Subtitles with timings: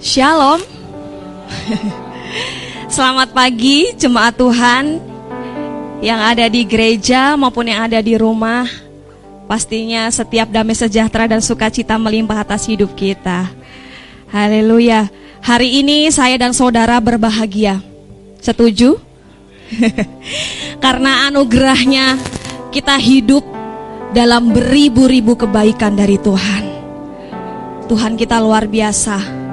[0.00, 0.60] Shalom.
[2.92, 5.00] Selamat pagi jemaat Tuhan
[6.04, 8.68] yang ada di gereja maupun yang ada di rumah.
[9.46, 13.48] Pastinya setiap damai sejahtera dan sukacita melimpah atas hidup kita.
[14.28, 15.08] Haleluya.
[15.40, 17.78] Hari ini saya dan saudara berbahagia.
[18.42, 18.98] Setuju?
[20.84, 22.18] Karena anugerahnya
[22.74, 23.46] kita hidup
[24.10, 26.64] dalam beribu-ribu kebaikan dari Tuhan.
[27.86, 29.45] Tuhan kita luar biasa.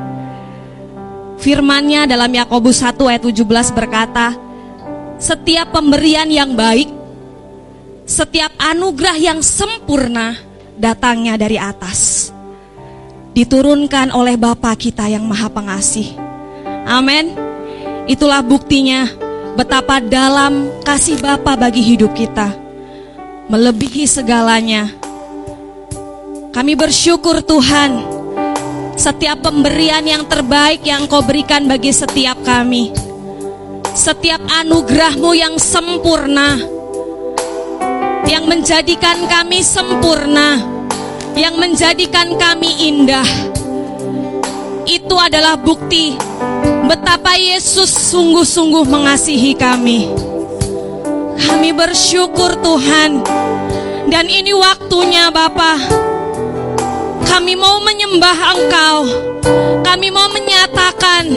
[1.44, 4.32] Firmannya dalam Yakobus 1 ayat 17 berkata,
[5.20, 6.88] setiap pemberian yang baik,
[8.08, 10.40] setiap anugerah yang sempurna
[10.80, 12.32] datangnya dari atas.
[13.36, 16.16] Diturunkan oleh Bapa kita yang Maha Pengasih.
[16.88, 17.36] Amin.
[18.08, 19.12] Itulah buktinya
[19.60, 22.56] betapa dalam kasih Bapa bagi hidup kita.
[23.52, 24.88] Melebihi segalanya.
[26.56, 28.13] Kami bersyukur Tuhan
[28.94, 32.94] setiap pemberian yang terbaik yang kau berikan bagi setiap kami.
[33.94, 36.58] Setiap anugerahmu yang sempurna.
[38.26, 40.62] Yang menjadikan kami sempurna.
[41.34, 43.28] Yang menjadikan kami indah.
[44.84, 46.14] Itu adalah bukti
[46.86, 50.12] betapa Yesus sungguh-sungguh mengasihi kami.
[51.40, 53.24] Kami bersyukur Tuhan.
[54.12, 55.80] Dan ini waktunya Bapak
[57.28, 58.98] kami mau menyembah Engkau.
[59.84, 61.28] Kami mau menyatakan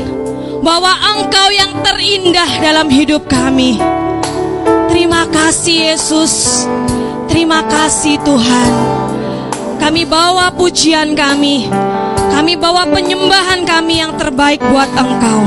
[0.63, 3.79] bahwa Engkau yang terindah dalam hidup kami.
[4.91, 6.67] Terima kasih Yesus.
[7.31, 8.73] Terima kasih Tuhan.
[9.77, 11.69] Kami bawa pujian kami.
[12.33, 15.43] Kami bawa penyembahan kami yang terbaik buat Engkau.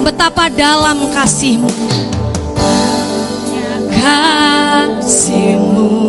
[0.00, 1.68] Betapa dalam kasihmu.
[4.00, 5.99] Kasihmu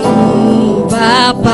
[1.02, 1.50] Bapak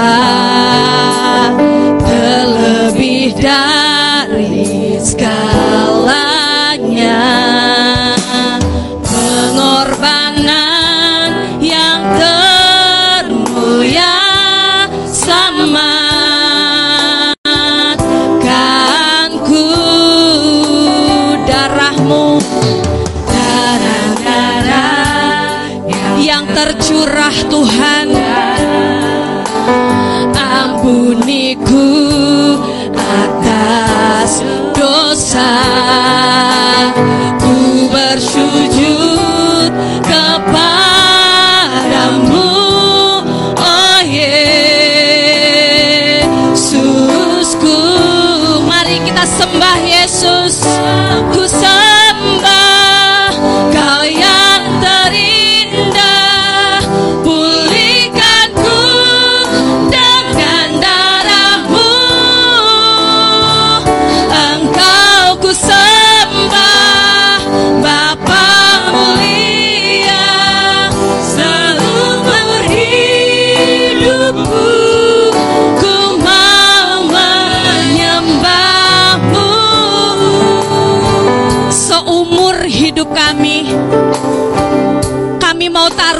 [2.03, 3.96] terlebih dari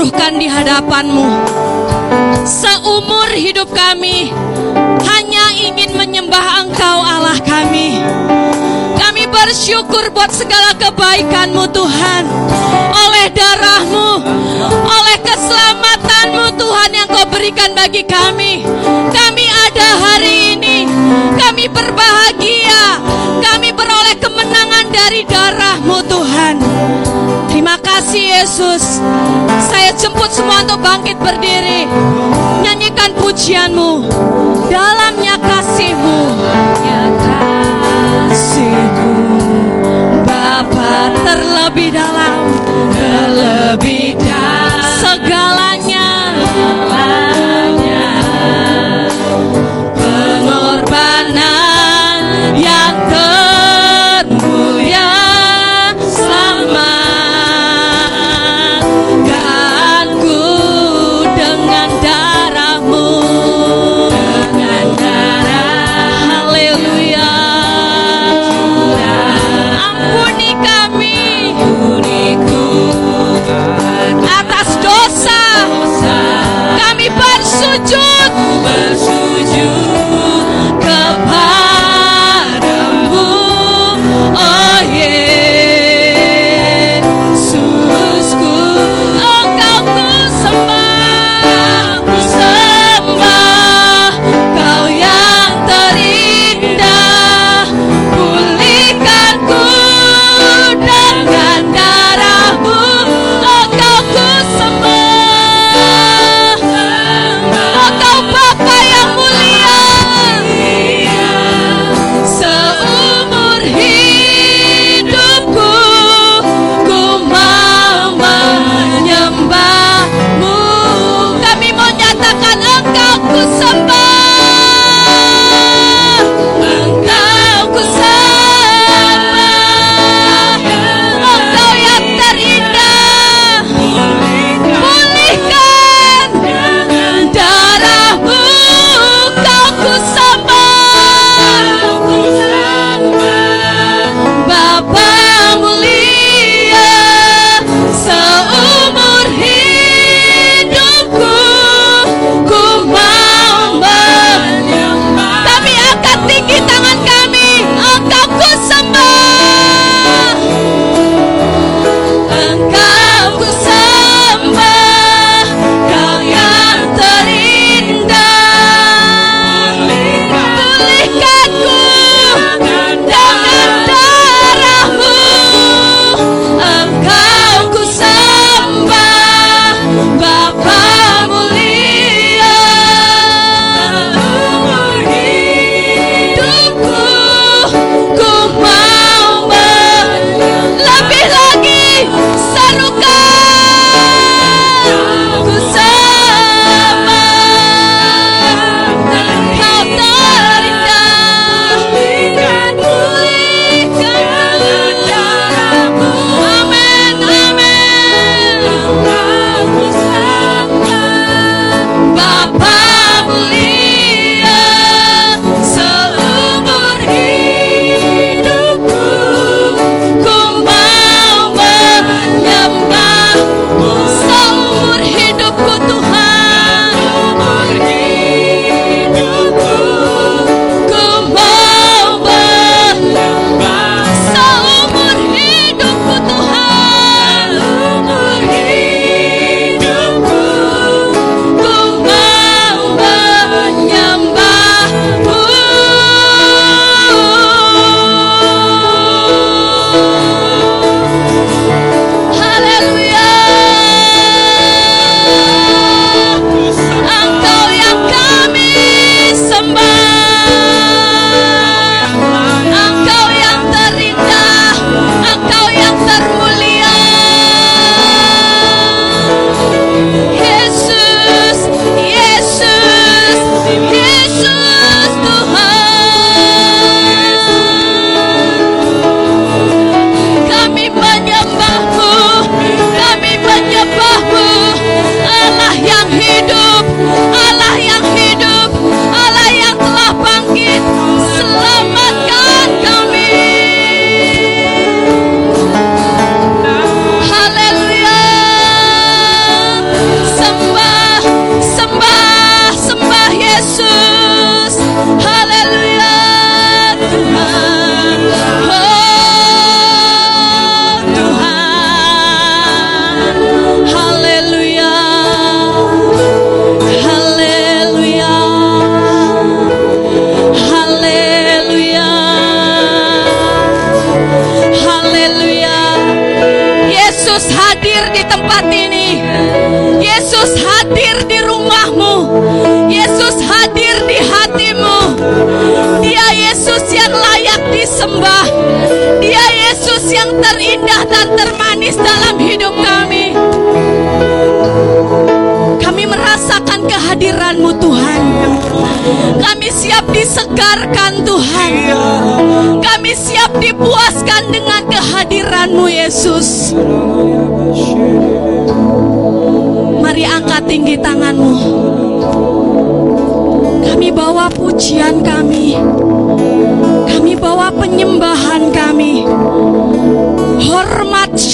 [0.08, 1.28] mau taruhkan di hadapanmu.
[2.48, 4.32] Seumur hidup kami
[5.04, 8.00] hanya ingin menyembah engkau Allah kami.
[8.96, 12.24] Kami bersyukur buat segala kebaikanmu Tuhan.
[12.96, 14.24] Oleh darahmu
[14.88, 18.64] oleh keselamatanmu Tuhan yang kau berikan bagi kami.
[19.12, 20.88] Kami ada hari ini.
[21.36, 23.04] Kami berbahagia.
[23.44, 26.56] Kami beroleh kemenangan dari darahmu Tuhan
[28.08, 29.04] kasih Yesus.
[29.68, 31.84] Saya jemput semua untuk bangkit berdiri.
[32.64, 34.08] Nyanyikan pujianmu.
[34.72, 36.20] Dalamnya kasihmu.
[36.88, 37.04] Ya
[38.32, 39.12] kasihmu.
[40.24, 42.48] Bapa terlebih dalam
[42.96, 44.07] Terlebih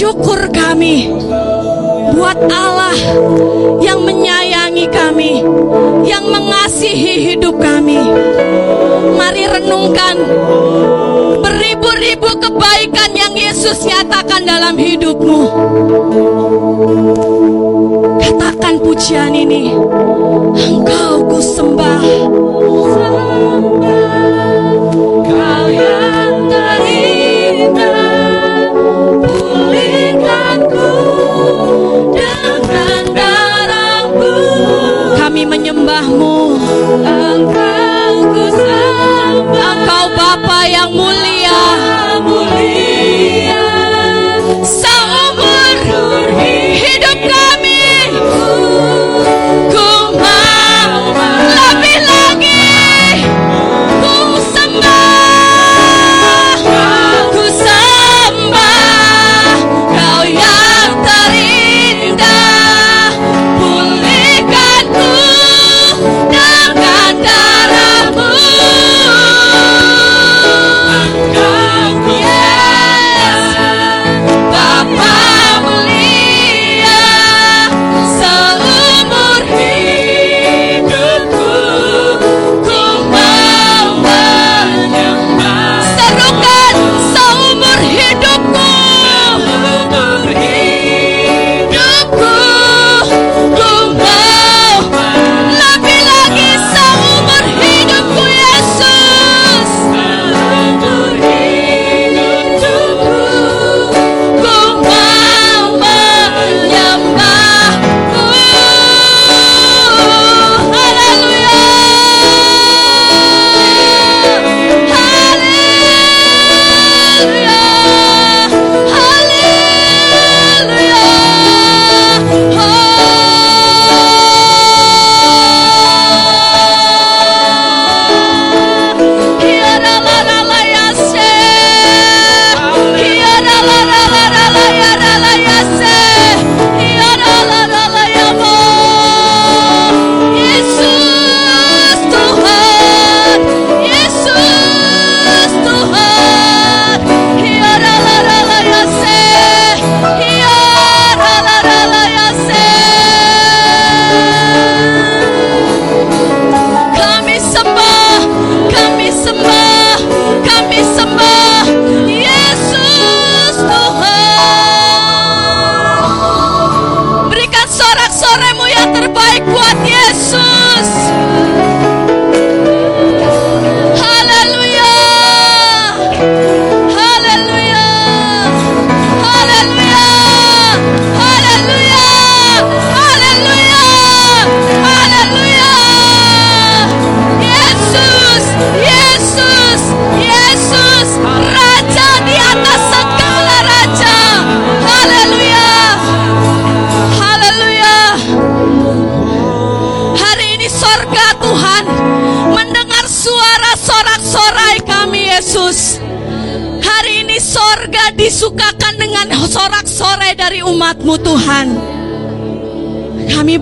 [0.04, 1.16] Syukur kami
[2.12, 2.92] buat Allah
[3.80, 5.40] yang menyayangi kami,
[6.04, 8.04] yang mengasihi hidup kami.
[9.16, 10.20] Mari renungkan
[11.40, 15.40] beribu-ribu kebaikan yang Yesus nyatakan dalam hidupmu.
[18.20, 19.72] Katakan pujian ini,
[20.68, 22.33] Engkau ku sembah.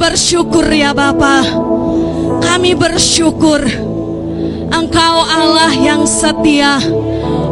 [0.01, 1.45] Bersyukur ya Bapa.
[2.41, 3.61] Kami bersyukur
[4.73, 6.81] Engkau Allah yang setia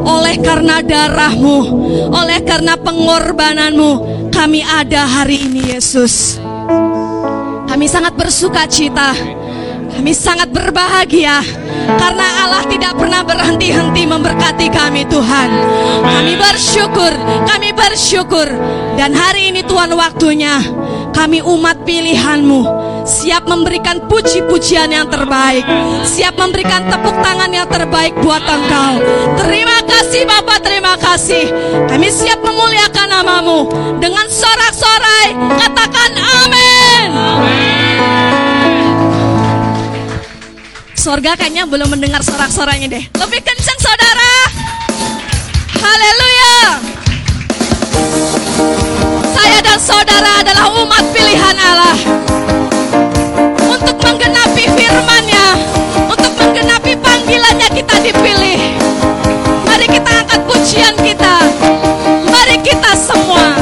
[0.01, 1.59] oleh karena darahmu,
[2.09, 3.91] oleh karena pengorbananmu,
[4.33, 6.41] kami ada hari ini Yesus.
[7.69, 9.13] Kami sangat bersuka cita,
[9.93, 11.45] kami sangat berbahagia
[11.99, 15.49] karena Allah tidak pernah berhenti-henti memberkati kami Tuhan.
[16.01, 17.13] Kami bersyukur,
[17.45, 18.47] kami bersyukur.
[18.95, 20.59] Dan hari ini Tuhan waktunya
[21.19, 22.63] kami umat pilihanmu
[23.03, 25.67] siap memberikan puji-pujian yang terbaik,
[26.07, 29.03] siap memberikan tepuk tangan yang terbaik buat Engkau.
[29.43, 31.51] Terima kasih Bapak, terima kasih.
[31.91, 33.67] Kami siap memuliakan namamu
[33.99, 35.35] dengan sorak-sorai.
[35.59, 37.09] Katakan amin.
[40.95, 43.03] Sorga kayaknya belum mendengar sorak-soranya deh.
[43.19, 43.39] Lebih
[49.69, 51.93] dan saudara adalah umat pilihan Allah
[53.69, 55.45] untuk menggenapi firman-Nya,
[56.09, 58.57] untuk menggenapi panggilannya kita dipilih.
[59.69, 61.45] Mari kita angkat pujian kita.
[62.33, 63.61] Mari kita semua.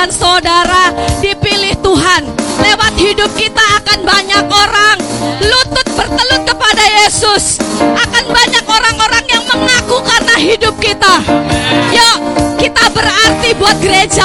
[0.00, 2.24] Dan saudara dipilih Tuhan.
[2.56, 4.96] Lewat hidup kita akan banyak orang
[5.44, 7.60] lutut bertelut kepada Yesus.
[7.76, 11.20] Akan banyak orang-orang yang mengaku karena hidup kita.
[11.92, 12.16] Yuk,
[12.56, 14.19] kita berarti buat gereja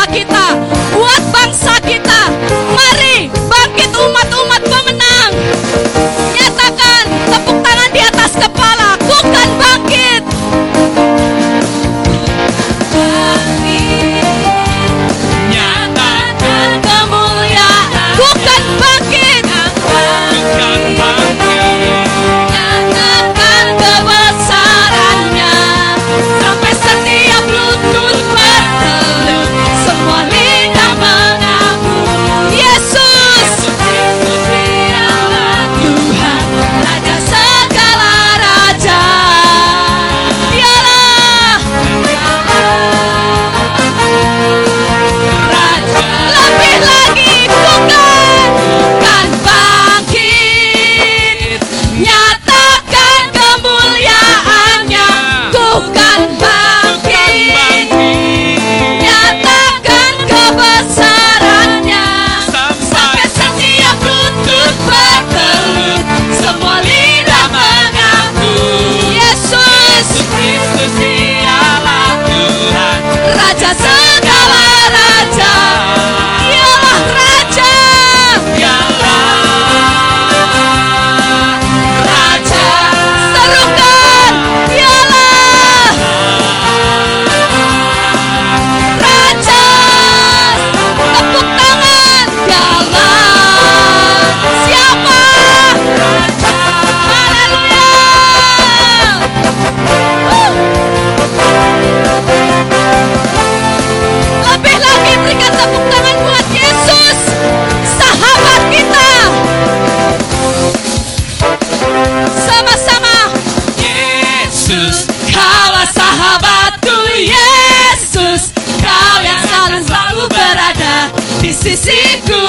[121.45, 122.41] di sisiku.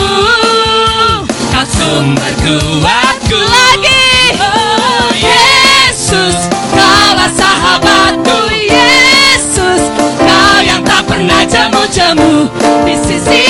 [1.52, 3.36] Kau sumber kuatku.
[3.36, 4.08] Lagi.
[4.40, 8.48] Oh Yesus Kaulah sahabatku.
[8.56, 12.48] Yesus Kau yang tak pernah jamu-jamu
[12.88, 13.45] Di sisiku.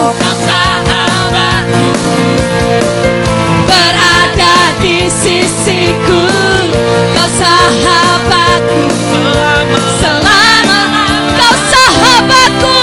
[0.00, 1.88] Kau sahabatku
[3.68, 6.24] Berada di sisiku.
[7.12, 8.82] Kau sahabatku
[10.00, 10.80] Selama
[11.36, 12.76] kau sahabatku.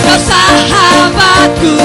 [0.00, 1.76] Kau sahabatku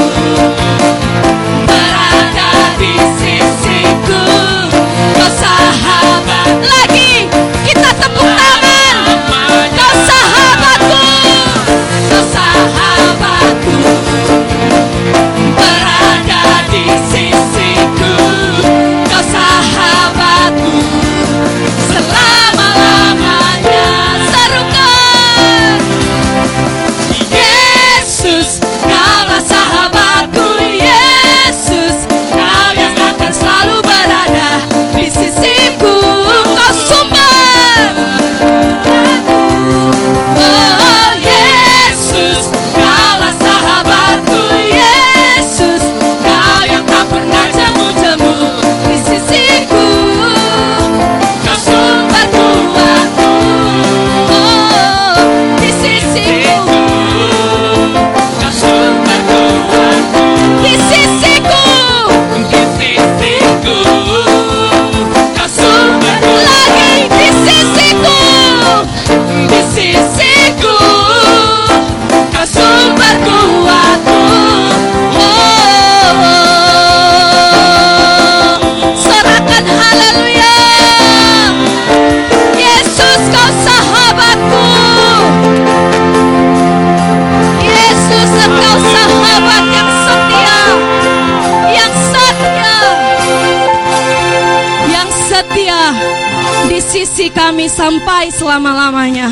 [98.47, 99.27] selama-lamanya.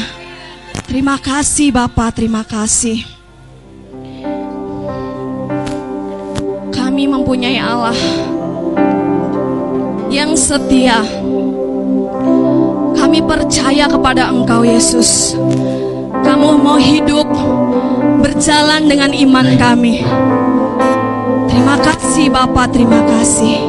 [0.92, 3.00] Terima kasih Bapak, terima kasih.
[6.68, 7.96] Kami mempunyai Allah
[10.12, 11.00] yang setia.
[13.00, 15.32] Kami percaya kepada Engkau Yesus.
[16.20, 17.32] Kamu mau hidup
[18.20, 20.04] berjalan dengan iman kami.
[21.48, 23.64] Terima kasih Bapak, terima kasih.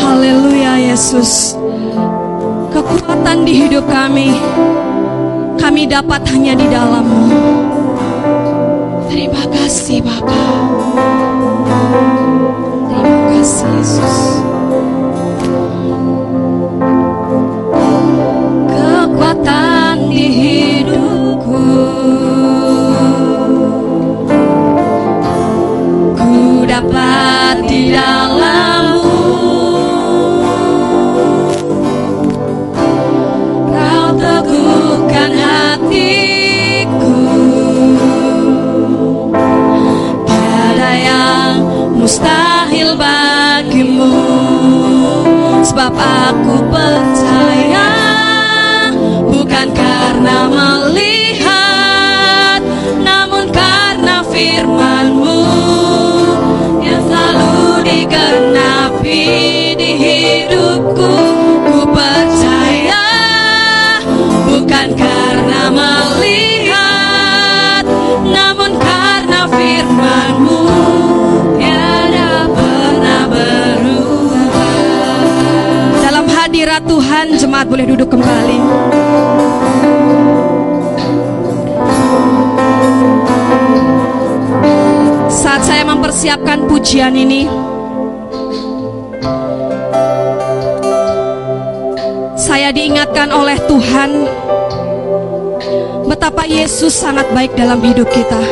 [0.00, 1.59] Haleluya Yesus.
[2.90, 4.34] Kekuatan di hidup kami
[5.60, 7.30] kami dapat hanya di dalammu.
[9.06, 10.42] Terima kasih Bapa.
[12.90, 14.18] Terima kasih Yesus.
[76.84, 78.58] Tuhan Jemaat boleh duduk kembali
[85.28, 87.50] Saat saya mempersiapkan pujian ini
[92.40, 94.10] Saya diingatkan oleh Tuhan
[96.10, 98.42] betapa Yesus sangat baik dalam hidup kita.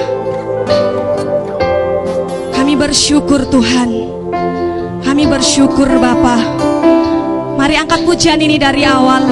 [2.54, 3.90] Kami bersyukur Tuhan.
[5.02, 6.67] Kami bersyukur Bapa.
[7.68, 9.28] Mari angkat pujian ini dari awal.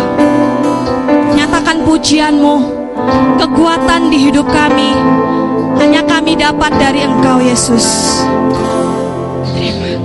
[1.32, 2.54] Nyatakan pujianmu,
[3.40, 4.92] kekuatan di hidup kami.
[5.80, 8.20] Hanya kami dapat dari Engkau Yesus.
[9.56, 9.96] Terima.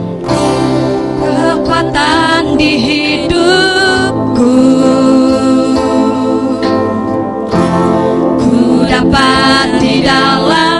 [1.43, 4.55] Kekuatan di hidupku.
[8.39, 10.70] Ku dapat di dalammu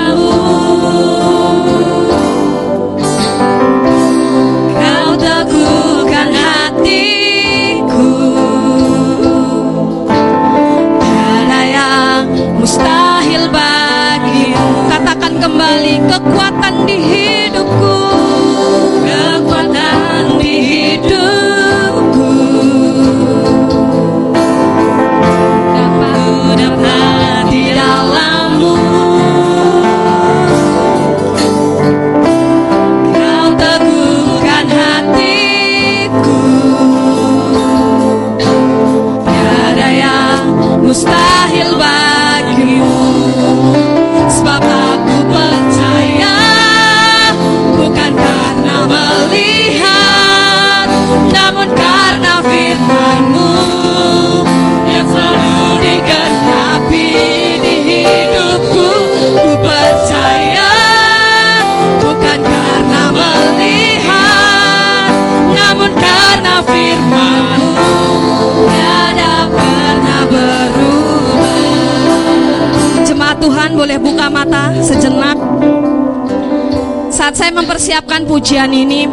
[78.32, 79.12] pujian ini,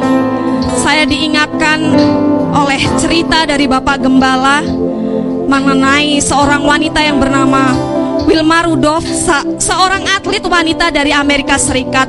[0.79, 1.91] saya diingatkan
[2.55, 4.63] oleh cerita dari Bapak Gembala
[5.51, 7.75] mengenai seorang wanita yang bernama
[8.31, 9.11] Wilma Rudolph,
[9.59, 12.07] seorang atlet wanita dari Amerika Serikat.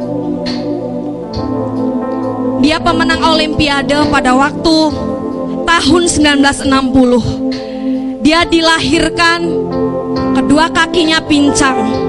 [2.62, 4.78] Dia pemenang olimpiade pada waktu
[5.65, 8.22] tahun 1960.
[8.22, 9.50] Dia dilahirkan
[10.38, 12.09] kedua kakinya pincang.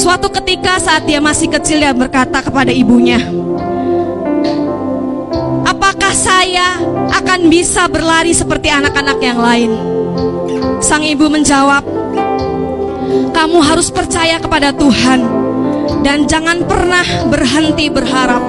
[0.00, 3.20] Suatu ketika saat dia masih kecil dia berkata kepada ibunya,
[5.68, 6.80] "Apakah saya
[7.20, 9.76] akan bisa berlari seperti anak-anak yang lain?"
[10.80, 11.84] Sang ibu menjawab,
[13.36, 15.20] "Kamu harus percaya kepada Tuhan
[16.00, 18.40] dan jangan pernah berhenti berharap."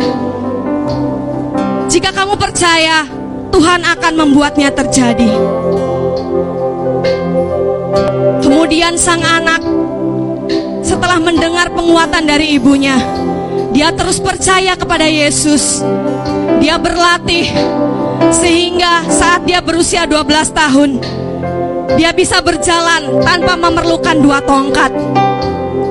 [1.92, 3.04] Jika kamu percaya,
[3.52, 5.28] Tuhan akan membuatnya terjadi.
[8.40, 9.81] Kemudian sang anak
[11.02, 12.94] setelah mendengar penguatan dari ibunya,
[13.74, 15.82] dia terus percaya kepada Yesus.
[16.62, 17.50] Dia berlatih
[18.30, 21.02] sehingga saat dia berusia 12 tahun,
[21.98, 24.94] dia bisa berjalan tanpa memerlukan dua tongkat.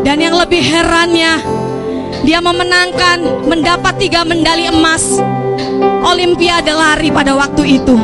[0.06, 1.42] Dan yang lebih herannya,
[2.22, 5.18] dia memenangkan mendapat tiga medali emas
[6.06, 7.98] Olimpiade lari pada waktu itu.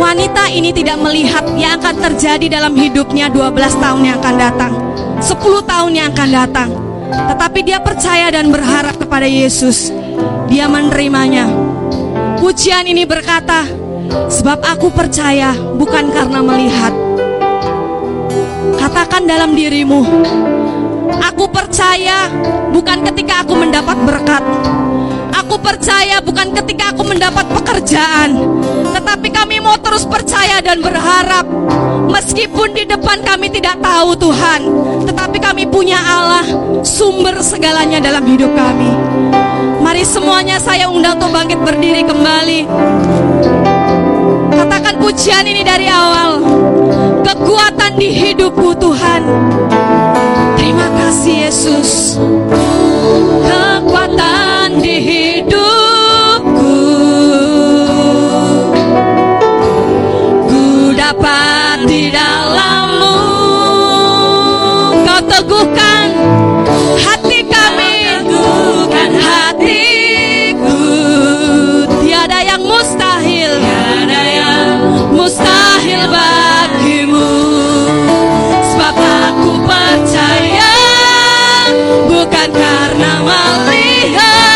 [0.00, 3.52] Wanita ini tidak melihat yang akan terjadi dalam hidupnya 12
[3.84, 4.85] tahun yang akan datang,
[5.26, 6.70] 10 tahun yang akan datang.
[7.10, 9.90] Tetapi dia percaya dan berharap kepada Yesus.
[10.46, 11.50] Dia menerimanya.
[12.38, 13.66] Pujian ini berkata,
[14.30, 16.94] sebab aku percaya bukan karena melihat.
[18.78, 20.06] Katakan dalam dirimu,
[21.18, 22.30] aku percaya
[22.70, 24.46] bukan ketika aku mendapat berkat,
[25.46, 28.34] Aku percaya bukan ketika aku mendapat pekerjaan,
[28.90, 31.46] tetapi kami mau terus percaya dan berharap.
[32.10, 34.60] Meskipun di depan kami tidak tahu Tuhan,
[35.16, 36.44] tetapi kami punya Allah,
[36.84, 38.92] sumber segalanya dalam hidup kami.
[39.80, 42.68] Mari semuanya saya undang untuk bangkit berdiri kembali.
[44.52, 46.44] Katakan pujian ini dari awal.
[47.24, 49.24] Kekuatan di hidupku Tuhan.
[50.60, 52.20] Terima kasih Yesus.
[84.06, 84.55] Melihat,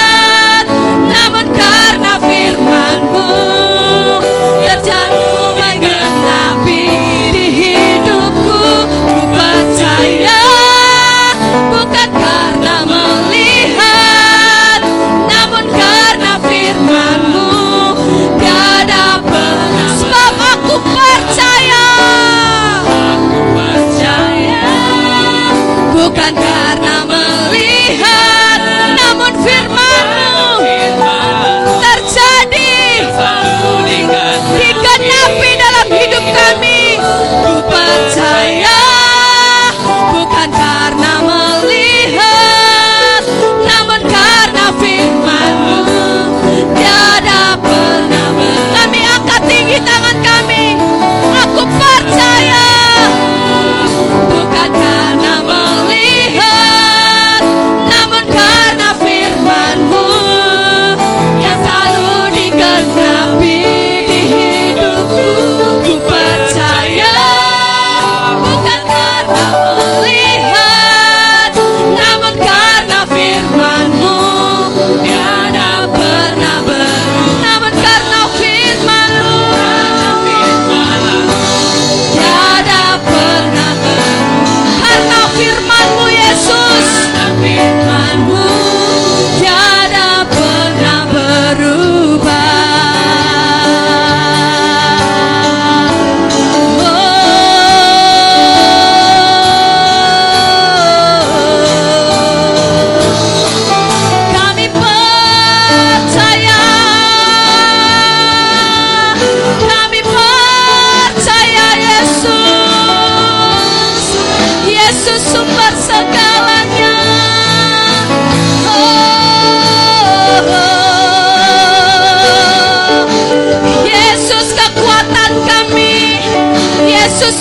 [127.20, 127.36] Yesus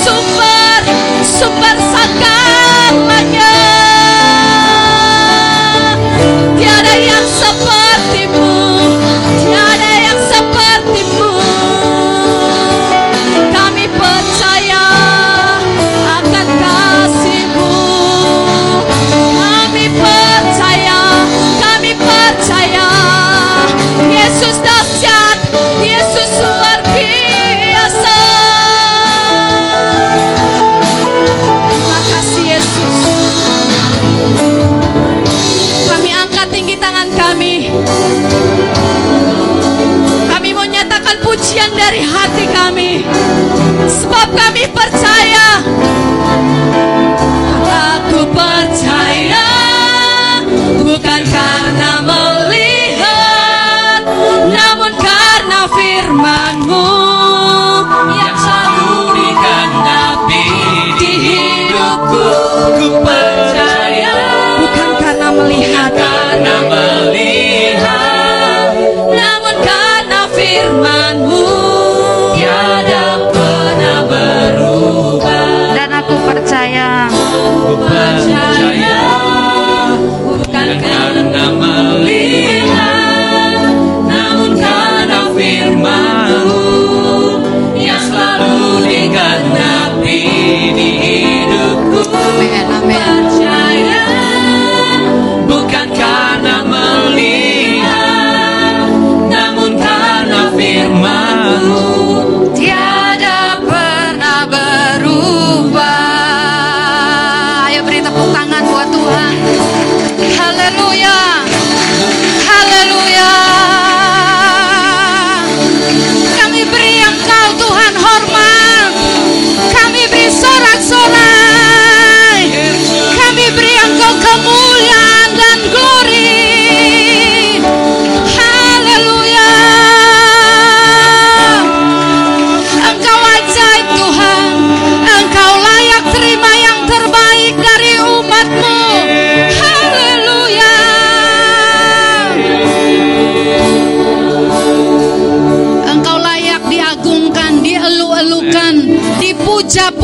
[1.40, 1.89] kekuatan kami
[56.20, 56.59] firmanmu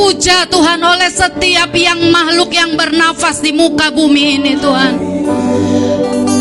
[0.06, 4.94] dipuja-puja Tuhan oleh setiap yang makhluk yang bernafas di muka bumi ini Tuhan.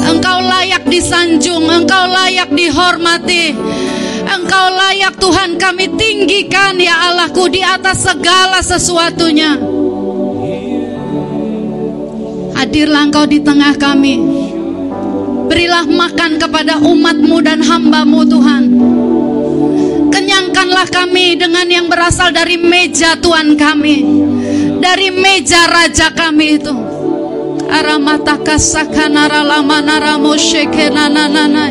[0.05, 3.57] Engkau layak disanjung, engkau layak dihormati.
[4.29, 9.57] Engkau layak Tuhan kami tinggikan ya Allahku di atas segala sesuatunya.
[12.53, 14.21] Hadirlah engkau di tengah kami.
[15.49, 18.65] Berilah makan kepada umatmu dan hambamu Tuhan.
[20.75, 24.03] Kenyangkanlah kami dengan yang berasal dari meja Tuhan kami.
[24.83, 26.75] Dari meja raja kami itu.
[27.71, 31.71] Aramataka sakanara lamanara moshekenananana.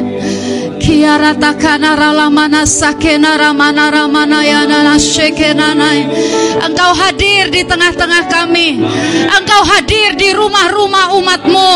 [0.84, 6.12] Kiara takanara lamana sakenara manara manayana shekenanai.
[6.60, 8.84] Engkau hadir di tengah-tengah kami.
[9.32, 11.72] Engkau hadir di rumah-rumah umatmu.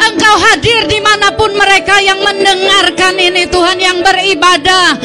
[0.00, 4.96] Engkau hadir di mana pun mereka yang mendengarkan ini Tuhan yang beribadah.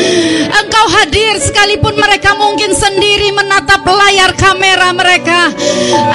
[0.64, 5.52] Engkau hadir sekalipun mereka mungkin sendiri menatap layar kamera mereka.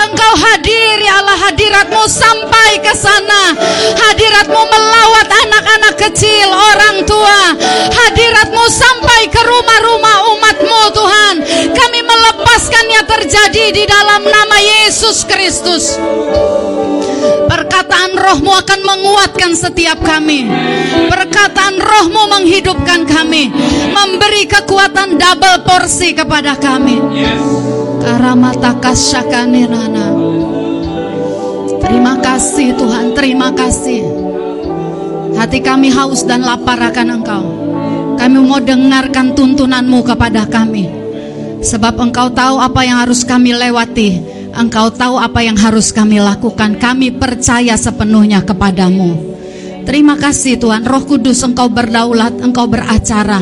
[0.01, 3.53] Engkau hadir ya Allah hadiratmu sampai ke sana.
[4.01, 7.18] Hadiratmu melawat anak-anak kecil, orang tua.
[7.89, 11.37] Hadiratmu sampai ke rumah-rumah umatmu Tuhan.
[11.73, 15.97] Kami melepaskannya terjadi di dalam nama Yesus Kristus.
[17.49, 20.45] Perkataan rohmu akan menguatkan setiap kami.
[21.09, 23.49] Perkataan rohmu menghidupkan kami.
[23.91, 27.01] Memberi kekuatan double porsi kepada kami.
[27.99, 30.07] Karamatakasakanirana
[31.79, 34.28] Terima kasih Tuhan, terima kasih
[35.39, 37.45] Hati kami haus dan lapar akan Engkau.
[38.19, 40.91] Kami mau dengarkan tuntunanmu kepada kami.
[41.63, 44.19] Sebab Engkau tahu apa yang harus kami lewati.
[44.51, 46.75] Engkau tahu apa yang harus kami lakukan.
[46.83, 49.15] Kami percaya sepenuhnya kepadamu.
[49.87, 50.83] Terima kasih Tuhan.
[50.83, 53.39] Roh Kudus Engkau berdaulat Engkau beracara.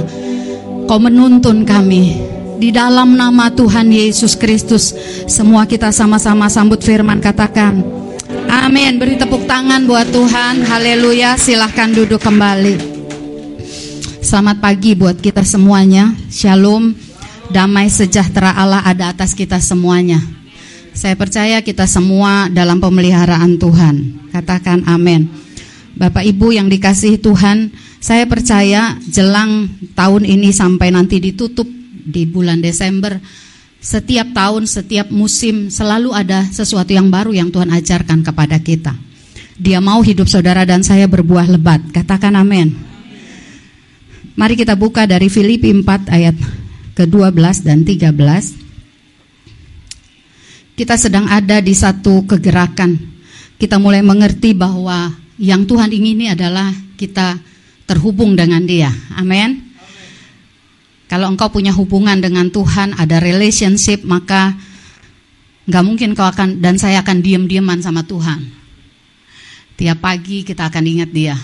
[0.84, 2.20] Engkau menuntun kami.
[2.61, 4.97] Di dalam nama Tuhan Yesus Kristus
[5.28, 8.06] Semua kita sama-sama sambut firman katakan
[8.47, 9.03] Amin.
[9.03, 10.62] Beri tepuk tangan buat Tuhan.
[10.62, 11.34] Haleluya.
[11.34, 12.78] Silahkan duduk kembali.
[14.22, 16.14] Selamat pagi buat kita semuanya.
[16.30, 16.94] Shalom.
[17.51, 20.22] Damai sejahtera Allah ada atas kita semuanya.
[20.94, 24.26] Saya percaya kita semua dalam pemeliharaan Tuhan.
[24.30, 25.26] Katakan amin.
[25.97, 27.72] Bapak Ibu yang dikasihi Tuhan
[28.05, 31.64] Saya percaya jelang tahun ini sampai nanti ditutup
[32.07, 33.16] di bulan Desember
[33.81, 38.97] Setiap tahun, setiap musim selalu ada sesuatu yang baru yang Tuhan ajarkan kepada kita.
[39.57, 41.81] Dia mau hidup saudara dan saya berbuah lebat.
[41.93, 42.77] Katakan amin.
[44.37, 46.37] Mari kita buka dari Filipi 4 ayat
[46.93, 50.77] ke-12 dan 13.
[50.77, 53.01] Kita sedang ada di satu kegerakan.
[53.57, 55.09] Kita mulai mengerti bahwa
[55.41, 56.68] yang Tuhan ingini adalah
[57.01, 57.41] kita
[57.89, 58.93] terhubung dengan Dia.
[59.16, 59.66] Amin.
[61.07, 64.59] Kalau engkau punya hubungan dengan Tuhan, ada relationship, maka
[65.67, 68.43] nggak mungkin kau akan dan saya akan diam-diaman sama Tuhan.
[69.77, 71.37] Tiap pagi kita akan ingat Dia.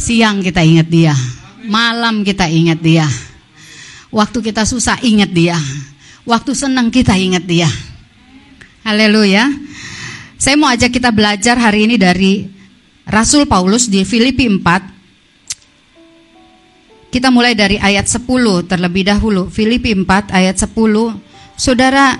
[0.00, 1.14] Siang kita ingat Dia.
[1.68, 3.06] Malam kita ingat Dia.
[4.10, 5.60] Waktu kita susah ingat Dia.
[6.26, 7.68] Waktu senang kita ingat Dia.
[8.82, 9.44] Haleluya.
[10.40, 12.48] Saya mau ajak kita belajar hari ini dari
[13.04, 14.99] Rasul Paulus di Filipi 4.
[17.10, 18.22] Kita mulai dari ayat 10
[18.70, 19.50] terlebih dahulu.
[19.50, 20.70] Filipi 4 ayat 10.
[21.58, 22.14] Saudara,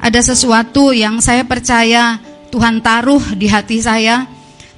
[0.00, 2.16] ada sesuatu yang saya percaya
[2.48, 4.24] Tuhan taruh di hati saya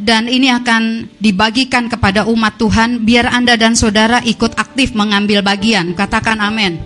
[0.02, 5.94] dan ini akan dibagikan kepada umat Tuhan biar Anda dan saudara ikut aktif mengambil bagian.
[5.94, 6.82] Katakan amin.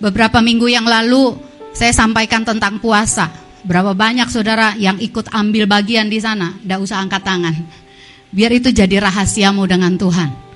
[0.00, 1.36] Beberapa minggu yang lalu
[1.76, 3.28] saya sampaikan tentang puasa.
[3.60, 6.56] Berapa banyak saudara yang ikut ambil bagian di sana?
[6.56, 7.54] Tidak usah angkat tangan.
[8.32, 10.47] Biar itu jadi rahasiamu dengan Tuhan.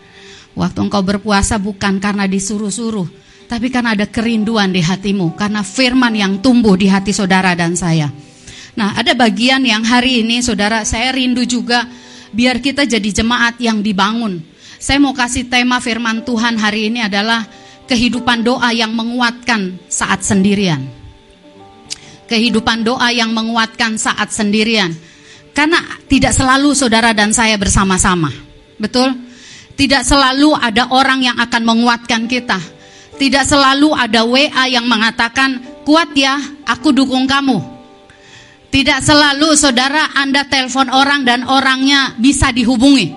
[0.53, 3.09] Waktu engkau berpuasa bukan karena disuruh-suruh,
[3.49, 8.13] tapi karena ada kerinduan di hatimu, karena firman yang tumbuh di hati saudara dan saya.
[8.73, 11.85] Nah, ada bagian yang hari ini saudara saya rindu juga
[12.33, 14.41] biar kita jadi jemaat yang dibangun.
[14.81, 17.45] Saya mau kasih tema firman Tuhan hari ini adalah
[17.87, 20.81] kehidupan doa yang menguatkan saat sendirian.
[22.27, 24.91] Kehidupan doa yang menguatkan saat sendirian.
[25.53, 28.33] Karena tidak selalu saudara dan saya bersama-sama.
[28.81, 29.13] Betul?
[29.73, 32.61] Tidak selalu ada orang yang akan menguatkan kita.
[33.17, 36.37] Tidak selalu ada WA yang mengatakan, "Kuat ya,
[36.69, 37.73] aku dukung kamu."
[38.73, 43.13] Tidak selalu saudara Anda telepon orang dan orangnya bisa dihubungi.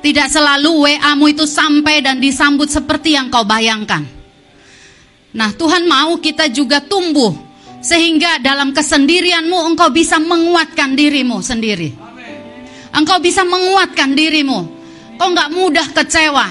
[0.00, 4.02] Tidak selalu WA-mu itu sampai dan disambut seperti yang kau bayangkan.
[5.30, 7.30] Nah, Tuhan mau kita juga tumbuh
[7.78, 11.94] sehingga dalam kesendirianmu engkau bisa menguatkan dirimu sendiri.
[12.90, 14.79] Engkau bisa menguatkan dirimu.
[15.20, 16.48] Kau nggak mudah kecewa.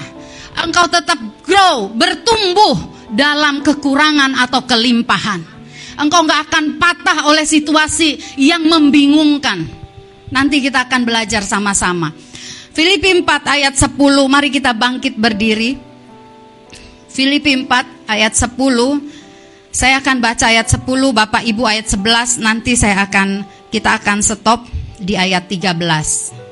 [0.62, 2.78] Engkau tetap grow, bertumbuh
[3.10, 5.42] dalam kekurangan atau kelimpahan.
[5.98, 9.66] Engkau nggak akan patah oleh situasi yang membingungkan.
[10.30, 12.14] Nanti kita akan belajar sama-sama.
[12.70, 13.26] Filipi 4
[13.58, 13.98] ayat 10,
[14.30, 15.74] mari kita bangkit berdiri.
[17.10, 18.54] Filipi 4 ayat 10,
[19.74, 23.42] saya akan baca ayat 10, Bapak Ibu ayat 11, nanti saya akan
[23.74, 24.62] kita akan stop
[25.02, 26.49] di ayat 13.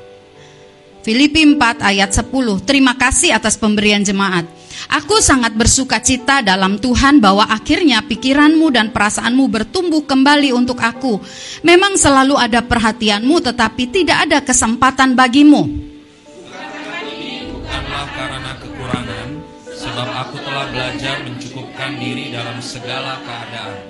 [1.08, 2.68] Filipi 4 ayat 10.
[2.68, 4.44] Terima kasih atas pemberian jemaat.
[4.92, 11.16] Aku sangat bersuka cita dalam Tuhan bahwa akhirnya pikiranmu dan perasaanmu bertumbuh kembali untuk aku.
[11.64, 15.64] Memang selalu ada perhatianmu tetapi tidak ada kesempatan bagimu.
[17.56, 19.28] Bukanlah karena kekurangan,
[19.64, 23.80] sebab aku telah belajar mencukupkan diri dalam segala keadaan.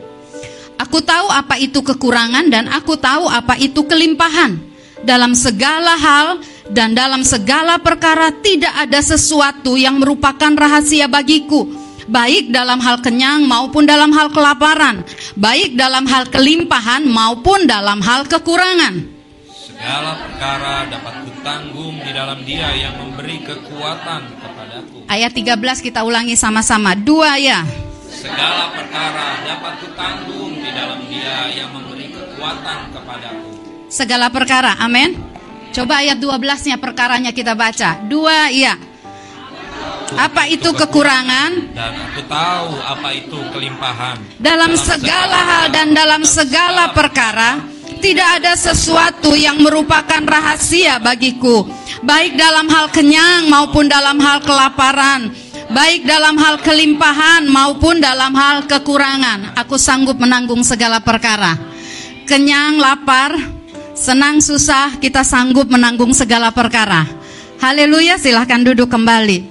[0.86, 4.70] Aku tahu apa itu kekurangan dan aku tahu apa itu kelimpahan.
[4.98, 11.64] Dalam segala hal dan dalam segala perkara tidak ada sesuatu yang merupakan rahasia bagiku,
[12.08, 15.00] baik dalam hal kenyang maupun dalam hal kelaparan,
[15.36, 19.16] baik dalam hal kelimpahan maupun dalam hal kekurangan.
[19.78, 25.06] Segala perkara dapat kutanggung di dalam Dia yang memberi kekuatan kepadaku.
[25.06, 25.54] Ayat 13
[25.86, 26.98] kita ulangi sama-sama.
[26.98, 27.62] Dua ya.
[28.10, 33.50] Segala perkara dapat kutanggung di dalam Dia yang memberi kekuatan kepadaku.
[33.86, 34.74] Segala perkara.
[34.82, 35.37] Amin.
[35.72, 38.02] Coba ayat 12-nya perkaranya kita baca.
[38.08, 38.74] Dua, iya.
[40.16, 41.76] Apa itu kekurangan?
[41.76, 44.16] Dan aku tahu apa itu kelimpahan.
[44.40, 47.60] Dalam segala hal dan dalam segala perkara,
[48.00, 51.68] tidak ada sesuatu yang merupakan rahasia bagiku,
[52.00, 55.28] baik dalam hal kenyang maupun dalam hal kelaparan,
[55.68, 59.52] baik dalam hal kelimpahan maupun dalam hal kekurangan.
[59.60, 61.58] Aku sanggup menanggung segala perkara.
[62.24, 63.57] Kenyang, lapar,
[63.98, 67.02] Senang susah kita sanggup menanggung segala perkara.
[67.58, 69.42] Haleluya, silahkan duduk kembali.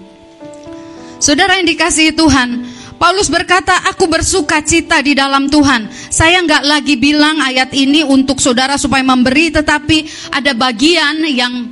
[1.19, 2.63] Saudara yang dikasihi Tuhan,
[2.95, 5.91] Paulus berkata, aku bersuka cita di dalam Tuhan.
[5.91, 11.67] Saya nggak lagi bilang ayat ini untuk saudara supaya memberi, tetapi ada bagian yang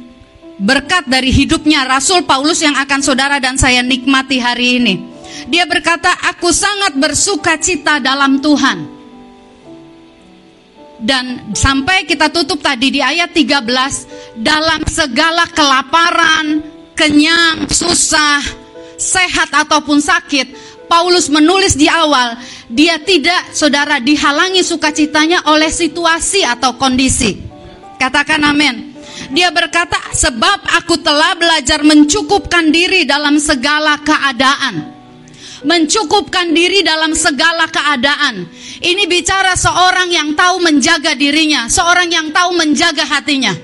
[0.60, 4.96] berkat dari hidupnya Rasul Paulus yang akan saudara dan saya nikmati hari ini.
[5.48, 8.95] Dia berkata, aku sangat bersuka cita dalam Tuhan.
[11.06, 16.66] Dan sampai kita tutup tadi di ayat 13 dalam segala kelaparan,
[16.98, 18.42] kenyang, susah,
[18.98, 20.58] sehat ataupun sakit,
[20.90, 27.38] Paulus menulis di awal, dia tidak saudara dihalangi sukacitanya oleh situasi atau kondisi.
[28.02, 28.98] Katakan amin.
[29.30, 34.94] Dia berkata, "Sebab aku telah belajar mencukupkan diri dalam segala keadaan."
[35.66, 38.46] Mencukupkan diri dalam segala keadaan.
[38.84, 43.56] Ini bicara seorang yang tahu menjaga dirinya, seorang yang tahu menjaga hatinya.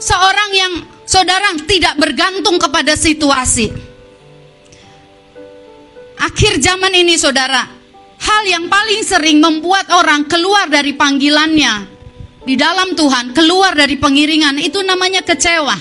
[0.00, 0.72] Seorang yang
[1.04, 3.68] saudara tidak bergantung kepada situasi.
[6.16, 7.68] Akhir zaman ini saudara,
[8.16, 11.92] hal yang paling sering membuat orang keluar dari panggilannya
[12.44, 15.76] di dalam Tuhan, keluar dari pengiringan itu namanya kecewa.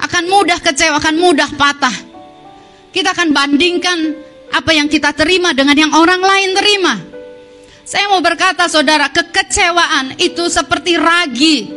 [0.00, 1.96] Akan mudah kecewa, akan mudah patah.
[2.92, 3.98] Kita akan bandingkan
[4.52, 6.94] apa yang kita terima dengan yang orang lain terima.
[7.86, 11.70] Saya mau berkata saudara, kekecewaan itu seperti ragi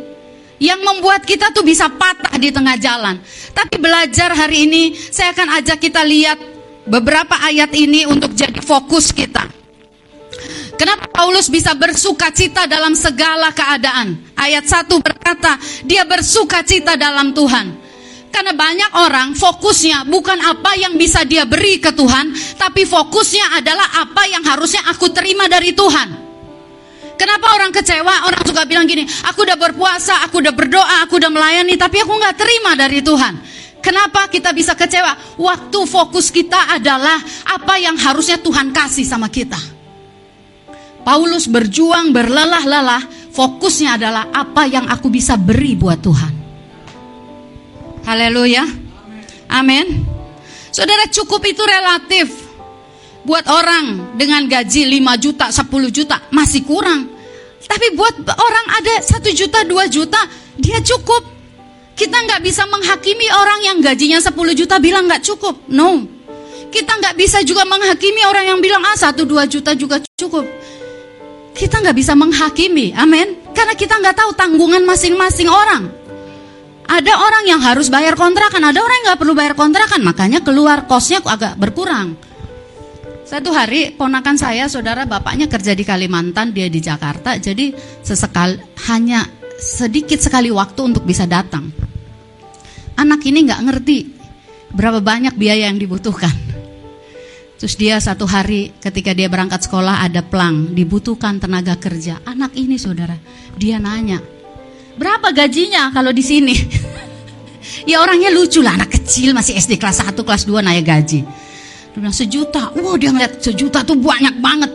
[0.58, 3.16] yang membuat kita tuh bisa patah di tengah jalan.
[3.54, 6.38] Tapi belajar hari ini saya akan ajak kita lihat
[6.84, 9.46] beberapa ayat ini untuk jadi fokus kita.
[10.74, 14.16] Kenapa Paulus bisa bersuka cita dalam segala keadaan?
[14.32, 17.89] Ayat 1 berkata, dia bersuka cita dalam Tuhan.
[18.30, 24.06] Karena banyak orang fokusnya bukan apa yang bisa dia beri ke Tuhan, tapi fokusnya adalah
[24.06, 26.30] apa yang harusnya aku terima dari Tuhan.
[27.20, 28.32] Kenapa orang kecewa?
[28.32, 32.16] Orang suka bilang gini, aku udah berpuasa, aku udah berdoa, aku udah melayani, tapi aku
[32.16, 33.34] nggak terima dari Tuhan.
[33.84, 35.36] Kenapa kita bisa kecewa?
[35.36, 39.60] Waktu fokus kita adalah apa yang harusnya Tuhan kasih sama kita.
[41.04, 46.39] Paulus berjuang berlelah-lelah, fokusnya adalah apa yang aku bisa beri buat Tuhan.
[48.04, 48.64] Haleluya.
[49.50, 50.06] Amin.
[50.70, 52.50] Saudara cukup itu relatif.
[53.20, 57.04] Buat orang dengan gaji 5 juta, 10 juta masih kurang.
[57.60, 60.20] Tapi buat orang ada 1 juta, 2 juta,
[60.56, 61.22] dia cukup.
[61.94, 65.68] Kita nggak bisa menghakimi orang yang gajinya 10 juta bilang nggak cukup.
[65.68, 66.08] No.
[66.72, 70.48] Kita nggak bisa juga menghakimi orang yang bilang ah 1 2 juta juga cukup.
[71.52, 73.52] Kita nggak bisa menghakimi, amin.
[73.52, 75.99] Karena kita nggak tahu tanggungan masing-masing orang.
[76.90, 80.90] Ada orang yang harus bayar kontrakan, ada orang yang nggak perlu bayar kontrakan, makanya keluar
[80.90, 82.18] kosnya agak berkurang.
[83.22, 87.70] Satu hari ponakan saya, saudara bapaknya kerja di Kalimantan, dia di Jakarta, jadi
[88.02, 88.58] sesekali
[88.90, 89.22] hanya
[89.54, 91.70] sedikit sekali waktu untuk bisa datang.
[92.98, 93.98] Anak ini nggak ngerti
[94.74, 96.34] berapa banyak biaya yang dibutuhkan.
[97.54, 102.18] Terus dia satu hari ketika dia berangkat sekolah ada pelang, dibutuhkan tenaga kerja.
[102.26, 103.14] Anak ini saudara,
[103.54, 104.18] dia nanya,
[105.00, 106.52] berapa gajinya kalau di sini?
[107.90, 111.20] ya orangnya lucu lah, anak kecil masih SD kelas 1, kelas 2 naik gaji.
[111.90, 112.70] Dia bilang sejuta.
[112.76, 114.70] Wow dia ngeliat sejuta tuh banyak banget.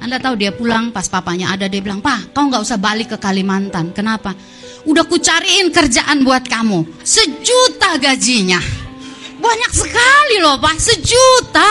[0.00, 3.16] Anda tahu dia pulang pas papanya ada dia bilang, Pak kau nggak usah balik ke
[3.22, 3.94] Kalimantan.
[3.94, 4.34] Kenapa?
[4.88, 7.04] Udah ku cariin kerjaan buat kamu.
[7.04, 8.60] Sejuta gajinya.
[9.40, 11.68] Banyak sekali loh Pak, sejuta.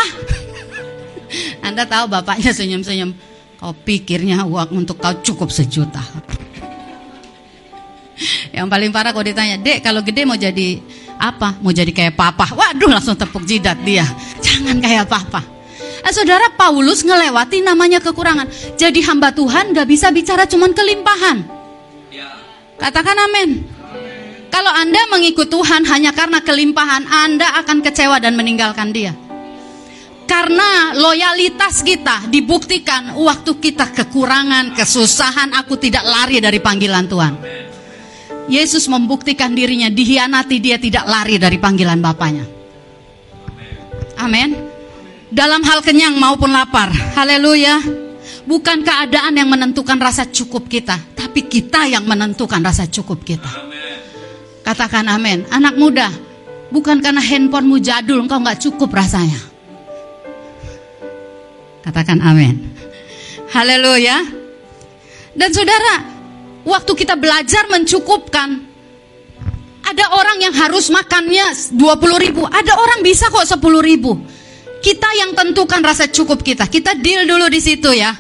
[1.68, 3.14] Anda tahu bapaknya senyum-senyum.
[3.60, 6.02] Kau pikirnya uang untuk kau cukup sejuta.
[8.56, 10.80] Yang paling parah kalau ditanya, Dek kalau gede mau jadi
[11.20, 11.60] apa?
[11.60, 12.48] Mau jadi kayak papa?
[12.56, 14.08] Waduh langsung tepuk jidat dia.
[14.46, 15.42] Jangan kayak papa.
[16.00, 18.48] Nah, saudara Paulus ngelewati namanya kekurangan.
[18.80, 21.44] Jadi hamba Tuhan gak bisa bicara cuman kelimpahan.
[22.80, 23.68] Katakan amin.
[24.50, 29.12] Kalau Anda mengikut Tuhan hanya karena kelimpahan, Anda akan kecewa dan meninggalkan dia.
[30.26, 37.34] Karena loyalitas kita dibuktikan waktu kita kekurangan, kesusahan, aku tidak lari dari panggilan Tuhan.
[38.50, 42.46] Yesus membuktikan dirinya dihianati dia tidak lari dari panggilan Bapaknya.
[44.18, 44.58] Amin.
[45.30, 46.90] Dalam hal kenyang maupun lapar.
[47.14, 47.78] Haleluya.
[48.50, 53.50] Bukan keadaan yang menentukan rasa cukup kita, tapi kita yang menentukan rasa cukup kita.
[54.66, 55.46] Katakan amin.
[55.54, 56.10] Anak muda,
[56.74, 59.38] bukan karena handphonemu jadul engkau nggak cukup rasanya.
[61.86, 62.58] Katakan amin.
[63.54, 64.18] Haleluya.
[65.38, 66.19] Dan saudara,
[66.68, 68.70] waktu kita belajar mencukupkan
[69.90, 72.46] ada orang yang harus makannya 20 ribu.
[72.46, 74.14] Ada orang bisa kok 10 ribu.
[74.80, 76.70] Kita yang tentukan rasa cukup kita.
[76.70, 78.14] Kita deal dulu di situ ya.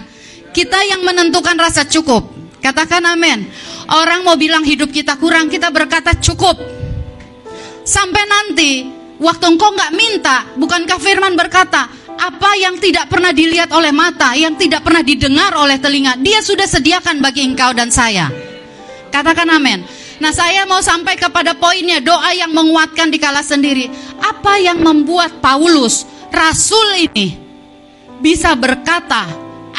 [0.49, 2.25] Kita yang menentukan rasa cukup.
[2.59, 3.47] Katakan amin.
[3.89, 6.57] Orang mau bilang hidup kita kurang kita berkata cukup.
[7.85, 8.85] Sampai nanti
[9.21, 11.87] waktu engkau nggak minta bukankah firman berkata
[12.19, 16.67] apa yang tidak pernah dilihat oleh mata, yang tidak pernah didengar oleh telinga, dia sudah
[16.67, 18.27] sediakan bagi engkau dan saya.
[19.09, 19.81] Katakan amin.
[20.19, 23.87] Nah, saya mau sampai kepada poinnya doa yang menguatkan di kala sendiri.
[24.19, 27.39] Apa yang membuat Paulus rasul ini
[28.19, 29.23] bisa berkata,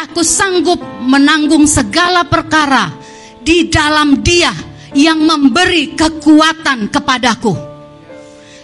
[0.09, 2.89] "Aku sanggup menanggung segala perkara
[3.45, 4.51] di dalam Dia
[4.97, 7.70] yang memberi kekuatan kepadaku."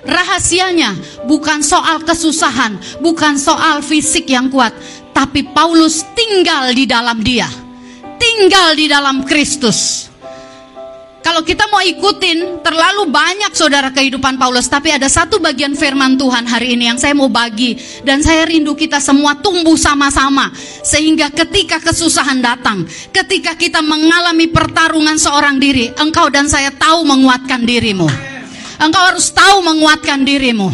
[0.06, 0.94] Rahasianya
[1.26, 4.70] bukan soal kesusahan, bukan soal fisik yang kuat,
[5.10, 7.50] tapi Paulus tinggal di dalam dia.
[8.16, 10.06] Tinggal di dalam Kristus.
[11.26, 16.46] Kalau kita mau ikutin terlalu banyak saudara kehidupan Paulus, tapi ada satu bagian firman Tuhan
[16.46, 17.74] hari ini yang saya mau bagi
[18.06, 20.54] dan saya rindu kita semua tumbuh sama-sama
[20.86, 27.66] sehingga ketika kesusahan datang, ketika kita mengalami pertarungan seorang diri, engkau dan saya tahu menguatkan
[27.66, 28.35] dirimu.
[28.76, 30.68] Engkau harus tahu menguatkan dirimu.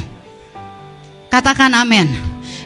[1.30, 2.10] Katakan amin.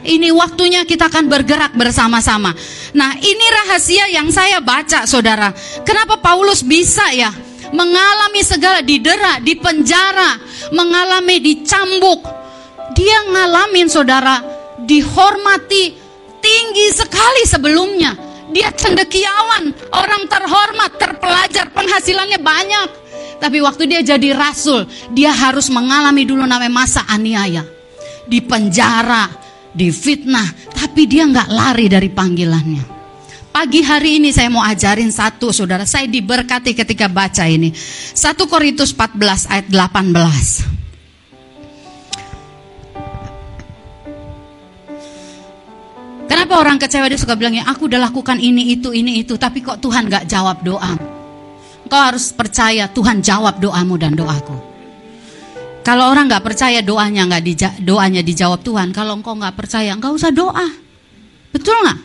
[0.07, 2.55] Ini waktunya kita akan bergerak bersama-sama.
[2.95, 5.51] Nah, ini rahasia yang saya baca, saudara.
[5.83, 7.35] Kenapa Paulus bisa ya
[7.75, 10.39] mengalami segala didera, di penjara,
[10.71, 12.23] mengalami dicambuk.
[12.95, 14.41] Dia ngalamin saudara
[14.87, 15.99] dihormati
[16.39, 18.15] tinggi sekali sebelumnya.
[18.55, 22.89] Dia cendekiawan, orang terhormat, terpelajar, penghasilannya banyak.
[23.37, 27.63] Tapi waktu dia jadi rasul, dia harus mengalami dulu namanya masa aniaya.
[28.27, 29.29] Di penjara,
[29.71, 32.97] di fitnah, tapi dia nggak lari dari panggilannya.
[33.57, 35.89] Pagi hari ini saya mau ajarin satu saudara.
[35.89, 37.73] Saya diberkati ketika baca ini.
[37.73, 40.77] 1 Korintus 14 ayat 18.
[46.29, 49.41] Kenapa orang kecewa dia suka bilangnya, aku udah lakukan ini, itu, ini, itu.
[49.41, 51.16] Tapi kok Tuhan gak jawab doa.
[51.87, 54.59] Kau harus percaya Tuhan jawab doamu dan doaku.
[55.87, 60.19] Kalau orang gak percaya doanya nggak dija doanya dijawab Tuhan, kalau engkau nggak percaya, engkau
[60.19, 60.67] usah doa.
[61.55, 61.99] Betul nggak?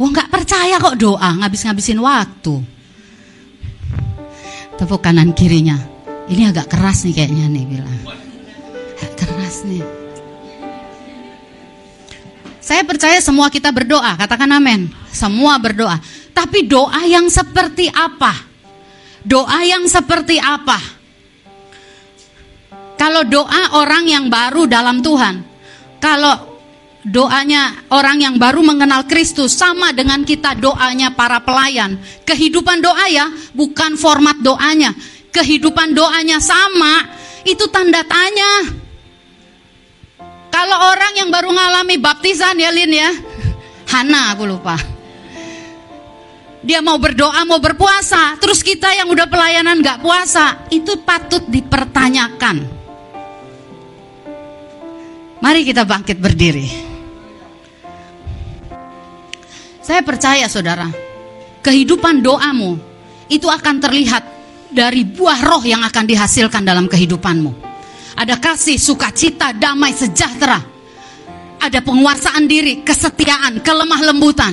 [0.00, 2.64] Wah nggak percaya kok doa ngabis-ngabisin waktu.
[4.80, 5.76] Tepuk kanan kirinya.
[6.32, 7.98] Ini agak keras nih kayaknya nih bilang.
[9.20, 9.84] Keras nih.
[12.64, 14.88] Saya percaya semua kita berdoa, katakan amin.
[15.12, 16.00] Semua berdoa.
[16.32, 18.47] Tapi doa yang seperti apa?
[19.28, 20.80] Doa yang seperti apa?
[22.96, 25.44] Kalau doa orang yang baru dalam Tuhan,
[26.00, 26.58] kalau
[27.04, 32.00] doanya orang yang baru mengenal Kristus sama dengan kita doanya para pelayan.
[32.24, 34.96] Kehidupan doa ya, bukan format doanya.
[35.28, 37.04] Kehidupan doanya sama,
[37.44, 38.80] itu tanda tanya.
[40.48, 43.12] Kalau orang yang baru ngalami baptisan ya Lin ya,
[43.92, 44.97] Hana aku lupa.
[46.68, 52.60] Dia mau berdoa, mau berpuasa, terus kita yang udah pelayanan gak puasa, itu patut dipertanyakan.
[55.40, 56.68] Mari kita bangkit berdiri.
[59.80, 60.92] Saya percaya saudara,
[61.64, 62.76] kehidupan doamu
[63.32, 64.28] itu akan terlihat
[64.68, 67.64] dari buah roh yang akan dihasilkan dalam kehidupanmu.
[68.12, 70.60] Ada kasih, sukacita, damai, sejahtera.
[71.64, 74.52] Ada penguasaan diri, kesetiaan, kelemah lembutan.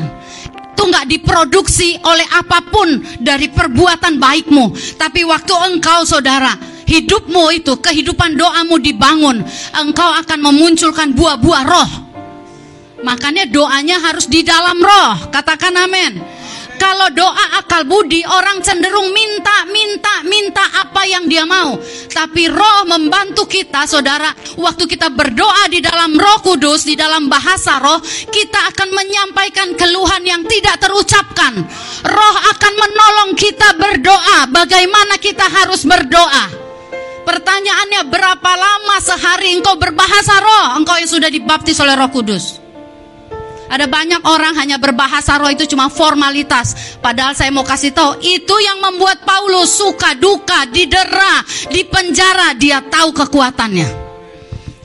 [0.75, 4.75] Itu nggak diproduksi oleh apa pun dari perbuatan baikmu.
[4.99, 6.51] Tapi waktu engkau saudara,
[6.83, 9.39] hidupmu itu, kehidupan doamu dibangun.
[9.71, 12.05] Engkau akan memunculkan buah-buah roh
[13.05, 15.29] Makanya doanya harus di dalam roh.
[15.29, 16.17] Katakan amin.
[16.75, 21.79] Kalau doa akal budi, orang cenderung minta, minta, minta apa yang dia mau.
[22.11, 24.31] Tapi roh membantu kita, saudara.
[24.59, 27.99] Waktu kita berdoa di dalam roh kudus, di dalam bahasa roh,
[28.29, 31.63] kita akan menyampaikan keluhan yang tidak terucapkan.
[32.03, 34.51] Roh akan menolong kita berdoa.
[34.51, 36.45] Bagaimana kita harus berdoa?
[37.25, 40.77] Pertanyaannya, berapa lama sehari engkau berbahasa roh?
[40.77, 42.64] Engkau yang sudah dibaptis oleh roh kudus.
[43.65, 46.97] Ada banyak orang hanya berbahasa roh itu cuma formalitas.
[47.01, 51.41] Padahal saya mau kasih tahu, itu yang membuat Paulus suka duka, didera,
[51.73, 54.05] di penjara, dia tahu kekuatannya.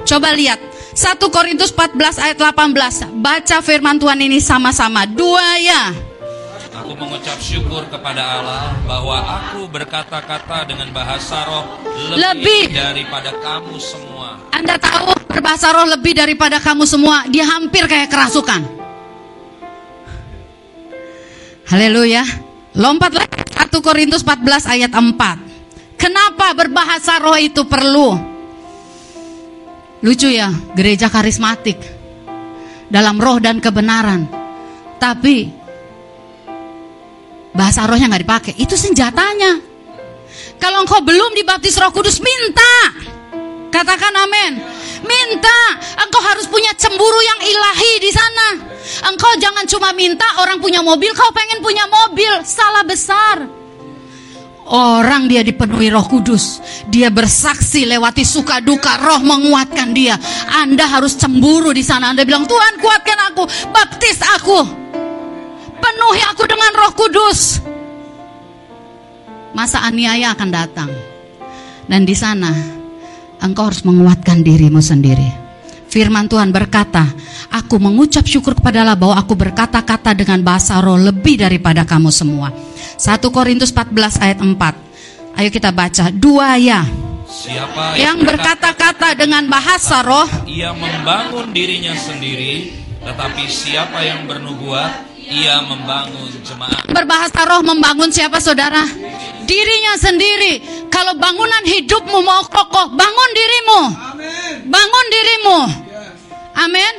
[0.09, 0.59] Coba lihat
[0.97, 3.21] 1 Korintus 14 ayat 18.
[3.21, 5.07] Baca firman Tuhan ini sama-sama.
[5.07, 6.10] Dua ya.
[6.91, 13.79] Aku mengucap syukur kepada Allah bahwa aku berkata-kata dengan bahasa roh lebih, lebih daripada kamu
[13.79, 14.43] semua.
[14.51, 18.67] Anda tahu berbahasa roh lebih daripada kamu semua, dia hampir kayak kerasukan.
[21.71, 22.27] Haleluya.
[22.75, 25.95] Lompat lagi 1 Korintus 14 ayat 4.
[25.95, 28.19] Kenapa berbahasa roh itu perlu?
[30.03, 31.79] Lucu ya, gereja karismatik
[32.91, 34.27] dalam roh dan kebenaran.
[34.99, 35.60] Tapi
[37.55, 38.53] bahasa rohnya nggak dipakai.
[38.59, 39.61] Itu senjatanya.
[40.61, 42.75] Kalau engkau belum dibaptis Roh Kudus, minta.
[43.73, 44.61] Katakan amin.
[45.01, 45.61] Minta.
[46.05, 48.49] Engkau harus punya cemburu yang ilahi di sana.
[49.09, 52.45] Engkau jangan cuma minta orang punya mobil, kau pengen punya mobil.
[52.45, 53.61] Salah besar.
[54.71, 60.15] Orang dia dipenuhi roh kudus Dia bersaksi lewati suka duka Roh menguatkan dia
[60.47, 64.61] Anda harus cemburu di sana Anda bilang Tuhan kuatkan aku Baptis aku
[65.91, 67.59] Penuhi aku dengan roh kudus.
[69.51, 70.87] Masa aniaya akan datang.
[71.91, 72.55] Dan di sana
[73.43, 75.27] engkau harus menguatkan dirimu sendiri.
[75.91, 77.03] Firman Tuhan berkata,
[77.51, 82.55] Aku mengucap syukur kepada Allah bahwa aku berkata-kata dengan bahasa roh lebih daripada kamu semua.
[82.95, 85.43] 1 Korintus 14 ayat 4.
[85.43, 86.15] Ayo kita baca.
[86.15, 86.87] Dua ya.
[87.27, 95.63] Siapa Yang berkata-kata dengan bahasa roh, ia membangun dirinya sendiri, tetapi siapa yang bernubuat, ia
[95.63, 96.91] membangun jemaat.
[96.91, 98.83] berbahasa roh membangun siapa saudara?
[99.47, 100.87] Dirinya sendiri.
[100.91, 103.81] Kalau bangunan hidupmu mau kokoh, bangun dirimu.
[104.67, 105.59] Bangun dirimu.
[106.59, 106.95] Amin.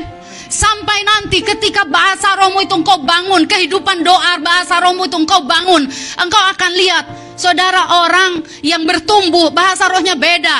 [0.51, 5.87] Sampai nanti ketika bahasa rohmu itu engkau bangun, kehidupan doa bahasa rohmu itu engkau bangun,
[6.19, 7.07] engkau akan lihat
[7.39, 10.59] saudara orang yang bertumbuh bahasa rohnya beda.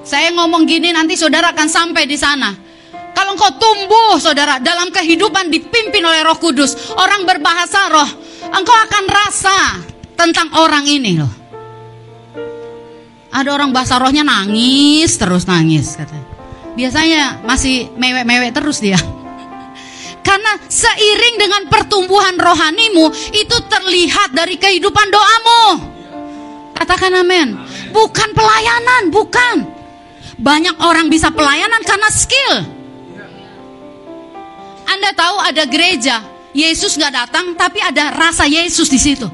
[0.00, 2.69] Saya ngomong gini nanti saudara akan sampai di sana.
[3.14, 8.10] Kalau engkau tumbuh saudara dalam kehidupan dipimpin oleh roh kudus, orang berbahasa roh,
[8.50, 9.58] engkau akan rasa
[10.14, 11.32] tentang orang ini loh.
[13.30, 16.26] Ada orang bahasa rohnya nangis terus nangis katanya.
[16.74, 18.98] Biasanya masih mewek-mewek terus dia.
[20.26, 25.62] Karena seiring dengan pertumbuhan rohanimu itu terlihat dari kehidupan doamu.
[26.74, 27.54] Katakan amin.
[27.92, 29.56] Bukan pelayanan, bukan.
[30.40, 32.79] Banyak orang bisa pelayanan karena skill.
[34.90, 36.18] Anda tahu ada gereja,
[36.50, 39.30] Yesus nggak datang, tapi ada rasa Yesus di situ.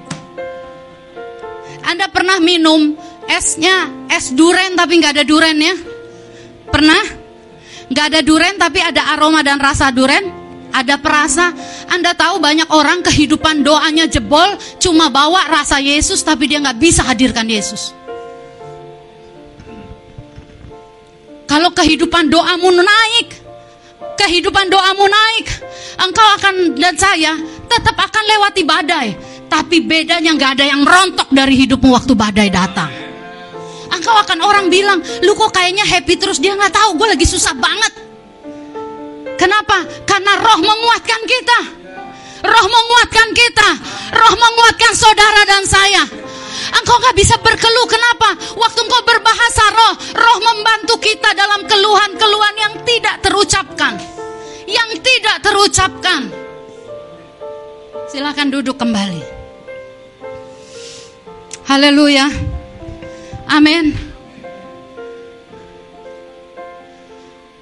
[1.81, 2.93] Anda pernah minum
[3.25, 5.75] esnya, es duren tapi nggak ada durennya?
[6.69, 7.03] Pernah?
[7.89, 10.29] Nggak ada duren tapi ada aroma dan rasa duren?
[10.77, 11.57] Ada perasa?
[11.89, 17.01] Anda tahu banyak orang kehidupan doanya jebol, cuma bawa rasa Yesus tapi dia nggak bisa
[17.01, 17.97] hadirkan Yesus.
[21.49, 23.45] Kalau kehidupan doamu naik,
[24.17, 25.47] kehidupan doamu naik,
[26.01, 27.33] engkau akan dan saya
[27.69, 29.09] tetap akan lewati badai.
[29.47, 32.91] Tapi bedanya nggak ada yang rontok dari hidupmu waktu badai datang.
[33.87, 37.55] Engkau akan orang bilang, lu kok kayaknya happy terus dia nggak tahu gue lagi susah
[37.55, 37.93] banget.
[39.37, 39.85] Kenapa?
[40.09, 41.59] Karena roh menguatkan kita.
[42.43, 43.71] Roh menguatkan kita.
[44.17, 46.03] Roh menguatkan saudara dan saya.
[46.73, 47.87] Engkau nggak bisa berkeluh.
[47.89, 48.35] Kenapa?
[48.57, 53.95] Waktu engkau berbahasa roh, roh membantu kita dalam keluhan-keluhan yang tidak terucapkan.
[54.67, 56.23] Yang tidak terucapkan.
[58.11, 59.23] Silahkan duduk kembali.
[61.67, 62.31] Haleluya.
[63.51, 63.95] Amin.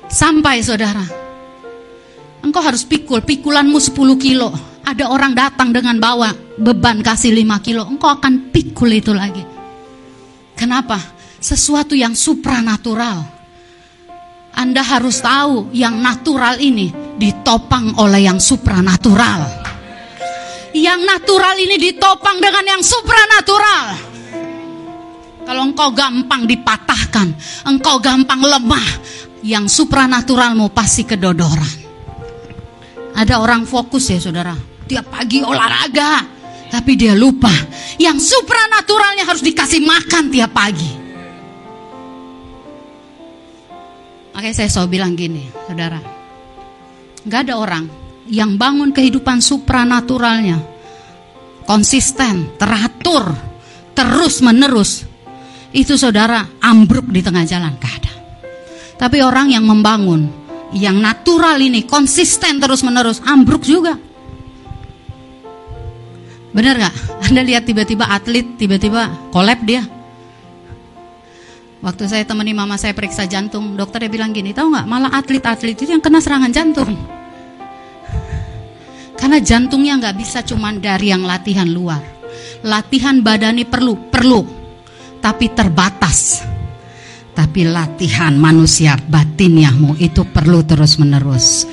[0.08, 1.04] Sampai saudara.
[2.44, 4.52] Engkau harus pikul, pikulanmu 10 kilo.
[4.84, 7.82] Ada orang datang dengan bawa beban kasih 5 kilo.
[7.86, 9.42] Engkau akan pikul itu lagi.
[10.54, 10.98] Kenapa?
[11.42, 13.34] Sesuatu yang supranatural.
[14.54, 19.50] Anda harus tahu yang natural ini ditopang oleh yang supranatural.
[20.74, 24.14] Yang natural ini ditopang dengan yang supranatural.
[25.44, 27.28] Kalau engkau gampang dipatahkan,
[27.68, 28.88] engkau gampang lemah,
[29.44, 31.84] yang supranaturalmu pasti kedodoran.
[33.14, 34.56] Ada orang fokus ya saudara,
[34.88, 36.24] tiap pagi olahraga,
[36.70, 37.52] tapi dia lupa
[38.00, 40.92] yang supranaturalnya harus dikasih makan tiap pagi.
[44.34, 46.00] Makanya saya selalu bilang gini, saudara,
[47.22, 47.84] nggak ada orang
[48.26, 50.58] yang bangun kehidupan supranaturalnya
[51.64, 53.32] konsisten, teratur,
[53.96, 55.04] terus menerus
[55.74, 58.14] itu saudara ambruk di tengah jalan gak ada.
[58.94, 60.30] Tapi orang yang membangun,
[60.76, 63.98] yang natural ini konsisten terus menerus ambruk juga.
[66.54, 66.94] Bener gak?
[67.26, 69.82] Anda lihat tiba-tiba atlet, tiba-tiba kolab dia.
[71.84, 74.88] Waktu saya temani mama saya periksa jantung, dokternya bilang gini, tahu nggak?
[74.88, 76.96] Malah atlet-atlet itu yang kena serangan jantung.
[79.20, 82.00] Karena jantungnya nggak bisa cuman dari yang latihan luar.
[82.64, 84.64] Latihan badani perlu, perlu
[85.24, 86.44] tapi terbatas.
[87.34, 91.66] Tapi latihan manusia batinyamu itu perlu terus-menerus.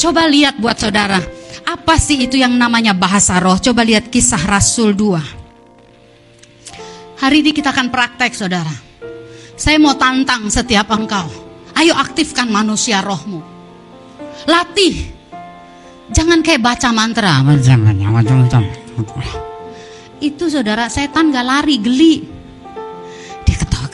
[0.00, 1.22] Coba lihat buat saudara,
[1.64, 3.56] apa sih itu yang namanya bahasa roh?
[3.58, 7.24] Coba lihat kisah Rasul 2.
[7.24, 8.74] Hari ini kita akan praktek saudara.
[9.56, 11.24] Saya mau tantang setiap engkau.
[11.74, 13.40] Ayo aktifkan manusia rohmu.
[14.44, 15.08] Latih.
[16.12, 17.40] Jangan kayak baca mantra.
[20.20, 22.34] Itu saudara, setan gak lari, geli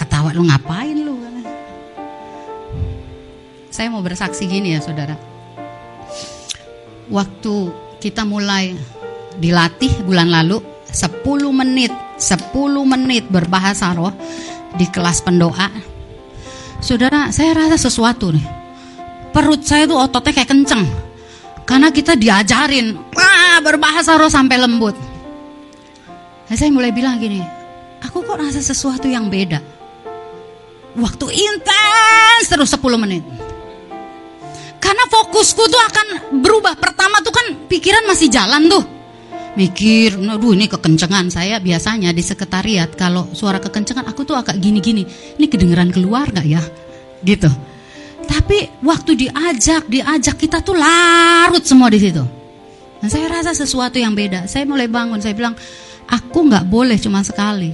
[0.01, 1.21] ketawa lu ngapain lu
[3.71, 5.15] saya mau bersaksi gini ya saudara
[7.11, 7.55] waktu
[8.01, 8.73] kita mulai
[9.37, 11.21] dilatih bulan lalu 10
[11.53, 12.53] menit 10
[12.85, 14.13] menit berbahasa roh
[14.77, 15.73] di kelas pendoa.
[16.85, 18.47] Saudara saya rasa sesuatu nih.
[19.33, 20.85] Perut saya tuh ototnya kayak kenceng.
[21.65, 24.95] Karena kita diajarin wah berbahasa roh sampai lembut.
[26.51, 27.41] Nah, saya mulai bilang gini
[28.05, 29.63] aku kok rasa sesuatu yang beda?
[30.99, 33.25] Waktu intens terus 10 menit.
[34.91, 36.07] Karena fokusku tuh akan
[36.43, 36.75] berubah.
[36.75, 38.83] Pertama tuh kan pikiran masih jalan tuh.
[39.55, 45.07] Mikir, aduh ini kekencengan saya biasanya di sekretariat kalau suara kekencengan aku tuh agak gini-gini.
[45.39, 46.59] Ini kedengeran keluar gak ya?
[47.23, 47.47] Gitu.
[48.27, 52.27] Tapi waktu diajak, diajak kita tuh larut semua di situ.
[52.99, 54.51] Dan saya rasa sesuatu yang beda.
[54.51, 55.55] Saya mulai bangun, saya bilang,
[56.11, 57.71] aku nggak boleh cuma sekali.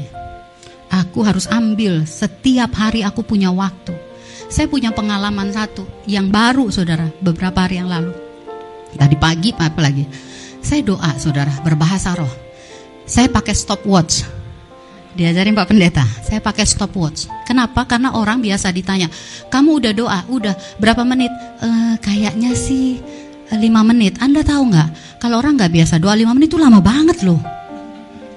[0.93, 4.06] Aku harus ambil setiap hari aku punya waktu.
[4.47, 8.15] Saya punya pengalaman satu yang baru, saudara, beberapa hari yang lalu.
[8.95, 10.07] Tadi pagi, apa lagi?
[10.63, 12.31] Saya doa, saudara, berbahasa roh.
[13.07, 14.37] Saya pakai stopwatch
[15.17, 16.05] diajarin Pak Pendeta.
[16.05, 17.33] Saya pakai stopwatch.
[17.49, 17.89] Kenapa?
[17.89, 19.09] Karena orang biasa ditanya,
[19.49, 21.33] kamu udah doa, udah berapa menit?
[21.65, 23.01] E, kayaknya sih
[23.49, 24.21] eh, lima menit.
[24.21, 25.19] Anda tahu nggak?
[25.19, 27.41] Kalau orang nggak biasa doa lima menit itu lama banget loh.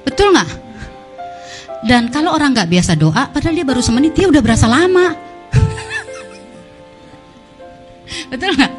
[0.07, 0.71] Betul nggak?
[1.83, 5.28] Dan kalau orang nggak biasa doa, padahal dia baru semenit, dia udah berasa lama.
[8.29, 8.73] Betul nggak?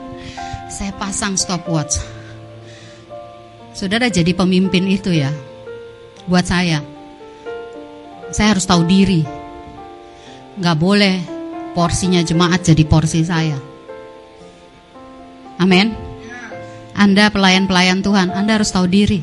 [0.70, 1.98] Saya pasang stopwatch.
[3.74, 5.30] Saudara jadi pemimpin itu ya,
[6.26, 6.82] buat saya
[8.30, 9.26] saya harus tahu diri.
[10.62, 11.18] Gak boleh
[11.74, 13.58] porsinya jemaat jadi porsi saya.
[15.58, 15.92] Amin.
[16.94, 19.20] Anda pelayan-pelayan Tuhan, Anda harus tahu diri.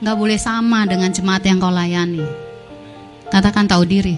[0.00, 2.24] Gak boleh sama dengan jemaat yang kau layani.
[3.28, 4.16] Katakan tahu diri.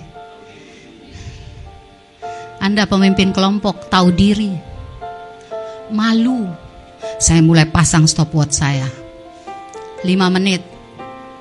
[2.63, 4.76] Anda pemimpin kelompok, tahu diri.
[5.93, 6.49] Malu.
[7.21, 8.89] Saya mulai pasang stopwatch saya.
[10.05, 10.63] 5 menit,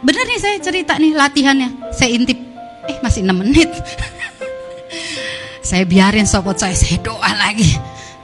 [0.06, 1.89] Bener nih saya cerita nih latihannya.
[1.89, 2.38] Saya intip,
[2.86, 3.66] eh masih 6 menit.
[5.70, 7.74] saya biarin sopot saya, saya doa lagi.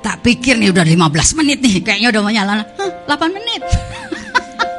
[0.06, 2.54] Tak pikir nih udah 15 menit nih, kayaknya udah mau nyala.
[2.62, 3.62] Hah, 8 menit.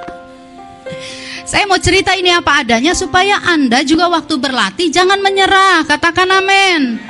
[1.50, 5.82] saya mau cerita ini apa adanya supaya Anda juga waktu berlatih jangan menyerah.
[5.82, 7.02] Katakan amin.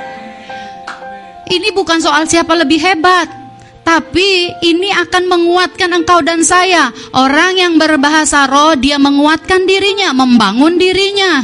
[1.53, 3.42] Ini bukan soal siapa lebih hebat.
[3.83, 6.87] Tapi ini akan menguatkan engkau dan saya.
[7.11, 11.43] Orang yang berbahasa roh, dia menguatkan dirinya, membangun dirinya.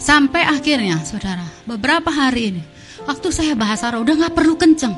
[0.00, 2.62] Sampai akhirnya, saudara, beberapa hari ini,
[3.04, 4.96] waktu saya bahasa roh, udah gak perlu kenceng.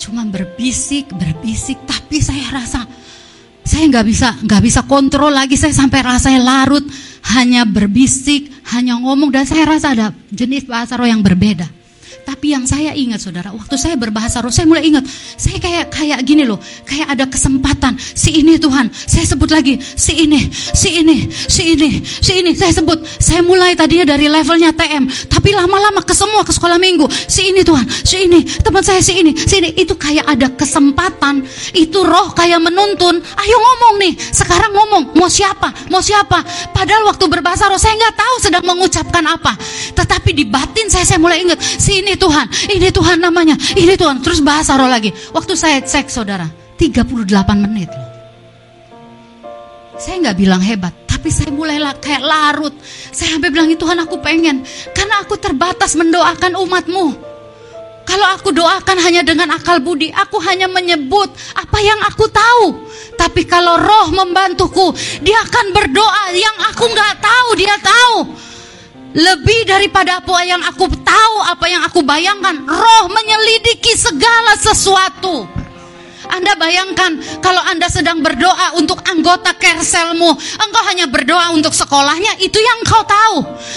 [0.00, 2.82] Cuma berbisik, berbisik, tapi saya rasa
[3.64, 6.84] saya nggak bisa nggak bisa kontrol lagi saya sampai rasanya larut
[7.32, 11.64] hanya berbisik hanya ngomong dan saya rasa ada jenis bahasa roh yang berbeda
[12.24, 15.04] tapi yang saya ingat saudara, waktu saya berbahasa roh, saya mulai ingat,
[15.36, 16.56] saya kayak kayak gini loh,
[16.88, 18.00] kayak ada kesempatan.
[18.00, 22.72] Si ini Tuhan, saya sebut lagi, si ini, si ini, si ini, si ini, saya
[22.72, 23.04] sebut.
[23.20, 27.04] Saya mulai tadinya dari levelnya TM, tapi lama-lama ke semua ke sekolah minggu.
[27.12, 29.76] Si ini Tuhan, si ini, teman saya si ini, si ini.
[29.76, 31.44] Itu kayak ada kesempatan,
[31.76, 33.20] itu roh kayak menuntun.
[33.20, 36.40] Ayo ngomong nih, sekarang ngomong, mau siapa, mau siapa.
[36.72, 39.52] Padahal waktu berbahasa roh, saya nggak tahu sedang mengucapkan apa.
[39.92, 44.22] Tetapi di batin saya, saya mulai ingat, si ini Tuhan, ini Tuhan namanya, ini Tuhan.
[44.24, 45.12] Terus bahasa roh lagi.
[45.32, 47.14] Waktu saya cek saudara, 38
[47.64, 47.90] menit
[49.94, 52.74] Saya nggak bilang hebat, tapi saya mulai kayak larut.
[53.14, 54.66] Saya sampai bilang, Tuhan aku pengen.
[54.90, 57.34] Karena aku terbatas mendoakan umatmu.
[58.04, 62.84] Kalau aku doakan hanya dengan akal budi, aku hanya menyebut apa yang aku tahu.
[63.16, 64.92] Tapi kalau roh membantuku,
[65.24, 68.16] dia akan berdoa yang aku nggak tahu, dia tahu.
[69.14, 75.46] Lebih daripada apa yang aku tahu, apa yang aku bayangkan, roh menyelidiki segala sesuatu.
[76.34, 82.58] Anda bayangkan kalau Anda sedang berdoa untuk anggota kerselmu, engkau hanya berdoa untuk sekolahnya, itu
[82.58, 83.36] yang engkau tahu.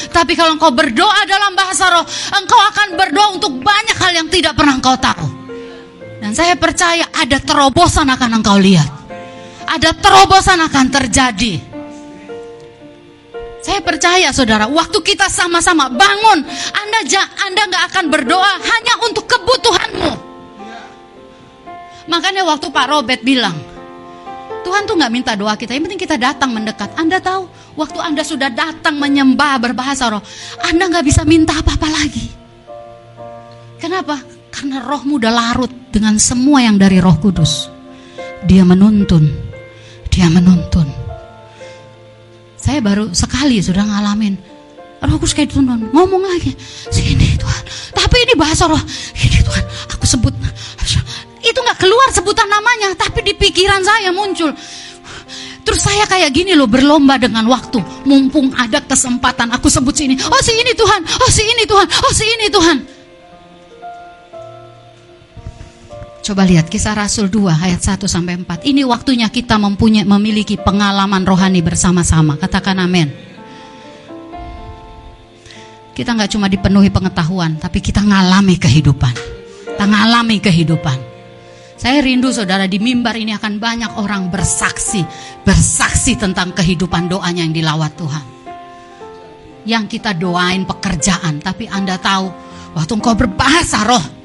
[0.10, 4.58] Tapi kalau engkau berdoa dalam bahasa roh, engkau akan berdoa untuk banyak hal yang tidak
[4.58, 5.28] pernah engkau tahu.
[6.18, 8.90] Dan saya percaya ada terobosan akan engkau lihat.
[9.68, 11.67] Ada terobosan akan terjadi.
[13.68, 16.40] Saya percaya saudara, waktu kita sama-sama bangun,
[16.72, 17.00] Anda
[17.44, 20.12] Anda nggak akan berdoa hanya untuk kebutuhanmu.
[22.08, 23.60] Makanya waktu Pak Robert bilang,
[24.64, 26.96] Tuhan tuh nggak minta doa kita, yang penting kita datang mendekat.
[26.96, 30.24] Anda tahu, waktu Anda sudah datang menyembah berbahasa roh,
[30.64, 32.24] Anda nggak bisa minta apa-apa lagi.
[33.84, 34.16] Kenapa?
[34.48, 37.68] Karena rohmu udah larut dengan semua yang dari roh kudus.
[38.48, 39.28] Dia menuntun,
[40.08, 41.07] dia menuntun.
[42.68, 44.36] Saya baru sekali sudah ngalamin.
[45.00, 46.52] Roh Kudus kayak ngomong lagi.
[46.92, 47.64] Sini Tuhan.
[47.96, 48.84] Tapi ini bahasa roh.
[49.16, 49.64] Ini Tuhan,
[49.96, 50.36] aku sebut.
[51.40, 54.52] Itu nggak keluar sebutan namanya, tapi di pikiran saya muncul.
[55.64, 57.80] Terus saya kayak gini loh berlomba dengan waktu.
[58.04, 60.20] Mumpung ada kesempatan aku sebut sini.
[60.28, 62.97] Oh si ini Tuhan, oh si ini Tuhan, oh si ini Tuhan.
[66.28, 68.68] Coba lihat kisah Rasul 2 ayat 1 sampai 4.
[68.68, 72.36] Ini waktunya kita mempunyai memiliki pengalaman rohani bersama-sama.
[72.36, 73.08] Katakan amin.
[75.96, 79.16] kita nggak cuma dipenuhi pengetahuan, tapi kita ngalami kehidupan.
[79.72, 80.98] Kita ngalami kehidupan.
[81.80, 85.08] Saya rindu saudara di mimbar ini akan banyak orang bersaksi,
[85.48, 88.26] bersaksi tentang kehidupan doanya yang dilawat Tuhan.
[89.64, 92.30] Yang kita doain pekerjaan, tapi Anda tahu
[92.76, 94.17] waktu engkau berbahasa roh,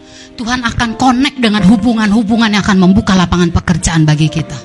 [0.42, 4.58] Tuhan akan connect dengan hubungan-hubungan yang akan membuka lapangan pekerjaan bagi kita.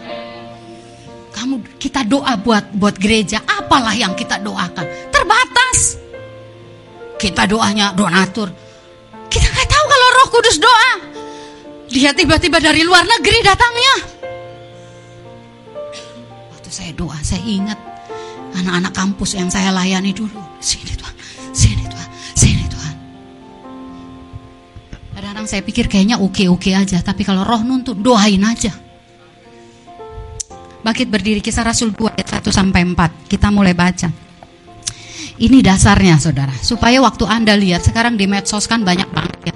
[1.30, 5.14] Kamu kita doa buat buat gereja, apalah yang kita doakan?
[5.14, 6.02] Terbatas.
[7.22, 8.50] Kita doanya donatur.
[9.30, 10.92] Kita nggak tahu kalau Roh Kudus doa.
[11.94, 13.96] Dia tiba-tiba dari luar negeri datangnya.
[16.58, 17.78] Waktu saya doa, saya ingat
[18.58, 20.42] anak-anak kampus yang saya layani dulu.
[20.58, 20.97] Sini
[25.38, 28.74] Kadang-kadang saya pikir kayaknya oke-oke aja, tapi kalau roh nuntut, doain aja.
[30.82, 33.30] Bangkit berdiri kisah Rasul 2 ayat 1 sampai 4.
[33.30, 34.10] Kita mulai baca.
[35.38, 39.56] Ini dasarnya saudara, supaya waktu Anda lihat sekarang di medsos kan banyak banget ya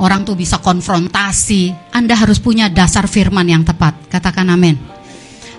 [0.00, 1.92] orang tuh bisa konfrontasi.
[1.92, 4.08] Anda harus punya dasar firman yang tepat.
[4.08, 4.80] Katakan amin.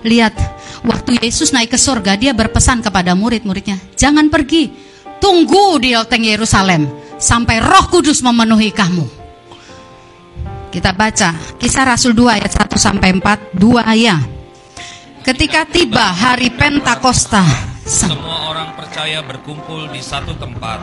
[0.02, 0.34] Lihat,
[0.82, 4.66] waktu Yesus naik ke surga, dia berpesan kepada murid-muridnya, "Jangan pergi.
[5.22, 6.90] Tunggu di loteng Yerusalem
[7.22, 9.23] sampai Roh Kudus memenuhi kamu."
[10.74, 14.26] Kita baca Kisah Rasul 2 ayat 1 sampai 4, 2 ayat.
[15.22, 17.46] Ketika tiba hari Pentakosta,
[17.86, 20.82] semua orang percaya berkumpul di satu tempat.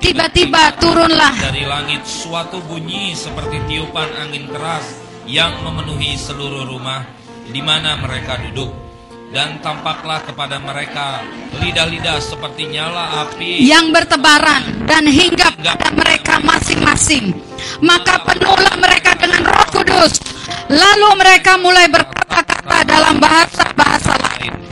[0.00, 4.96] Tiba-tiba turunlah dari langit suatu bunyi seperti tiupan angin keras
[5.28, 7.04] yang memenuhi seluruh rumah
[7.52, 8.87] di mana mereka duduk.
[9.28, 11.20] Dan tampaklah kepada mereka
[11.60, 17.36] lidah-lidah seperti nyala api yang bertebaran dan hingga pada mereka masing-masing.
[17.84, 20.27] Maka penuhlah mereka dengan roh kudus.
[20.68, 24.68] Lalu mereka mulai berkata-kata dalam bahasa-bahasa lain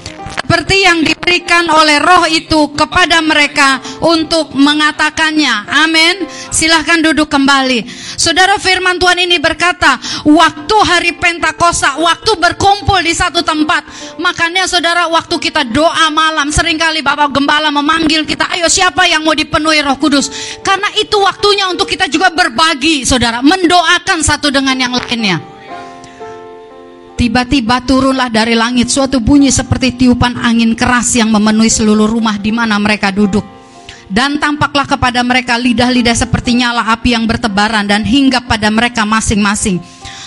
[0.47, 5.66] seperti yang diberikan oleh roh itu kepada mereka untuk mengatakannya.
[5.82, 6.22] Amin.
[6.55, 7.82] Silahkan duduk kembali.
[8.14, 13.82] Saudara firman Tuhan ini berkata, waktu hari Pentakosta, waktu berkumpul di satu tempat.
[14.22, 19.26] Makanya saudara, waktu kita doa malam, sering kali Bapak Gembala memanggil kita, ayo siapa yang
[19.26, 20.30] mau dipenuhi roh kudus.
[20.62, 23.42] Karena itu waktunya untuk kita juga berbagi, saudara.
[23.42, 25.56] Mendoakan satu dengan yang lainnya.
[27.17, 32.53] Tiba-tiba turunlah dari langit suatu bunyi seperti tiupan angin keras yang memenuhi seluruh rumah di
[32.53, 33.41] mana mereka duduk.
[34.05, 39.81] Dan tampaklah kepada mereka lidah-lidah seperti nyala api yang bertebaran dan hingga pada mereka masing-masing.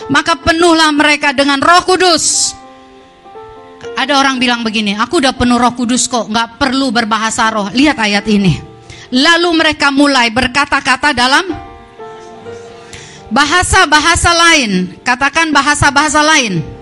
[0.09, 2.57] Maka penuhlah mereka dengan roh kudus.
[3.93, 7.69] Ada orang bilang begini, aku udah penuh roh kudus kok, nggak perlu berbahasa roh.
[7.69, 8.57] Lihat ayat ini.
[9.13, 11.45] Lalu mereka mulai berkata-kata dalam
[13.29, 14.97] bahasa-bahasa lain.
[15.05, 16.78] Katakan bahasa-bahasa lain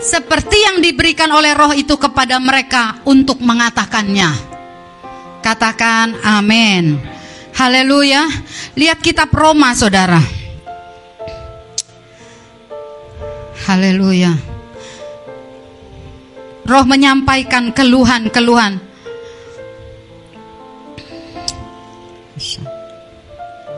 [0.00, 4.30] seperti yang diberikan oleh roh itu kepada mereka untuk mengatakannya.
[5.40, 6.98] Katakan amin.
[7.56, 8.28] Haleluya.
[8.76, 10.20] Lihat kitab Roma saudara.
[13.66, 14.36] Haleluya.
[16.66, 18.82] Roh menyampaikan keluhan-keluhan.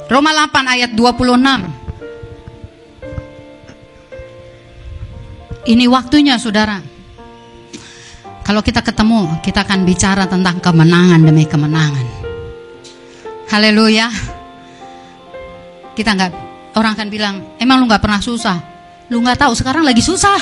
[0.08, 1.77] Roma 8 ayat 26.
[5.66, 6.78] Ini waktunya saudara.
[8.46, 12.06] Kalau kita ketemu, kita akan bicara tentang kemenangan demi kemenangan.
[13.50, 14.08] Haleluya.
[15.92, 16.32] Kita nggak
[16.78, 18.56] orang akan bilang, emang lu nggak pernah susah?
[19.10, 20.38] Lu nggak tahu sekarang lagi susah.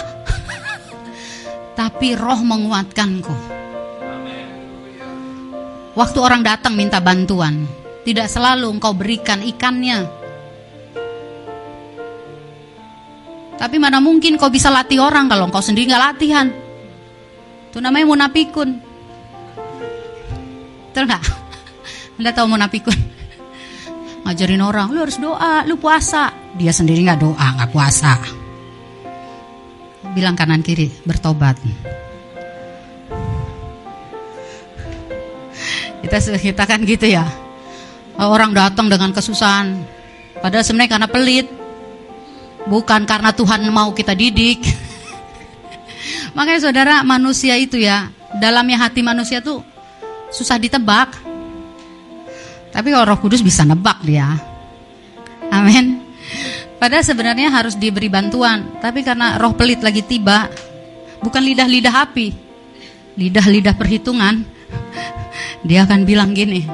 [1.78, 3.34] Tapi roh menguatkanku.
[5.96, 7.64] Waktu orang datang minta bantuan,
[8.04, 10.04] tidak selalu engkau berikan ikannya,
[13.56, 16.52] Tapi mana mungkin kau bisa latih orang kalau kau sendiri nggak latihan.
[17.72, 18.70] Itu namanya munapikun.
[20.92, 21.24] Betul nggak?
[22.20, 22.98] Anda tahu munapikun?
[24.28, 26.32] Ngajarin orang, lu harus doa, lu puasa.
[26.56, 28.20] Dia sendiri nggak doa, nggak puasa.
[30.12, 31.56] Bilang kanan kiri, bertobat.
[36.06, 37.26] Kita kita kan gitu ya.
[38.14, 39.74] Orang datang dengan kesusahan.
[40.38, 41.55] Padahal sebenarnya karena pelit
[42.66, 44.60] bukan karena Tuhan mau kita didik.
[46.36, 49.62] Makanya saudara manusia itu ya, dalamnya hati manusia tuh
[50.30, 51.14] susah ditebak.
[52.74, 54.36] Tapi kalau Roh Kudus bisa nebak dia.
[55.48, 56.06] Amin.
[56.76, 60.44] Padahal sebenarnya harus diberi bantuan, tapi karena roh pelit lagi tiba,
[61.24, 62.36] bukan lidah-lidah api,
[63.16, 64.44] lidah-lidah perhitungan,
[65.68, 66.68] dia akan bilang gini,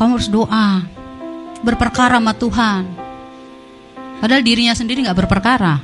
[0.00, 0.80] kamu harus doa,
[1.60, 2.82] berperkara sama Tuhan,
[4.20, 5.80] Padahal dirinya sendiri nggak berperkara.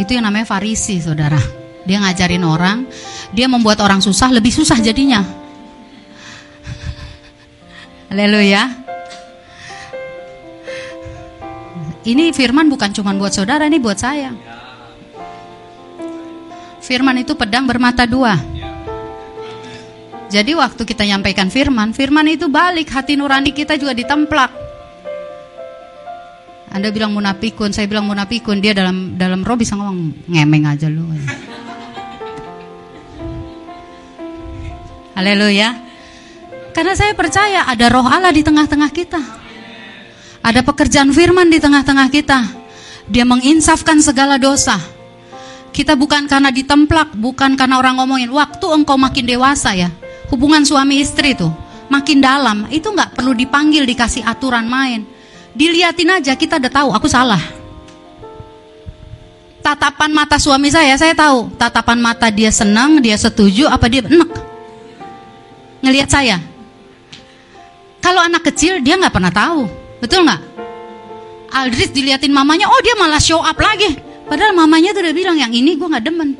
[0.00, 1.38] Itu yang namanya farisi, saudara.
[1.84, 2.88] Dia ngajarin orang,
[3.36, 5.20] dia membuat orang susah, lebih susah jadinya.
[8.08, 8.72] Haleluya.
[12.04, 14.32] Ini firman bukan cuma buat saudara, ini buat saya.
[16.84, 18.36] Firman itu pedang bermata dua.
[20.28, 24.52] Jadi waktu kita nyampaikan firman, firman itu balik, hati nurani kita juga ditemplak.
[26.74, 31.06] Anda bilang munafikun, saya bilang munafikun, dia dalam dalam roh bisa ngomong ngemeng aja lu.
[35.14, 35.70] Haleluya.
[36.74, 39.22] Karena saya percaya ada roh Allah di tengah-tengah kita.
[40.42, 42.42] Ada pekerjaan firman di tengah-tengah kita.
[43.06, 44.74] Dia menginsafkan segala dosa.
[45.70, 48.34] Kita bukan karena ditemplak, bukan karena orang ngomongin.
[48.34, 49.94] Waktu engkau makin dewasa ya,
[50.26, 51.54] hubungan suami istri tuh
[51.86, 52.66] makin dalam.
[52.74, 55.13] Itu nggak perlu dipanggil, dikasih aturan main.
[55.54, 57.40] Diliatin aja, kita udah tahu aku salah.
[59.62, 61.48] Tatapan mata suami saya, saya tahu.
[61.56, 64.30] Tatapan mata dia senang, dia setuju, apa dia enek.
[65.80, 66.36] Ngelihat saya,
[68.04, 69.64] kalau anak kecil dia nggak pernah tahu,
[70.04, 70.42] betul nggak?
[71.54, 73.96] Aldris diliatin mamanya, oh dia malah show up lagi.
[74.28, 76.36] Padahal mamanya tuh udah bilang yang ini gue nggak demen.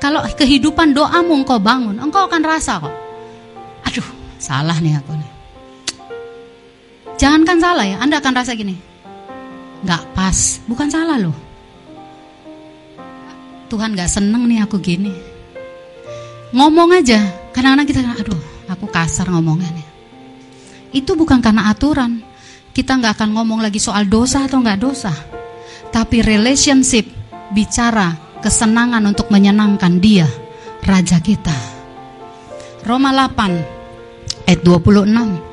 [0.00, 2.94] Kalau kehidupan doamu engkau bangun, engkau akan rasa kok.
[3.84, 4.08] Aduh,
[4.40, 5.29] salah nih aku nih.
[7.20, 8.80] Jangankan salah ya, Anda akan rasa gini.
[9.84, 11.36] Nggak pas, bukan salah loh.
[13.68, 15.12] Tuhan nggak seneng nih aku gini.
[16.56, 17.20] Ngomong aja,
[17.52, 18.40] kadang-kadang kita, aduh,
[18.72, 19.88] aku kasar ngomongnya nih.
[20.96, 22.24] Itu bukan karena aturan.
[22.72, 25.12] Kita nggak akan ngomong lagi soal dosa atau nggak dosa.
[25.92, 27.04] Tapi relationship
[27.52, 30.24] bicara kesenangan untuk menyenangkan dia,
[30.80, 31.52] Raja kita.
[32.88, 35.49] Roma 8 ayat 26.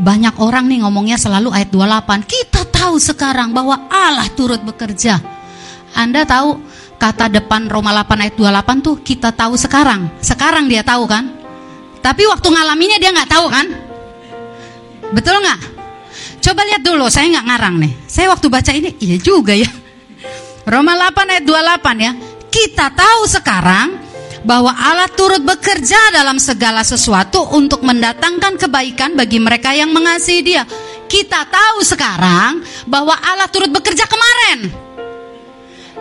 [0.00, 2.24] Banyak orang nih ngomongnya selalu ayat 28.
[2.24, 5.20] Kita tahu sekarang bahwa Allah turut bekerja.
[5.92, 6.56] Anda tahu
[6.96, 10.08] kata depan Roma 8 ayat 28 tuh kita tahu sekarang.
[10.24, 11.28] Sekarang dia tahu kan?
[12.00, 13.66] Tapi waktu ngalaminya dia nggak tahu kan?
[15.12, 15.60] Betul nggak?
[16.40, 17.92] Coba lihat dulu, saya nggak ngarang nih.
[18.08, 19.68] Saya waktu baca ini, iya juga ya.
[20.64, 22.12] Roma 8 ayat 28 ya.
[22.48, 24.09] Kita tahu sekarang
[24.44, 30.64] bahwa Allah turut bekerja dalam segala sesuatu untuk mendatangkan kebaikan bagi mereka yang mengasihi Dia.
[31.10, 34.70] Kita tahu sekarang bahwa Allah turut bekerja kemarin.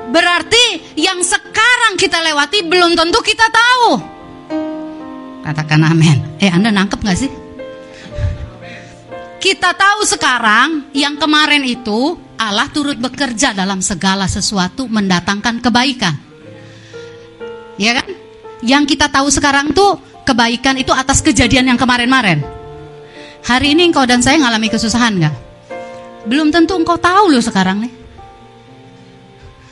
[0.10, 3.90] Berarti yang sekarang kita lewati belum tentu kita tahu.
[5.46, 6.38] Katakan amin.
[6.38, 7.32] Eh, Anda nangkep gak sih?
[9.40, 16.16] Kita tahu sekarang yang kemarin itu Allah turut bekerja dalam segala sesuatu mendatangkan kebaikan.
[17.80, 18.29] Ya kan?
[18.60, 22.44] Yang kita tahu sekarang tuh kebaikan itu atas kejadian yang kemarin-marin.
[23.40, 25.36] Hari ini engkau dan saya ngalami kesusahan nggak?
[26.28, 27.94] Belum tentu engkau tahu loh sekarang nih.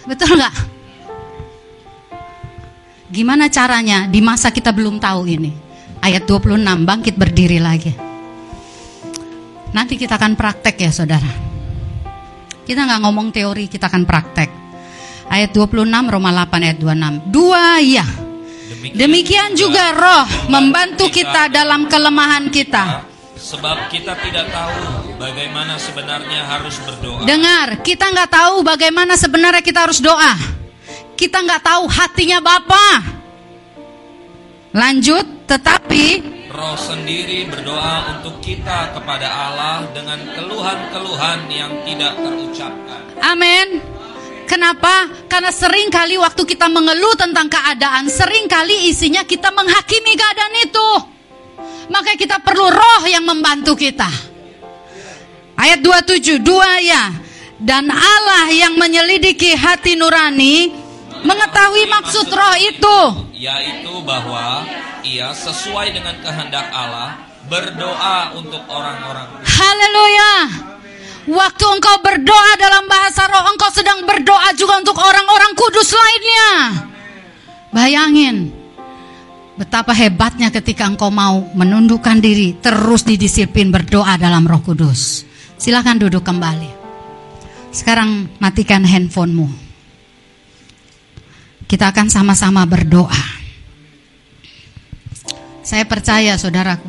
[0.07, 0.55] Betul nggak?
[3.11, 5.51] Gimana caranya di masa kita belum tahu ini?
[5.99, 7.91] Ayat 26 bangkit berdiri lagi.
[9.76, 11.27] Nanti kita akan praktek ya saudara.
[12.64, 14.49] Kita nggak ngomong teori, kita akan praktek.
[15.27, 17.31] Ayat 26 Roma 8 ayat 26.
[17.31, 18.26] Dua ya.
[18.77, 23.05] Demikian juga roh membantu kita dalam kelemahan kita.
[23.37, 27.21] Sebab kita tidak tahu bagaimana sebenarnya harus berdoa.
[27.23, 30.33] Dengar, kita nggak tahu bagaimana sebenarnya kita harus doa.
[31.13, 33.17] Kita nggak tahu hatinya Bapa.
[34.73, 43.01] Lanjut, tetapi Roh sendiri berdoa untuk kita kepada Allah dengan keluhan-keluhan yang tidak terucapkan.
[43.21, 43.96] Amin.
[44.47, 45.11] Kenapa?
[45.27, 50.89] Karena sering kali waktu kita mengeluh tentang keadaan, sering kali isinya kita menghakimi keadaan itu.
[51.91, 54.07] Maka kita perlu roh yang membantu kita.
[55.59, 57.11] Ayat 27, dua ya.
[57.59, 60.71] Dan Allah yang menyelidiki hati nurani
[61.25, 62.99] mengetahui maksud roh itu.
[63.35, 64.63] Yaitu bahwa
[65.03, 70.31] ia sesuai dengan kehendak Allah berdoa untuk orang-orang Haleluya.
[71.27, 76.51] Waktu engkau berdoa dalam bahasa roh, engkau sedang berdoa juga untuk orang-orang kudus lainnya.
[77.75, 78.55] Bayangin,
[79.59, 85.27] betapa hebatnya ketika engkau mau menundukkan diri, terus didisiplin berdoa dalam roh kudus.
[85.59, 86.71] Silahkan duduk kembali.
[87.75, 89.51] Sekarang matikan handphonemu.
[91.67, 93.35] Kita akan sama-sama berdoa.
[95.59, 96.87] Saya percaya saudaraku.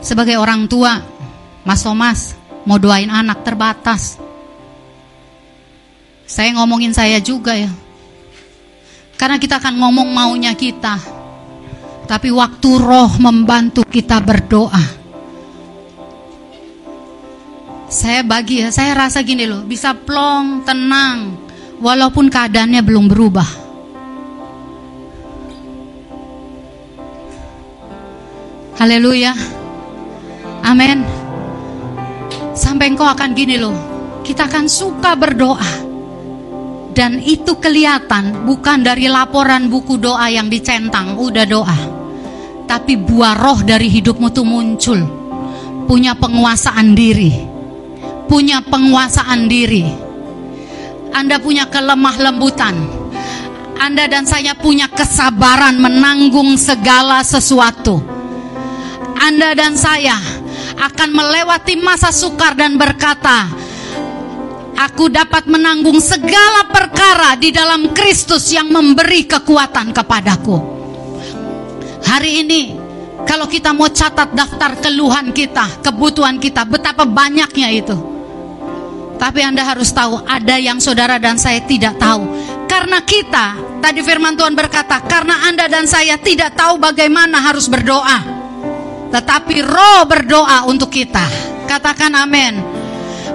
[0.00, 1.04] Sebagai orang tua,
[1.66, 2.35] Mas Thomas
[2.66, 4.18] mau doain anak terbatas.
[6.26, 7.70] Saya ngomongin saya juga ya.
[9.16, 10.98] Karena kita akan ngomong maunya kita.
[12.06, 15.06] Tapi waktu roh membantu kita berdoa.
[17.86, 21.38] Saya bagi ya, saya rasa gini loh, bisa plong, tenang.
[21.78, 23.48] Walaupun keadaannya belum berubah.
[28.76, 29.32] Haleluya.
[30.66, 31.25] Amin.
[32.56, 33.76] Sampai engkau akan gini loh.
[34.24, 35.84] Kita akan suka berdoa.
[36.96, 41.78] Dan itu kelihatan bukan dari laporan buku doa yang dicentang, udah doa.
[42.64, 45.00] Tapi buah roh dari hidupmu tuh muncul.
[45.84, 47.36] Punya penguasaan diri.
[48.26, 49.84] Punya penguasaan diri.
[51.12, 52.74] Anda punya kelemah lembutan.
[53.76, 58.00] Anda dan saya punya kesabaran menanggung segala sesuatu.
[59.20, 60.16] Anda dan saya
[60.76, 63.48] akan melewati masa sukar dan berkata,
[64.76, 70.56] Aku dapat menanggung segala perkara di dalam Kristus yang memberi kekuatan kepadaku.
[72.04, 72.76] Hari ini,
[73.24, 77.96] kalau kita mau catat daftar keluhan kita, kebutuhan kita, betapa banyaknya itu.
[79.16, 82.28] Tapi Anda harus tahu, ada yang saudara dan saya tidak tahu.
[82.68, 88.35] Karena kita, tadi firman Tuhan berkata, karena Anda dan saya tidak tahu bagaimana harus berdoa.
[89.10, 91.24] Tetapi roh berdoa untuk kita.
[91.66, 92.76] Katakan amin.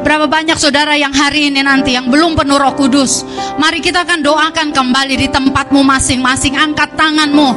[0.01, 3.21] Berapa banyak saudara yang hari ini nanti yang belum penuh roh kudus
[3.61, 6.57] Mari kita akan doakan kembali di tempatmu masing-masing.
[6.57, 7.49] Angkat tanganmu.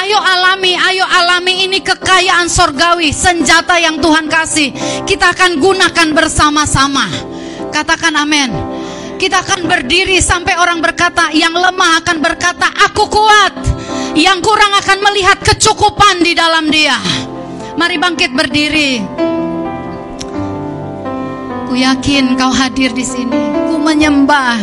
[0.00, 4.72] Ayo alami, ayo alami ini kekayaan sorgawi Senjata yang Tuhan kasih.
[5.04, 7.04] Kita akan gunakan bersama-sama.
[7.68, 8.50] Katakan amin.
[9.20, 13.52] Kita akan berdiri sampai orang berkata Yang lemah akan berkata aku kuat
[14.16, 16.96] Yang kurang akan melihat kecukupan di dalam dia
[17.78, 19.02] Mari bangkit berdiri
[21.70, 23.30] Ku yakin kau hadir di sini.
[23.70, 24.58] Ku menyembah.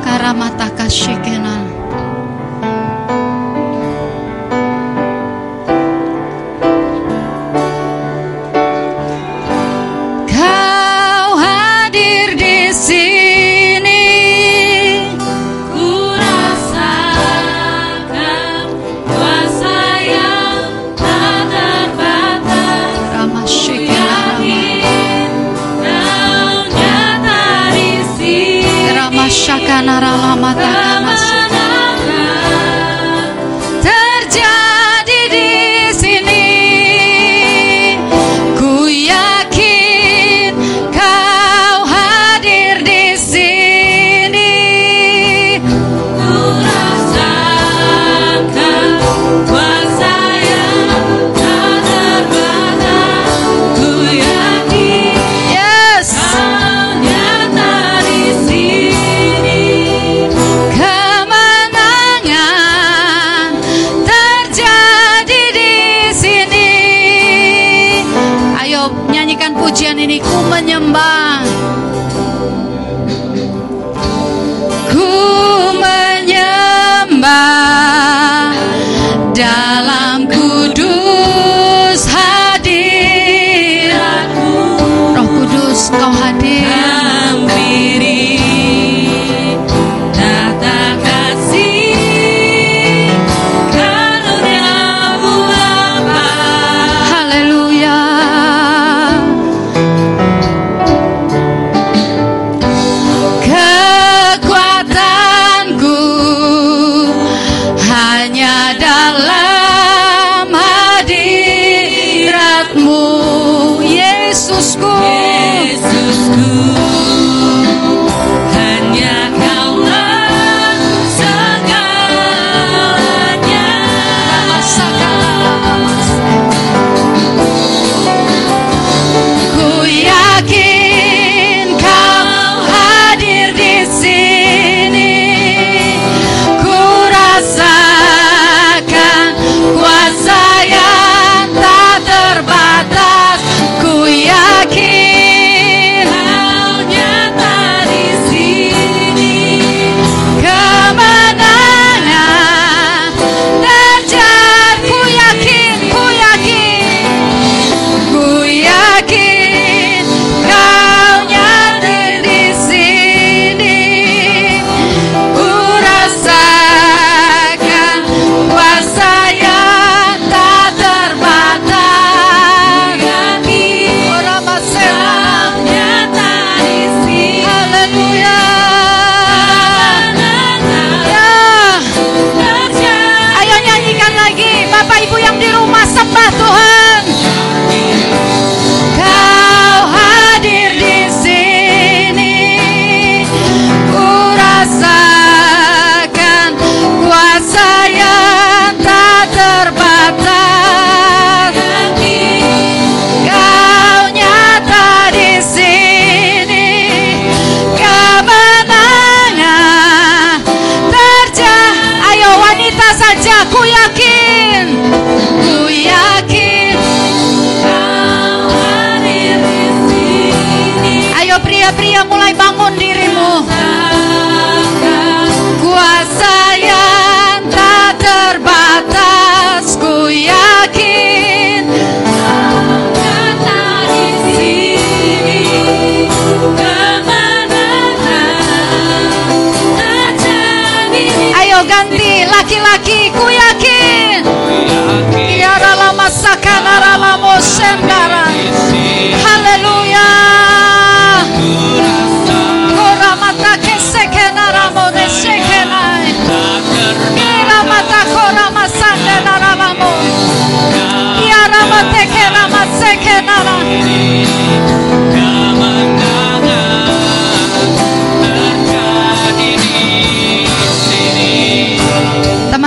[0.00, 1.61] Karamataka syekena.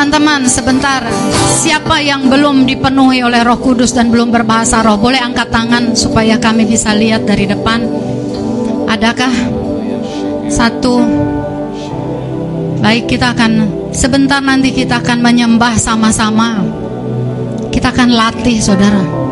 [0.06, 1.02] Teman-teman, sebentar.
[1.50, 6.38] Siapa yang belum dipenuhi oleh Roh Kudus dan belum berbahasa roh, boleh angkat tangan supaya
[6.38, 7.82] kami bisa lihat dari depan.
[8.86, 9.34] Adakah
[10.46, 11.02] satu?
[12.86, 13.52] Baik, kita akan
[13.96, 16.62] sebentar nanti kita akan menyembah sama-sama.
[17.74, 19.25] Kita akan latih, saudara.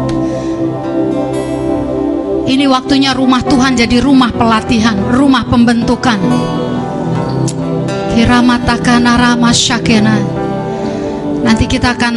[2.44, 6.20] Ini waktunya rumah Tuhan jadi rumah pelatihan, rumah pembentukan.
[11.44, 12.16] Nanti kita akan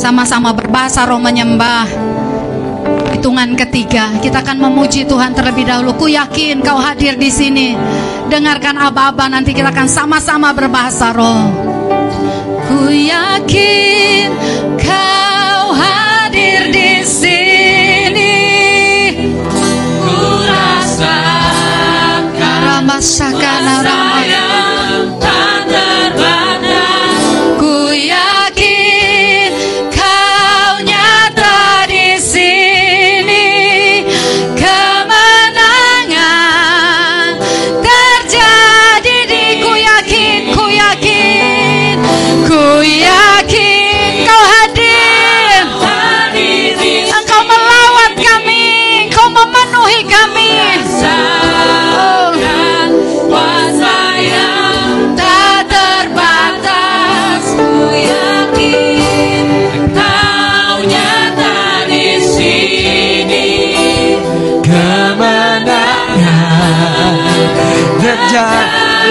[0.00, 1.86] sama-sama berbahasa roh menyembah.
[3.12, 5.92] Hitungan ketiga, kita akan memuji Tuhan terlebih dahulu.
[5.98, 7.76] Ku yakin kau hadir di sini.
[8.32, 11.52] Dengarkan aba-aba nanti kita akan sama-sama berbahasa roh.
[12.68, 14.28] Ku yakin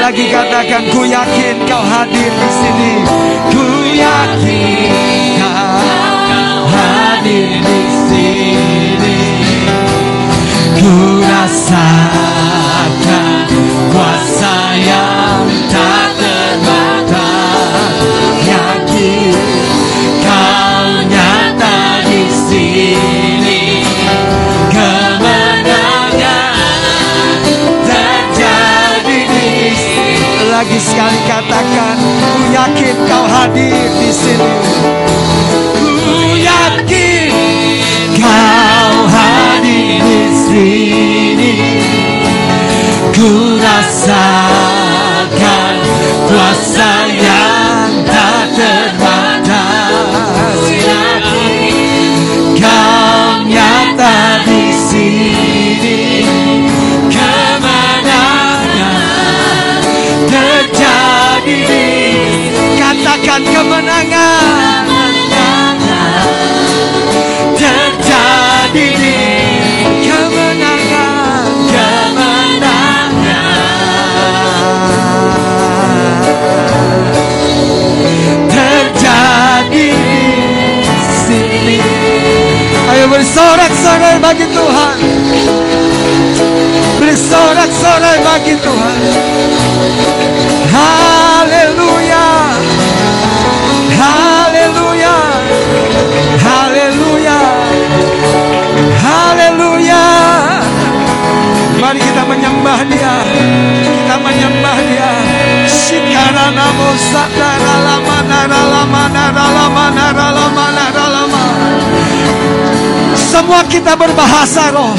[0.07, 3.03] lagi katakan ku yakin kau hadir di sini.
[3.51, 9.19] Ku yakin kau hadir di sini.
[10.79, 12.71] Ku rasakan
[13.91, 15.16] kuasa yang
[30.57, 34.53] Lagi sekali katakan, ku yakin kau hadir di sini.
[35.77, 37.29] Ku yakin
[38.17, 41.53] kau hadir di sini.
[43.13, 45.77] Ku rasakan
[46.25, 46.76] kuasa
[63.37, 64.85] katakan kemenangan.
[67.57, 69.17] Terjadi di
[70.09, 71.45] kemenangan.
[71.69, 72.65] Kemenangan
[78.49, 79.93] terjadi
[80.81, 81.81] di sini.
[82.89, 84.97] Ayo bersorak-sorai bagi Tuhan.
[86.97, 88.97] Bersorak-sorai bagi Tuhan.
[90.73, 91.16] Haleluya
[102.27, 103.15] menyembah dia.
[103.83, 105.11] Kita menyembah dia.
[105.67, 111.43] Shikara namo satara lama nara lama nara lama nara lama nara lama
[113.15, 114.95] Semua kita berbahasa roh.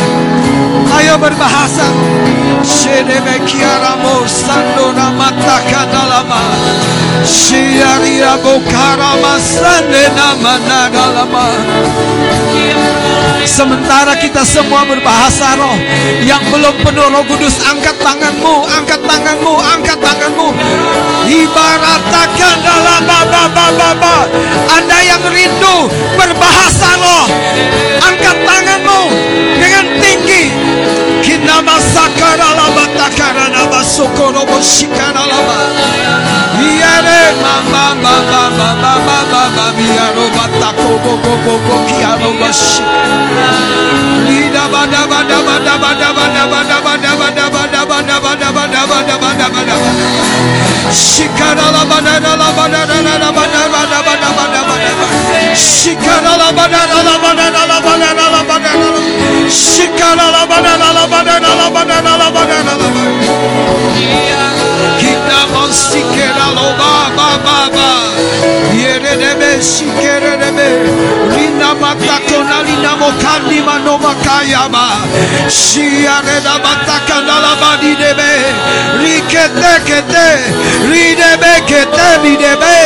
[0.96, 1.86] Ayo berbahasa.
[2.64, 6.42] Shedebe kiaramo sando namata kadalama
[7.24, 11.46] Shiaria bokarama sande nama nagalama
[13.46, 15.76] Sementara kita semua berbahasa roh
[16.24, 20.48] Yang belum penuh roh kudus Angkat tanganmu, angkat tanganmu, angkat tanganmu.
[21.28, 24.16] Ibaratakan dalam baba baba ba.
[24.72, 25.86] Anda yang rindu
[26.16, 27.26] berbahasa roh
[28.02, 29.00] Angkat tanganmu
[29.58, 30.44] dengan tinggi.
[31.22, 32.57] Kinama sakara
[33.08, 35.56] Sakaranaba Sokorobo Shikanalaba.
[36.60, 42.82] Yere Mamba Mamba Mamba Mamba Mamba Yaroba Takobo Bobo Kiaroba Shi.
[44.28, 49.46] Nida Bada Bada Bada Bada Bada Bada Bada Bada Bada Bada Bada Bada Bada Bada
[49.48, 49.76] Bada
[50.92, 55.47] Shikanalaba Nalaba Nalaba Nalaba Nalaba Nalaba Nalaba
[79.02, 80.28] Rikete kete,
[80.90, 81.87] ridebe kete.
[81.98, 82.78] Retebi debe.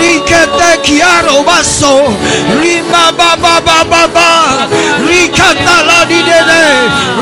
[0.00, 2.16] Rikete kiaro baso.
[2.60, 4.68] Rima baba baba ba.
[5.04, 6.62] Rikata la di debe.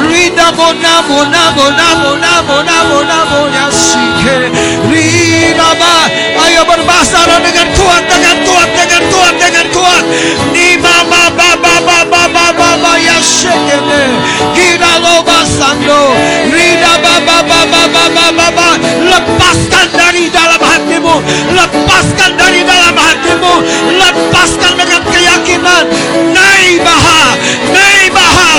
[0.08, 4.36] Rida mona mona mona mona mona mona mona sike.
[4.90, 5.94] Rima ba.
[6.44, 10.04] Ayo berbasara dengan kuat dengan kuat dengan kuat dengan kuat.
[10.54, 14.02] Rima baba baba baba baba yasike shekene.
[14.54, 16.14] Kira lo basando.
[16.46, 18.68] Rida baba baba baba baba.
[19.10, 19.83] Lepaskan
[21.54, 23.54] Lepaskan dari dalam hatimu.
[24.00, 25.84] Lepaskan dengan keyakinan.
[26.34, 27.22] Naibaha,
[27.70, 28.52] naibaha,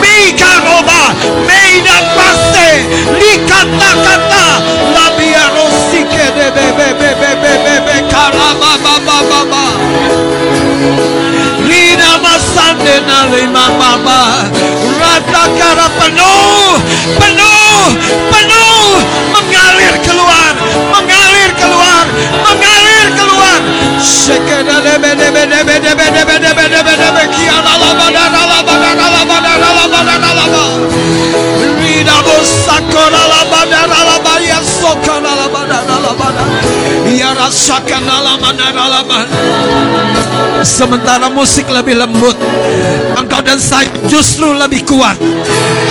[0.00, 1.02] mika roba,
[1.48, 2.84] meida paste,
[3.16, 4.46] likata kata,
[4.94, 9.64] labia rosike de be be be be be be be karaba ba ba ba ba.
[11.62, 14.50] Rina masande na lima mama
[15.00, 16.74] Rata kara penuh
[17.18, 17.86] Penuh
[18.32, 18.81] Penuh
[37.20, 42.38] Yara sakana la manara la manara Sementara musik lebih lembut.
[43.18, 45.18] Engkau dan saya justru lebih kuat.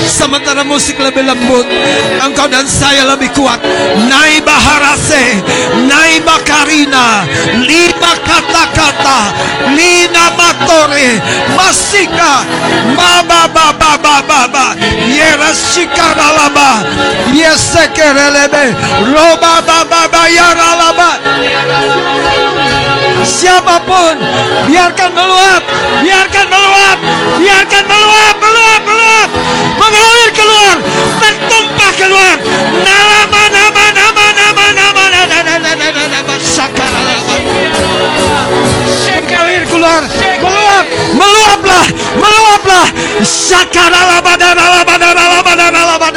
[0.07, 1.67] Sementara musik lebih lembut.
[2.23, 3.59] Engkau dan saya lebih kuat.
[4.07, 5.43] Nai baharase
[5.87, 7.27] Nai bakarina
[7.59, 9.19] Lima kata-kata
[9.75, 11.19] Lina matore
[11.55, 12.43] Masika
[12.95, 14.65] baba baba baba baba
[15.11, 16.83] Yerashika ralaba
[17.35, 18.75] Yesekerelebe
[19.11, 21.09] Roba baba baba yaralaba
[21.43, 24.17] Yeralaba Siapa pun
[24.65, 25.63] biarkan meluap,
[26.01, 26.97] biarkan meluap,
[27.37, 29.29] biarkan meluap, meluap, meluap,
[29.77, 30.75] mengalir keluar,
[31.21, 32.37] tertumpah keluar.
[32.81, 36.33] Nama, nama, nama, nama, nama, nama, nama, nama, nama.
[39.21, 40.01] Mengalir keluar,
[40.41, 41.85] meluap, meluaplah,
[42.17, 42.87] meluaplah.
[43.21, 46.09] Sakaralaba, dalaba, dalaba, dalaba,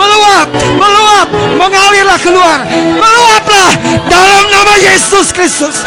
[0.00, 0.48] Meluap,
[0.80, 1.28] meluap,
[1.60, 2.58] mengalirlah keluar,
[2.96, 3.70] meluaplah
[4.08, 5.84] dalam nama Yesus Kristus.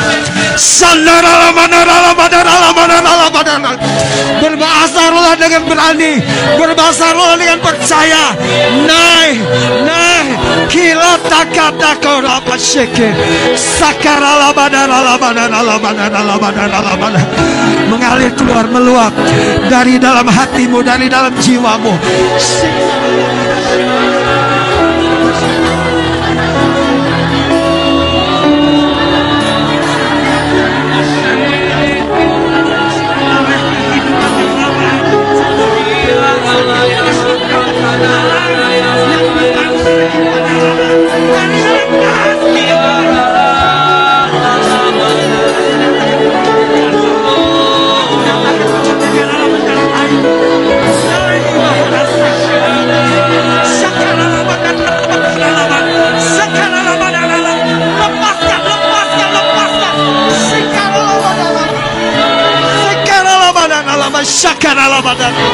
[4.38, 5.10] Berbahasa
[5.42, 6.22] dengan berani,
[6.60, 8.38] berbahasa dengan percaya.
[8.86, 9.38] Naik,
[9.82, 10.28] naik,
[10.70, 13.12] kila Sakata korapa sheke.
[13.60, 17.20] Sakara labana labana labana labana labana.
[17.92, 19.12] Mengalir keluar meluap
[19.68, 22.00] dari dalam hatimu, dari dalam jiwamu.
[22.40, 23.53] Shake.
[64.44, 65.46] Shakaralabadana.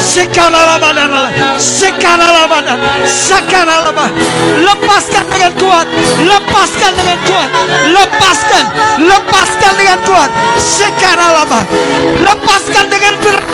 [0.00, 1.22] Sekaralabadana.
[1.60, 3.04] Sekaralabadana.
[3.04, 4.24] Sekaralabadana.
[4.64, 5.84] Lepaskan dengan kuat.
[6.24, 7.50] Lepaskan dengan kuat.
[7.92, 8.64] Lepaskan.
[9.04, 10.30] Lepaskan dengan kuat.
[10.56, 12.24] Sekaralabadana.
[12.24, 13.44] Lepaskan dengan berat.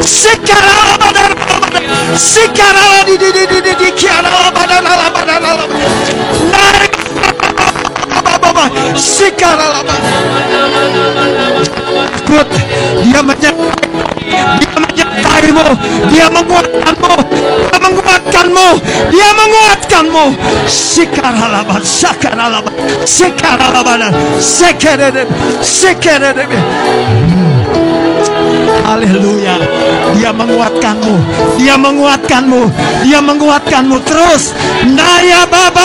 [0.00, 1.44] Sekaralabadana.
[8.52, 8.98] Naik.
[8.98, 10.12] Sekaralabadan.
[12.24, 12.48] Takut
[13.04, 13.88] dia menyertai
[14.60, 15.66] dia menyertaimu
[16.12, 17.14] dia menguatkanmu
[17.70, 18.68] dia menguatkanmu.
[19.12, 20.24] Dia menguatkanmu.
[20.68, 22.70] Sikaralaba, sakaralaba,
[23.04, 23.94] sikaralaba,
[24.40, 25.26] sekerede,
[25.60, 26.46] sekerede.
[28.84, 29.56] Haleluya.
[30.14, 31.14] Dia menguatkanmu.
[31.56, 32.62] Dia menguatkanmu.
[33.02, 34.52] Dia menguatkanmu terus.
[34.84, 35.84] Naya baba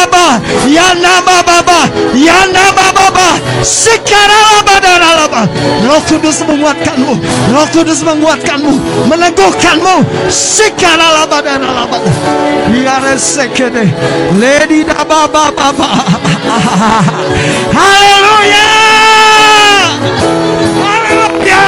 [0.67, 3.39] ya nama baba, ya nama baba.
[3.63, 5.47] Sekarang dan alaba.
[5.88, 7.13] Roh Kudus menguatkanmu.
[7.55, 8.73] Roh Kudus menguatkanmu,
[9.07, 9.95] meneguhkanmu.
[10.30, 11.97] Sekarang dan alaba.
[12.69, 13.88] Biar sekede.
[14.38, 15.89] Lady baba baba.
[17.71, 18.67] Haleluya.
[20.84, 21.63] Haleluya.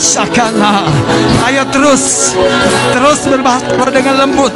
[0.00, 0.88] Sakana.
[1.46, 2.34] Ayo terus.
[2.96, 4.52] Terus berbahasa roh dengan lembut.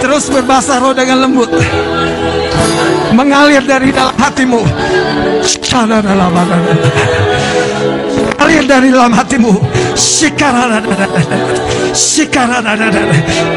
[0.00, 1.50] Terus berbahasa roh dengan lembut
[3.12, 4.60] mengalir dari dalam hatimu.
[8.38, 9.52] Mengalir dari dalam hatimu.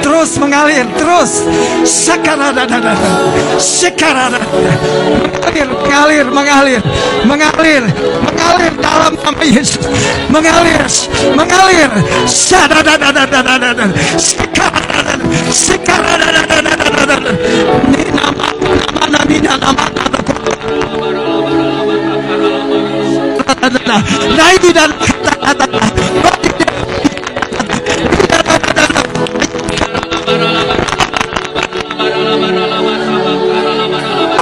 [0.04, 1.32] Terus mengalir, terus.
[5.46, 6.82] Mengalir, mengalir, mengalir,
[7.24, 7.84] mengalir,
[8.28, 9.80] mengalir dalam nama Yesus.
[10.28, 10.84] Mengalir,
[11.32, 11.90] mengalir.
[17.86, 18.48] Ini nama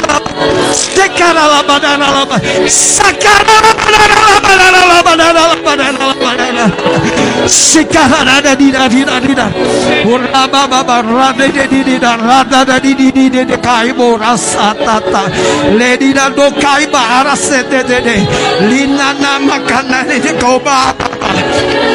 [18.70, 20.94] Lina na makana ni koba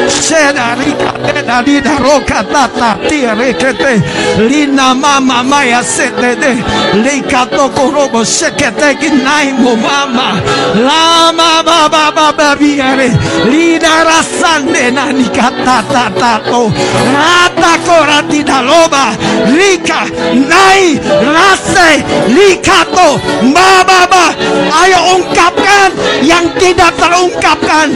[0.08, 4.02] Seda rica dena lina roca data tia requete
[4.48, 6.52] lina mama maya sete de
[7.02, 10.40] lica toco robo shekete ginaimo mama
[10.86, 13.08] la mama baba babiere
[13.50, 16.62] lina rasande nanica tata tato
[17.14, 17.55] rata
[17.86, 19.04] korati daloba
[19.58, 20.00] lika
[20.50, 20.98] nai
[21.34, 21.90] rase
[22.36, 23.08] likato
[23.54, 24.24] baba
[24.82, 25.90] ayo ungkapkan
[26.22, 27.88] yang tidak terungkapkan.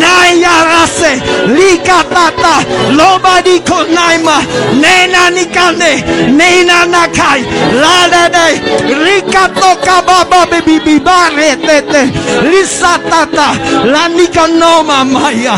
[0.00, 2.64] Naya rase likatata
[2.96, 4.40] loba di konaima
[4.80, 6.02] nena nikane
[6.32, 7.44] nena nakai
[7.74, 8.60] ladade
[9.04, 12.02] rikato kababa bebi bibare tete
[12.48, 13.48] lisatata
[13.84, 15.56] lanika noma maya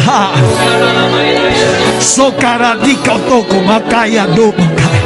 [2.14, 5.00] sokara dikotoko makaya do makai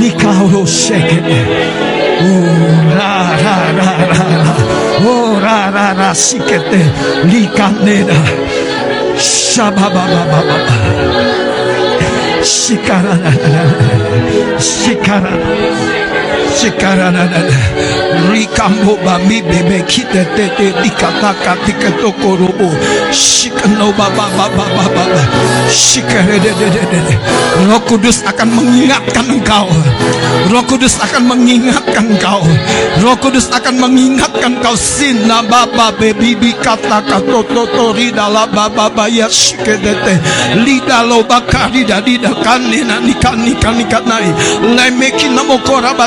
[0.00, 1.38] likao shekete
[2.26, 3.14] oh ra
[3.44, 4.22] ra ra ra
[5.12, 6.82] oh ra ra ra sikete
[7.30, 8.18] likaneda
[9.52, 10.56] Shabababababa.
[12.42, 13.32] Shikarana.
[14.58, 16.01] Shikarana.
[16.62, 17.26] Shikarana.
[18.30, 22.70] Rikambo bami bebe kite tete dikataka tiketo robo.
[23.10, 25.04] Shikano baba baba baba.
[25.66, 26.54] Shikarede.
[27.66, 29.66] Roh Kudus akan mengingatkan engkau.
[30.54, 32.46] Roh Kudus akan mengingatkan engkau.
[33.02, 40.14] Roh Kudus akan mengingatkan kau sina baba bebi kata kato toto ridala baba baya shikedete
[40.62, 44.30] lida lo bakari da lida kanina nikani kani kanai
[44.76, 46.06] lemeki namo koraba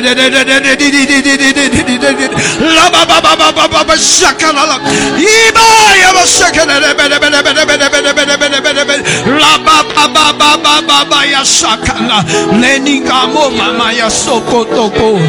[12.61, 15.19] Leningamo mama ya sokotoko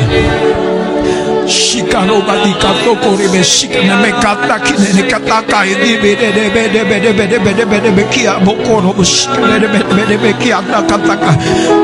[1.42, 1.48] toko.
[1.48, 3.42] Shikano badi kato kore be
[4.02, 7.26] me kata kine ne kata kai di be de de be de be de be
[7.26, 10.16] de be de be de be kia bokoro bo shikana de be de be de
[10.18, 11.32] be kia ta kata ka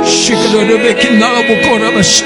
[0.05, 2.25] shikano de be kina bokoro bo shi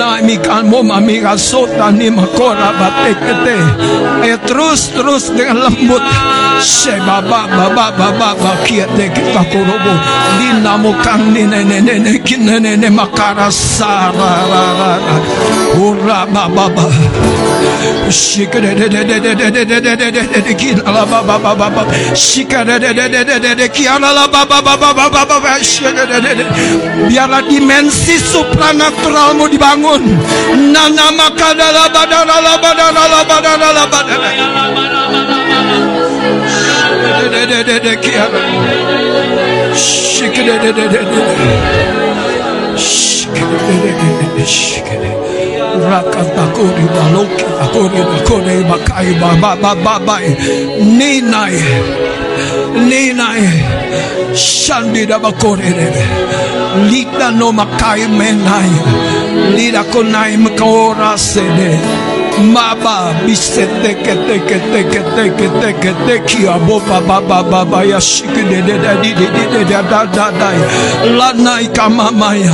[0.00, 3.56] mi kan mo mami ga sota ni makora bate kete
[4.24, 6.00] e terus terus dengan lembut
[6.64, 9.42] se baba baba baba ba kia te kita
[10.38, 14.92] di namo kan ni ne ne ne ne kine ne ne makara sara ra ra
[15.04, 15.16] ra
[15.84, 16.84] ura baba ba
[18.10, 21.04] shikere de de de de de de de de de de de de kina la
[21.04, 21.82] baba baba baba
[22.14, 26.20] shikere de de de de de de kia la la baba baba baba baba shikere
[26.24, 26.44] de de
[27.08, 30.56] biarlah dimensi supranatural dibangun Yahshua.
[30.72, 34.30] Nana makada la badana la badana la badana la badana.
[37.00, 38.28] Shikadadadadada.
[39.74, 41.22] Shikadadadadada.
[42.76, 44.10] Shikadadadada.
[45.90, 49.50] Rakabakuri Baloki Akuri Bakuri Bakai Baba
[49.84, 50.26] Babai
[50.98, 51.56] Ninai
[52.90, 53.44] Ninai
[54.34, 55.70] Shandi Dabakori
[56.90, 58.70] Linda no makaimenai.
[59.56, 61.80] Lira konai mkaorasene.
[62.40, 67.00] Maba bisete que te que te que te que te que te que a boba
[67.00, 70.50] baba baba ya shik de de de de de de de da da da
[71.18, 72.52] la nai kamama ya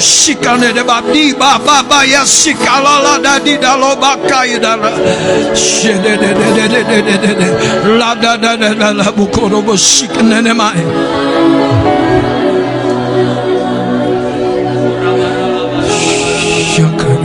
[0.00, 4.90] shikane de babdi baba baba ya shikala la da di da lo bakai da la
[5.54, 9.76] she de de de de de de de la da da da la bukoro bo
[9.76, 10.80] shikane ne mai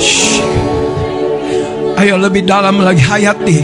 [0.00, 2.00] shake it.
[2.00, 3.62] Ayo lebih dalam lagi hayati.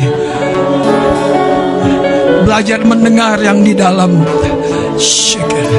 [2.44, 4.22] Belajar mendengar yang di dalam.
[5.00, 5.72] Shake it.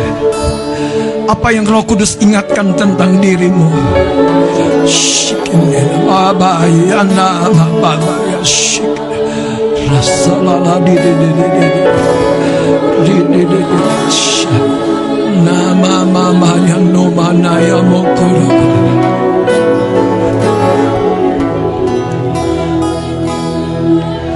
[1.30, 3.70] Apa yang Roh Kudus ingatkan tentang dirimu?
[4.90, 5.88] Shake it.
[6.10, 7.96] Baba, ya, baba,
[8.28, 9.09] ya, shake it.
[9.88, 11.84] Rasalala diri diri diri
[13.08, 13.62] diri diri
[15.40, 18.48] Nama mama yang no mana ya mokoro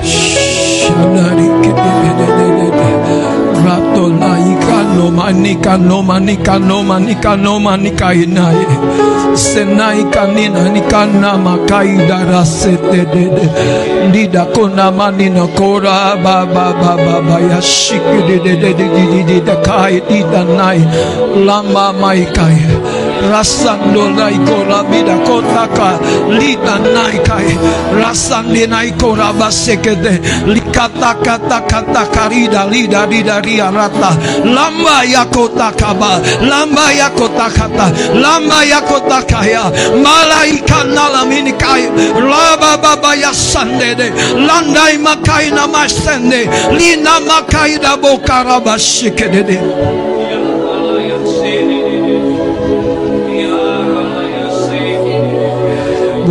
[0.03, 1.32] Shana
[5.23, 8.65] manika no manika no manika no manika inai
[9.43, 13.45] senai kanina nikana makai darasete dede
[14.11, 17.59] dida kona manina kora ba ba ba ba ba ya
[18.27, 20.79] de de de de kai dida nai
[21.47, 22.57] lama mai kai
[23.31, 25.89] rasando laiko rabidakotaka
[26.39, 27.51] litanaikai
[28.01, 30.13] rasandinaiko rabasekete
[30.53, 34.11] likatakatakatakarida lida lida riarata
[34.55, 36.19] lamba yakotakaba
[36.49, 37.91] lamba yakotakata
[38.23, 39.63] lamba yakotakaya
[40.03, 41.83] malaika nala minikai
[42.29, 44.09] laba baba yasandede
[44.47, 49.59] landai makai namasende linamakai rabokarabashikede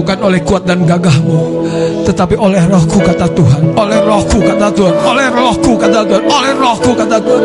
[0.03, 1.63] bukan oleh kuat dan gagahmu.
[2.03, 3.71] Tetapi oleh rohku kata Tuhan.
[3.79, 4.95] Oleh rohku kata Tuhan.
[5.07, 6.23] Oleh rohku kata Tuhan.
[6.27, 7.45] Oleh rohku kata Tuhan.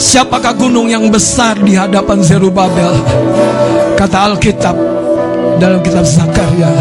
[0.00, 2.96] Siapakah gunung yang besar di hadapan Zerubabel?
[4.00, 4.74] Kata Alkitab
[5.60, 6.72] dalam kitab Zakaria.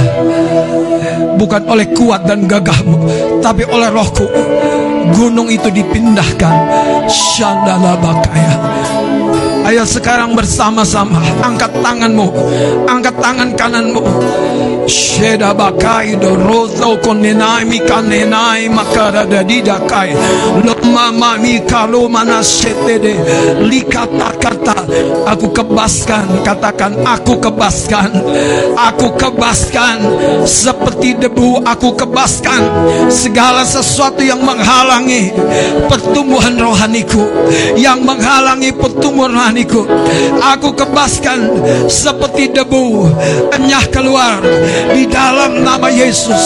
[1.36, 3.12] Bukan oleh kuat dan gagahmu
[3.44, 4.24] tapi oleh rohku.
[5.20, 6.56] Gunung itu dipindahkan.
[7.12, 8.56] Shandala Bakaya
[9.64, 12.28] Ayo sekarang bersama-sama angkat tanganmu,
[12.84, 14.04] angkat tangan kananmu.
[14.84, 20.12] Sheda bakai do rozo konenai mikanenai makara dadida kai
[20.60, 23.16] loma mami kalau mana setede
[23.64, 24.88] likata kata
[25.28, 26.26] aku kebaskan.
[26.48, 28.10] Katakan aku kebaskan.
[28.80, 29.98] Aku kebaskan.
[30.48, 32.62] Seperti debu aku kebaskan.
[33.12, 35.36] Segala sesuatu yang menghalangi
[35.92, 37.28] pertumbuhan rohaniku
[37.76, 39.84] yang menghalangi pertumbuhan rohaniku
[40.40, 41.52] aku kebaskan.
[41.92, 43.12] Seperti debu
[43.52, 44.40] enyah keluar
[44.96, 46.44] di dalam nama Yesus.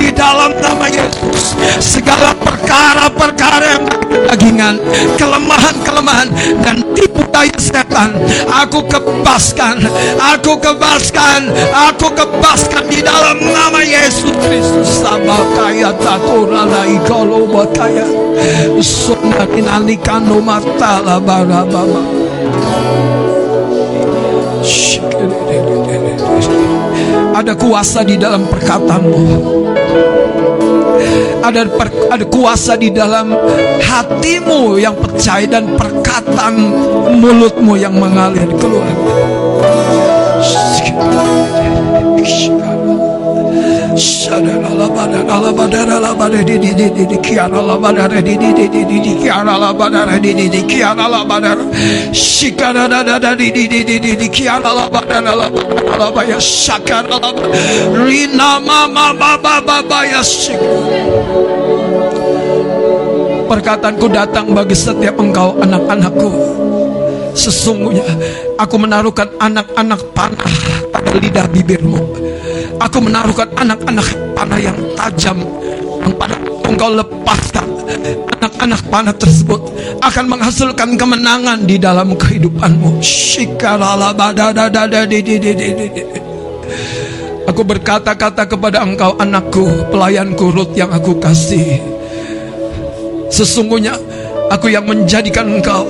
[0.00, 1.54] Di dalam nama Yesus.
[1.78, 3.84] Segala perkara perkara-perkara yang
[4.62, 4.76] dagingan,
[5.18, 6.28] kelemahan-kelemahan
[6.62, 8.14] dan tipu daya setan.
[8.46, 9.82] Aku kebaskan,
[10.18, 15.02] aku kebaskan, aku kebaskan di dalam nama Yesus Kristus.
[15.02, 18.06] Sama kaya takura lai kalau bakaya.
[18.78, 22.02] Sunakin alikano matala barababa.
[27.32, 30.21] Ada kuasa di dalam perkataanmu.
[31.42, 33.34] Ada per, ada kuasa di dalam
[33.82, 36.54] hatimu yang percaya dan perkataan
[37.18, 38.88] mulutmu yang mengalir keluar.
[63.46, 66.30] Perkataanku datang bagi setiap engkau anak-anakku.
[67.36, 68.04] Sesungguhnya
[68.56, 70.52] aku menaruhkan anak-anak panah
[70.88, 72.21] pada lidah bibirmu
[72.82, 75.38] Aku menaruhkan anak-anak panah yang tajam
[76.02, 76.34] Yang pada
[76.66, 77.66] engkau lepaskan.
[78.40, 79.60] Anak-anak panah tersebut
[80.02, 82.98] akan menghasilkan kemenangan di dalam kehidupanmu.
[87.46, 91.82] Aku berkata-kata kepada engkau anakku Pelayanku Ruth yang aku kasih
[93.28, 93.98] Sesungguhnya
[94.48, 95.84] aku yang menjadikan engkau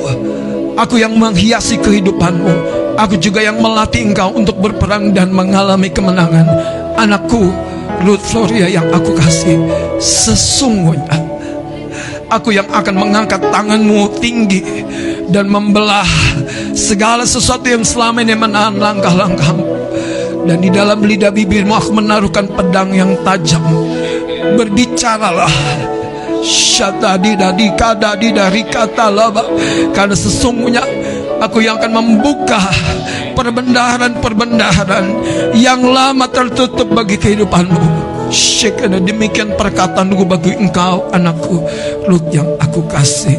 [0.74, 2.54] Aku yang menghiasi kehidupanmu
[2.98, 7.52] Aku juga yang melatih engkau untuk berperang dan mengalami kemenangan Anakku
[8.02, 9.56] Ruth Floria yang aku kasih
[10.00, 11.16] Sesungguhnya
[12.32, 14.84] Aku yang akan mengangkat tanganmu tinggi
[15.28, 16.06] Dan membelah
[16.72, 19.66] segala sesuatu yang selama ini menahan langkah-langkahmu
[20.48, 23.62] Dan di dalam lidah bibirmu aku menaruhkan pedang yang tajam.
[24.58, 25.52] Berbicaralah.
[26.42, 29.46] Syatadida dikadadida rikata laba
[29.94, 30.82] Karena sesungguhnya
[31.42, 32.62] aku yang akan membuka
[33.34, 35.06] perbendaharan-perbendaharan
[35.58, 38.14] yang lama tertutup bagi kehidupanmu.
[38.32, 41.68] Syekana demikian perkataanku bagi engkau anakku
[42.08, 43.36] Lut yang aku kasih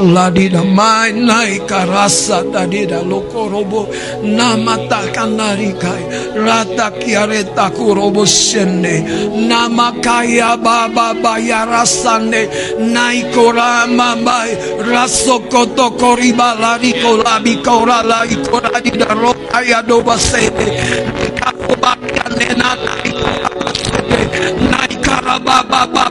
[0.00, 3.86] Ladida mai nai karasa tadida lokorobo
[4.26, 9.06] nama takkan narikai rata kiareta kurobo sene
[9.46, 12.50] nama kaya baba baya rasane
[12.90, 14.50] nai korama bai
[14.82, 20.66] raso koto koriba lari kolabi kora lai kora di daro kaya doba sene
[21.38, 23.10] kako bakya nena nai
[24.58, 26.04] nai karaba baba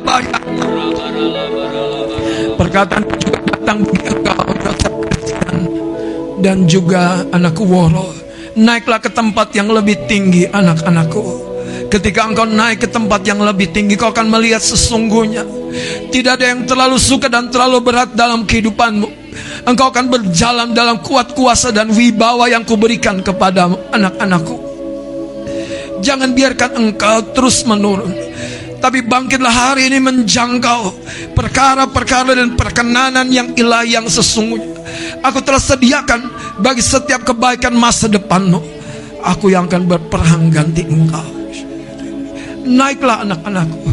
[2.57, 3.79] perkataan juga datang
[6.43, 8.11] dan juga anakku Woro
[8.59, 11.55] naiklah ke tempat yang lebih tinggi anak-anakku.
[11.87, 15.45] Ketika engkau naik ke tempat yang lebih tinggi Kau akan melihat sesungguhnya.
[16.09, 19.09] Tidak ada yang terlalu suka dan terlalu berat dalam kehidupanmu.
[19.65, 24.57] Engkau akan berjalan dalam kuat kuasa dan wibawa yang kuberikan kepada anak-anakku.
[26.03, 28.11] Jangan biarkan engkau terus menurun
[28.83, 30.91] tapi bangkitlah hari ini menjangkau
[31.31, 34.75] perkara-perkara dan perkenanan yang ilahi yang sesungguhnya.
[35.23, 36.27] Aku telah sediakan
[36.59, 38.59] bagi setiap kebaikan masa depanmu.
[39.23, 41.23] Aku yang akan berperang ganti engkau.
[42.67, 43.87] Naiklah anak-anakku.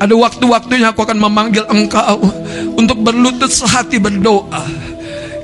[0.00, 2.24] Ada waktu-waktunya aku akan memanggil engkau
[2.80, 4.64] untuk berlutut sehati berdoa.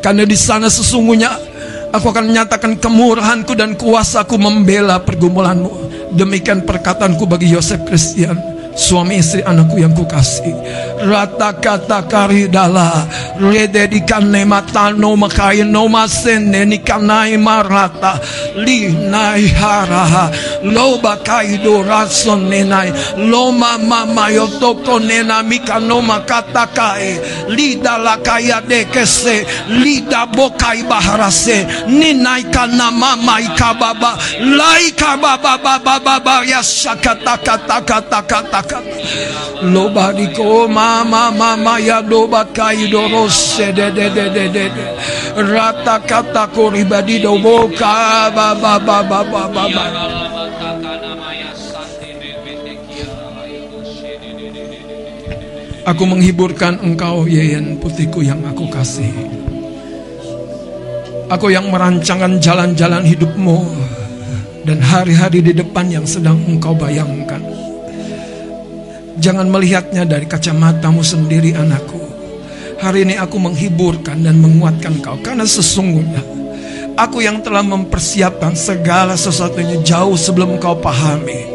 [0.00, 1.49] Karena di sana sesungguhnya
[1.90, 5.90] Aku akan menyatakan kemurahanku dan kuasaku membela pergumulanmu.
[6.14, 10.54] Demikian perkataanku bagi Yosef Christian suami istri anakku yang kukasih
[11.04, 13.06] rata kata karidala
[13.36, 18.16] rede di kane mata no makai no masene ni kanai marata
[18.56, 20.30] li nai haraha
[20.62, 22.90] lo bakai do rason nenai
[23.30, 27.18] lo mama mayo toko nena mika no makata kai
[27.48, 29.36] li dala kaya de kese
[29.82, 34.12] li da bokai baharase ni nai kana mama ikababa
[34.58, 38.80] lai kababa baba baba ya shakata kata kata kata
[39.62, 44.84] Loba di koma mama maya doba kai dorose de de de de de de.
[45.52, 50.49] Rata kata koribadi doboka ba ba ba ba ba
[55.90, 59.10] Aku menghiburkan engkau Yeyen putihku yang aku kasih.
[61.26, 63.58] Aku yang merancangkan jalan-jalan hidupmu
[64.62, 67.42] Dan hari-hari di depan yang sedang engkau bayangkan.
[69.18, 71.98] Jangan melihatnya dari kacamatamu sendiri anakku.
[72.78, 76.22] Hari ini aku menghiburkan dan menguatkan kau Karena sesungguhnya
[76.94, 81.50] Aku yang telah mempersiapkan segala sesuatunya jauh sebelum kau pahami.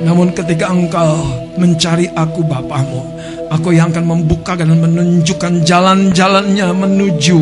[0.00, 1.28] Namun ketika engkau
[1.60, 3.19] mencari aku Bapamu
[3.50, 7.40] Aku yang akan membuka dan menunjukkan jalan-jalannya menuju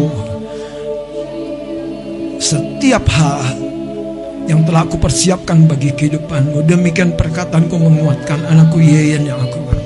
[2.41, 3.69] Setiap hal
[4.49, 6.65] yang telah aku persiapkan bagi kehidupanmu.
[6.65, 9.78] Demikian perkataanku menguatkan anakku Yeyen yang aku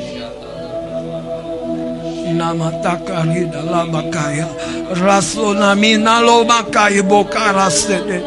[2.43, 4.51] nama takari dalam makaya
[4.99, 8.19] rasuna minalo makai bokara sede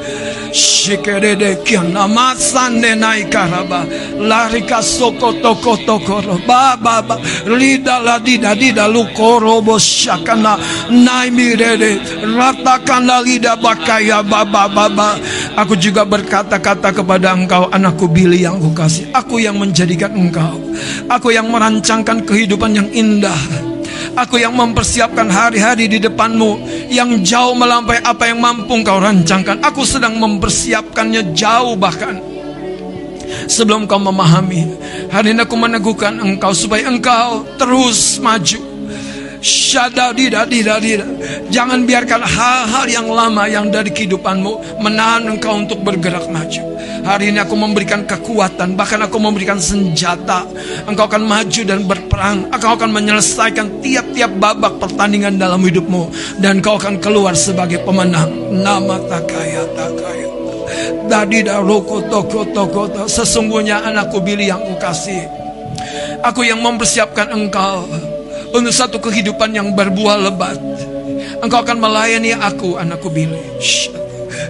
[0.55, 3.83] shikerede kiana masande nai karaba.
[4.15, 7.19] Larika soko toko toko ba ba ba.
[7.43, 10.55] Lida la dida dida lukoro boshakana
[10.87, 11.99] nai mirede.
[12.23, 14.23] Ratakana lida bakaya.
[14.23, 15.09] Ba ba ba ba.
[15.59, 20.55] Aku juga berkata-kata kepada engkau anakku Billy yang kukasih aku yang menjadikan engkau.
[21.11, 23.74] Aku yang merancangkan kehidupan yang indah
[24.15, 29.59] Aku yang mempersiapkan hari-hari di depanmu yang jauh melampaui apa yang mampu kau rancangkan.
[29.59, 32.15] Aku sedang mempersiapkannya jauh bahkan
[33.51, 34.63] sebelum kau memahami.
[35.11, 38.59] Hari ini aku meneguhkan engkau supaya engkau terus maju.
[39.43, 41.05] Syadadida dida dida.
[41.51, 46.74] Jangan biarkan hal-hal yang lama yang dari kehidupanmu menahan engkau untuk bergerak maju.
[47.06, 50.41] Hari ini aku memberikan kekuatan, bahkan aku memberikan senjata.
[50.90, 52.49] Engkau akan maju dan berperang.
[52.49, 56.10] Engkau akan menyelesaikan tiap-tiap babak pertandingan dalam hidupmu
[56.41, 58.34] dan kau akan keluar sebagai pemenang.
[58.49, 60.27] Nama takaya takaya.
[61.06, 65.22] Dadi roko toko toko Sesungguhnya anakku Billy yang kukasih
[66.26, 67.86] Aku yang mempersiapkan engkau
[68.49, 70.57] untuk satu kehidupan yang berbuah lebat.
[71.44, 73.38] Engkau akan melayani aku, anakku Billy.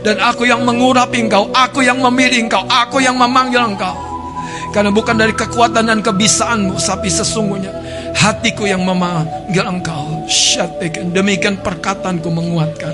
[0.02, 3.96] Dan aku yang mengurapi engkau, aku yang memilih engkau, aku yang memanggil engkau.
[4.72, 7.72] Karena bukan dari kekuatan dan kebisaanmu, tapi sesungguhnya
[8.16, 10.28] hatiku yang memanggil engkau.
[11.14, 12.92] Demikian perkataanku menguatkan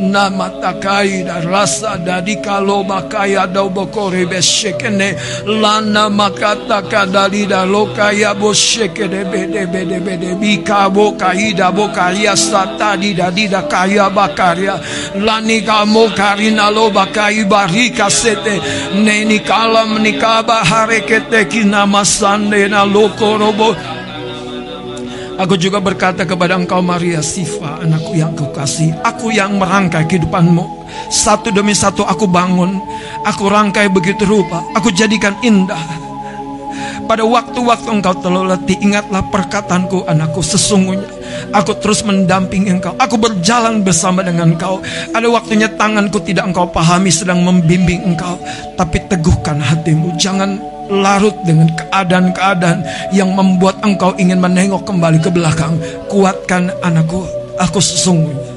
[0.00, 5.14] nama takai da rasa dadi kalau makaya da bokore beshekene
[5.46, 10.30] lana makata kadali da lokaya boshekene bede bede bede.
[10.40, 14.80] Bika bokai da bokaya satadi da kaya bakaria
[15.14, 18.56] lani kamo karina lo bakai barika sete
[19.04, 23.74] neni kalam nikaba harekete kinama sande na lokorobo
[25.40, 30.84] Aku juga berkata kepada engkau Maria Siva anakku yang kau kasih Aku yang merangkai kehidupanmu.
[31.08, 32.76] Satu demi satu aku bangun
[33.24, 35.80] Aku rangkai begitu rupa Aku jadikan indah.
[37.08, 41.08] Pada waktu-waktu engkau terlalu letih Ingatlah perkataanku anakku Sesungguhnya
[41.56, 42.92] aku terus mendampingi engkau.
[43.00, 44.82] Aku berjalan bersama dengan engkau.
[45.14, 48.36] Ada waktunya tanganku tidak engkau pahami Sedang membimbing engkau.
[48.76, 52.82] Tapi teguhkan hatimu Jangan larut dengan keadaan-keadaan
[53.14, 55.78] yang membuat engkau ingin menengok kembali ke belakang.
[56.10, 57.22] Kuatkan anakku,
[57.56, 58.50] aku sesungguhnya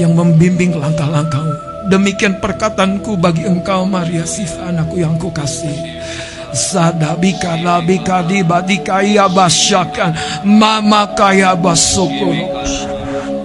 [0.00, 1.86] yang membimbing langkah-langkahmu.
[1.92, 5.74] Demikian perkataanku bagi engkau Maria Siva anakku yang kukasih.
[6.52, 12.36] Sadabika labika dibadika ya basyakan mama kaya basukur.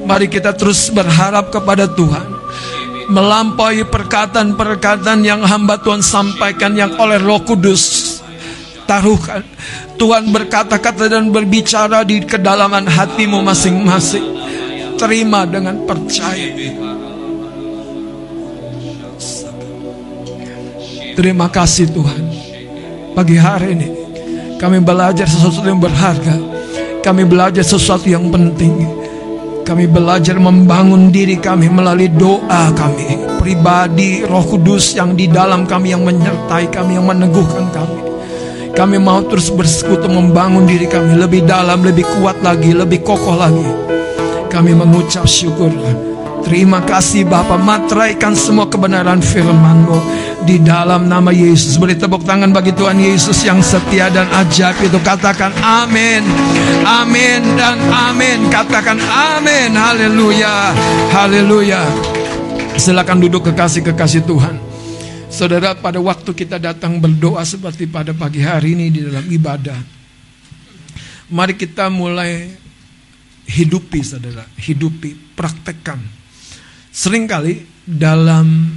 [0.08, 2.38] Mari kita terus berharap kepada Tuhan
[3.08, 7.97] melampaui perkataan-perkataan yang hamba Tuhan sampaikan yang oleh Roh Kudus
[8.88, 9.44] taruhkan.
[10.00, 14.26] Tuhan berkata-kata dan berbicara di kedalaman hatimu masing-masing.
[14.98, 16.56] Terima dengan percaya.
[21.14, 22.24] Terima kasih Tuhan.
[23.14, 23.90] Pagi hari ini
[24.58, 26.34] kami belajar sesuatu yang berharga.
[27.04, 28.74] Kami belajar sesuatu yang penting.
[29.68, 35.96] Kami belajar membangun diri kami melalui doa kami pribadi, Roh Kudus yang di dalam kami
[35.96, 38.00] yang menyertai kami, yang meneguhkan kami.
[38.78, 43.66] Kami mau terus bersekutu membangun diri kami lebih dalam, lebih kuat lagi, lebih kokoh lagi.
[44.54, 45.74] Kami mengucap syukur.
[46.46, 49.98] Terima kasih Bapa matraikan semua kebenaran firman-Mu
[50.46, 51.82] di dalam nama Yesus.
[51.82, 55.02] Beri tepuk tangan bagi Tuhan Yesus yang setia dan ajaib itu.
[55.02, 56.22] Katakan amin.
[56.86, 58.46] Amin dan amin.
[58.54, 59.74] Katakan amin.
[59.74, 60.78] Haleluya.
[61.18, 61.82] Haleluya.
[62.78, 64.67] Silakan duduk kekasih-kekasih Tuhan.
[65.28, 69.80] Saudara, pada waktu kita datang berdoa seperti pada pagi hari ini di dalam ibadah.
[71.28, 72.48] Mari kita mulai
[73.48, 76.00] hidupi saudara, hidupi, praktekkan
[76.98, 78.74] Seringkali dalam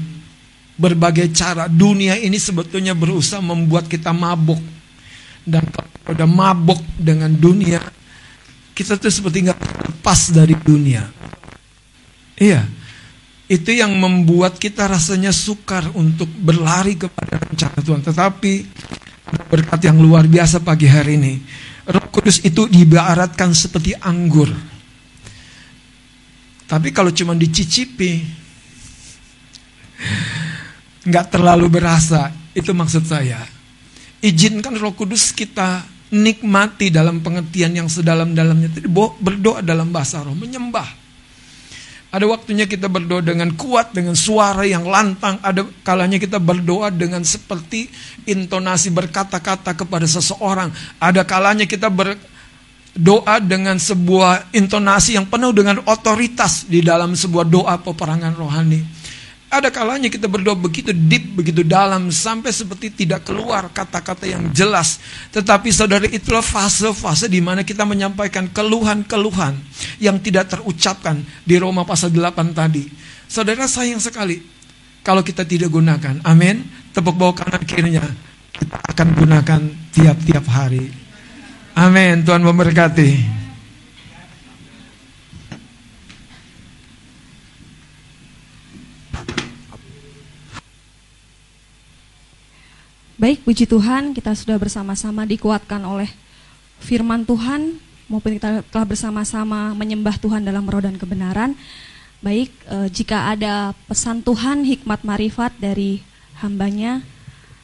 [0.76, 4.60] berbagai cara dunia ini sebetulnya berusaha membuat kita mabuk.
[5.40, 5.64] Dan
[6.04, 7.80] udah mabuk dengan dunia,
[8.76, 11.08] kita tuh seperti nggak lepas dari dunia.
[12.36, 12.68] Iya,
[13.50, 18.02] itu yang membuat kita rasanya sukar untuk berlari kepada rencana Tuhan.
[18.06, 18.52] Tetapi
[19.50, 21.34] berkat yang luar biasa pagi hari ini,
[21.90, 24.54] Roh Kudus itu diibaratkan seperti anggur
[26.70, 28.22] tapi kalau cuma dicicipi,
[31.02, 32.30] nggak terlalu berasa.
[32.54, 33.42] Itu maksud saya.
[34.22, 35.82] izinkan Roh Kudus kita
[36.14, 38.86] nikmati dalam pengertian yang sedalam-dalamnya.
[39.18, 40.99] Berdoa dalam bahasa roh, menyembah.
[42.10, 45.38] Ada waktunya kita berdoa dengan kuat, dengan suara yang lantang.
[45.46, 47.86] Ada kalanya kita berdoa dengan seperti
[48.26, 50.74] intonasi berkata-kata kepada seseorang.
[50.98, 57.78] Ada kalanya kita berdoa dengan sebuah intonasi yang penuh dengan otoritas di dalam sebuah doa
[57.78, 58.99] peperangan rohani.
[59.50, 65.02] Ada kalanya kita berdoa begitu deep, begitu dalam, sampai seperti tidak keluar kata-kata yang jelas.
[65.34, 69.58] Tetapi saudara itulah fase-fase di mana kita menyampaikan keluhan-keluhan
[69.98, 72.86] yang tidak terucapkan di Roma pasal 8 tadi.
[73.26, 74.38] Saudara sayang sekali
[75.02, 76.22] kalau kita tidak gunakan.
[76.22, 76.62] Amin.
[76.94, 78.06] Tepuk bawah kanan kirinya.
[78.54, 79.60] Kita akan gunakan
[79.90, 80.94] tiap-tiap hari.
[81.74, 82.22] Amin.
[82.22, 83.39] Tuhan memberkati.
[93.20, 96.08] Baik, puji Tuhan, kita sudah bersama-sama dikuatkan oleh
[96.80, 97.76] firman Tuhan,
[98.08, 101.52] maupun kita telah bersama-sama menyembah Tuhan dalam roh dan kebenaran.
[102.24, 106.00] Baik, eh, jika ada pesan Tuhan, hikmat marifat dari
[106.40, 107.04] hambanya,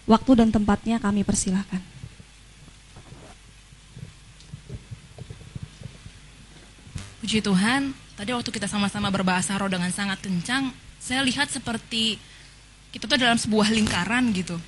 [0.05, 1.81] waktu dan tempatnya kami persilahkan.
[7.25, 10.69] Puji Tuhan, tadi waktu kita sama-sama berbahasa roh dengan sangat kencang,
[11.01, 12.21] saya lihat seperti
[12.93, 14.61] kita tuh dalam sebuah lingkaran gitu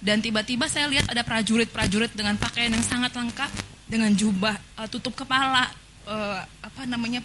[0.00, 3.50] dan tiba-tiba saya lihat ada prajurit-prajurit dengan pakaian yang sangat lengkap,
[3.84, 5.68] dengan jubah, uh, tutup kepala,
[6.08, 7.20] uh, apa namanya,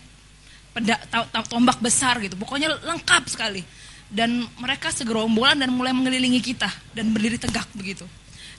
[0.76, 0.99] peda,
[1.47, 2.35] tombak besar gitu.
[2.35, 3.64] Pokoknya lengkap sekali.
[4.06, 8.06] Dan mereka segerombolan dan mulai mengelilingi kita dan berdiri tegak begitu.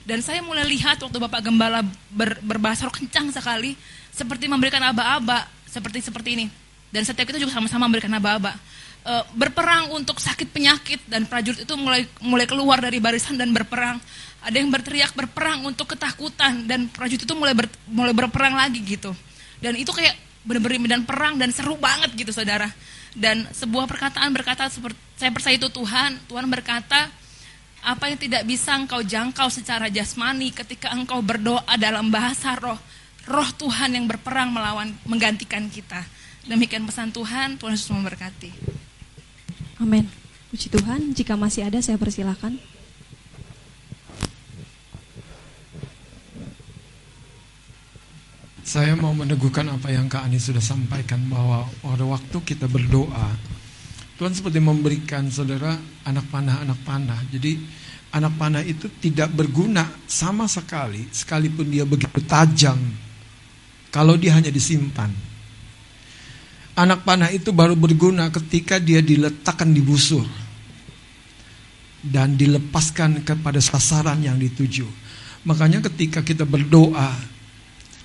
[0.03, 3.77] Dan saya mulai lihat waktu Bapak Gembala ber, berbahasa kencang sekali,
[4.11, 6.45] seperti memberikan aba-aba, seperti seperti ini.
[6.89, 8.55] Dan setiap kita juga sama-sama memberikan aba-aba.
[9.07, 14.03] Eh, berperang untuk sakit penyakit dan prajurit itu mulai mulai keluar dari barisan dan berperang.
[14.43, 19.15] Ada yang berteriak berperang untuk ketakutan dan prajurit itu mulai ber, mulai berperang lagi gitu.
[19.63, 20.11] Dan itu kayak
[20.43, 22.67] benar-benar medan perang dan seru banget gitu saudara.
[23.15, 27.07] Dan sebuah perkataan berkata seperti saya percaya itu Tuhan, Tuhan berkata
[27.87, 32.75] apa yang tidak bisa engkau jangkau secara jasmani ketika engkau berdoa dalam bahasa roh,
[33.23, 36.03] roh Tuhan yang berperang melawan menggantikan kita.
[36.43, 38.86] Demikian pesan Tuhan, Tuhan Yesus memberkati.
[39.77, 40.09] Amin.
[40.49, 42.55] Puji Tuhan, jika masih ada saya persilahkan.
[48.67, 53.31] Saya mau meneguhkan apa yang Kak Ani sudah sampaikan bahwa pada waktu kita berdoa,
[54.17, 57.21] Tuhan seperti memberikan saudara anak panah anak panah.
[57.31, 57.55] Jadi
[58.11, 62.81] anak panah itu tidak berguna sama sekali sekalipun dia begitu tajam
[63.93, 65.26] kalau dia hanya disimpan.
[66.77, 70.29] Anak panah itu baru berguna ketika dia diletakkan di busur
[72.05, 74.85] dan dilepaskan kepada sasaran yang dituju.
[75.49, 77.17] Makanya ketika kita berdoa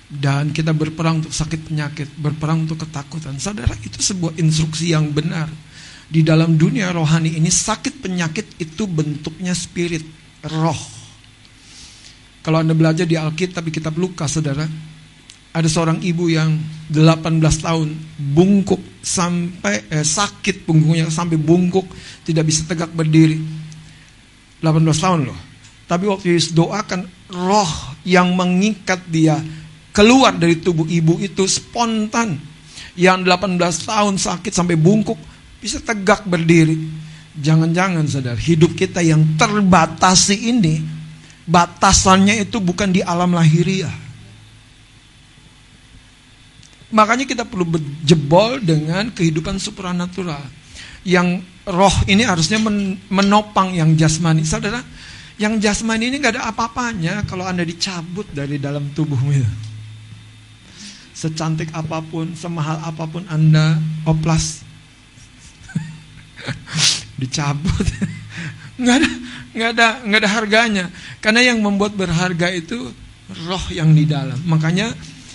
[0.09, 5.53] dan kita berperang untuk sakit penyakit, berperang untuk ketakutan, saudara itu sebuah instruksi yang benar.
[6.09, 10.01] Di dalam dunia rohani ini sakit penyakit itu bentuknya spirit,
[10.49, 10.81] roh.
[12.41, 14.67] Kalau Anda belajar di Alkitab, kitab Lukas, saudara,
[15.53, 16.57] ada seorang ibu yang
[16.89, 21.85] 18 tahun bungkuk sampai eh, sakit punggungnya sampai bungkuk
[22.25, 23.37] tidak bisa tegak berdiri.
[24.65, 25.39] 18 tahun loh.
[25.85, 27.71] Tapi waktu Yesus doakan roh
[28.01, 29.37] yang mengikat dia
[29.93, 32.33] keluar dari tubuh ibu itu spontan.
[32.97, 35.17] Yang 18 tahun sakit sampai bungkuk
[35.61, 36.77] bisa tegak berdiri.
[37.37, 40.81] Jangan-jangan sadar hidup kita yang terbatasi ini
[41.45, 44.02] batasannya itu bukan di alam lahiriah
[46.93, 50.45] Makanya kita perlu berjebol dengan kehidupan supranatural.
[51.01, 52.61] Yang roh ini harusnya
[53.09, 54.45] menopang yang jasmani.
[54.45, 54.77] Saudara,
[55.41, 59.41] yang jasmani ini gak ada apa-apanya kalau Anda dicabut dari dalam tubuhmu.
[61.17, 64.61] Secantik apa pun, semahal apa pun Anda oplas.
[67.21, 67.87] dicabut.
[68.81, 69.09] nggak ada
[69.53, 70.85] nggak ada nggak ada harganya.
[71.17, 72.93] Karena yang membuat berharga itu
[73.49, 74.37] roh yang di dalam.
[74.45, 74.93] Makanya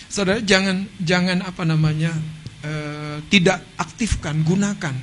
[0.09, 2.17] Saudara jangan jangan apa namanya
[2.65, 4.97] uh, tidak aktifkan, gunakan.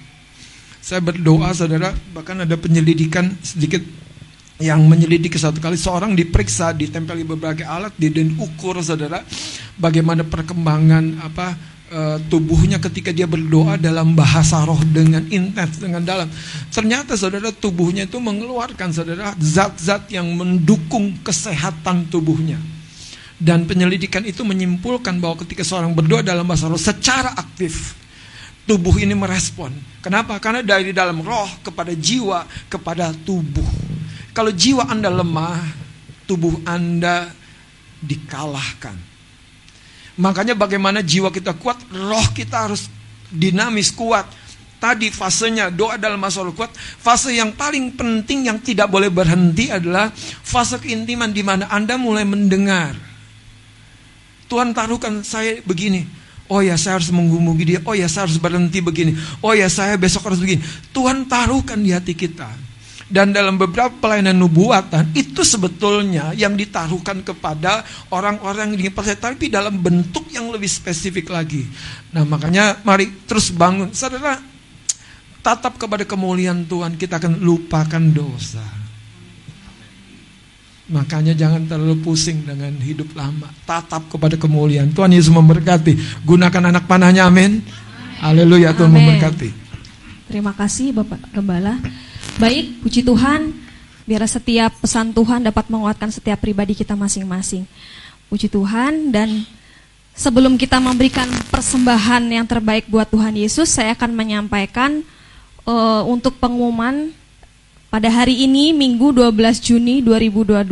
[0.82, 3.82] Saya berdoa saudara, bahkan ada penyelidikan sedikit
[4.58, 5.78] yang menyelidiki satu kali.
[5.78, 9.22] Seorang diperiksa ditempeli berbagai alat di dan ukur saudara
[9.78, 11.48] bagaimana perkembangan apa
[11.94, 16.30] uh, tubuhnya ketika dia berdoa dalam bahasa roh dengan intens dengan dalam.
[16.74, 22.58] Ternyata saudara tubuhnya itu mengeluarkan saudara zat-zat yang mendukung kesehatan tubuhnya
[23.36, 27.96] dan penyelidikan itu menyimpulkan bahwa ketika seorang berdoa dalam bahasa roh secara aktif,
[28.64, 29.76] tubuh ini merespon.
[30.00, 30.40] Kenapa?
[30.40, 33.68] Karena dari dalam roh kepada jiwa, kepada tubuh.
[34.32, 35.60] Kalau jiwa Anda lemah,
[36.28, 37.32] tubuh Anda
[38.00, 38.96] dikalahkan.
[40.16, 42.88] Makanya bagaimana jiwa kita kuat, roh kita harus
[43.28, 44.28] dinamis kuat.
[44.80, 50.12] Tadi fasenya doa dalam masa kuat, fase yang paling penting yang tidak boleh berhenti adalah
[50.16, 53.15] fase keintiman di mana Anda mulai mendengar.
[54.46, 56.06] Tuhan taruhkan saya begini.
[56.46, 57.80] Oh ya saya harus menghubungi dia.
[57.82, 59.18] Oh ya saya harus berhenti begini.
[59.42, 60.62] Oh ya saya besok harus begini.
[60.94, 62.48] Tuhan taruhkan di hati kita.
[63.06, 69.78] Dan dalam beberapa pelayanan nubuatan itu sebetulnya yang ditaruhkan kepada orang-orang yang dipercaya tapi dalam
[69.78, 71.70] bentuk yang lebih spesifik lagi.
[72.10, 73.94] Nah, makanya mari terus bangun.
[73.94, 74.42] Saudara,
[75.46, 78.85] tatap kepada kemuliaan Tuhan, kita akan lupakan dosa.
[80.86, 83.50] Makanya jangan terlalu pusing dengan hidup lama.
[83.66, 84.94] Tatap kepada kemuliaan.
[84.94, 86.22] Tuhan Yesus memberkati.
[86.22, 87.66] Gunakan anak panahnya, amin.
[88.22, 89.02] Haleluya, Tuhan Amin.
[89.02, 89.50] memberkati.
[90.30, 91.78] Terima kasih Bapak Gembala.
[92.42, 93.54] Baik, puji Tuhan,
[94.06, 97.66] biar setiap pesan Tuhan dapat menguatkan setiap pribadi kita masing-masing.
[98.30, 99.46] Puji Tuhan dan
[100.18, 105.02] sebelum kita memberikan persembahan yang terbaik buat Tuhan Yesus, saya akan menyampaikan
[105.66, 107.14] eh, untuk pengumuman
[107.96, 110.68] pada hari ini Minggu 12 Juni 2022.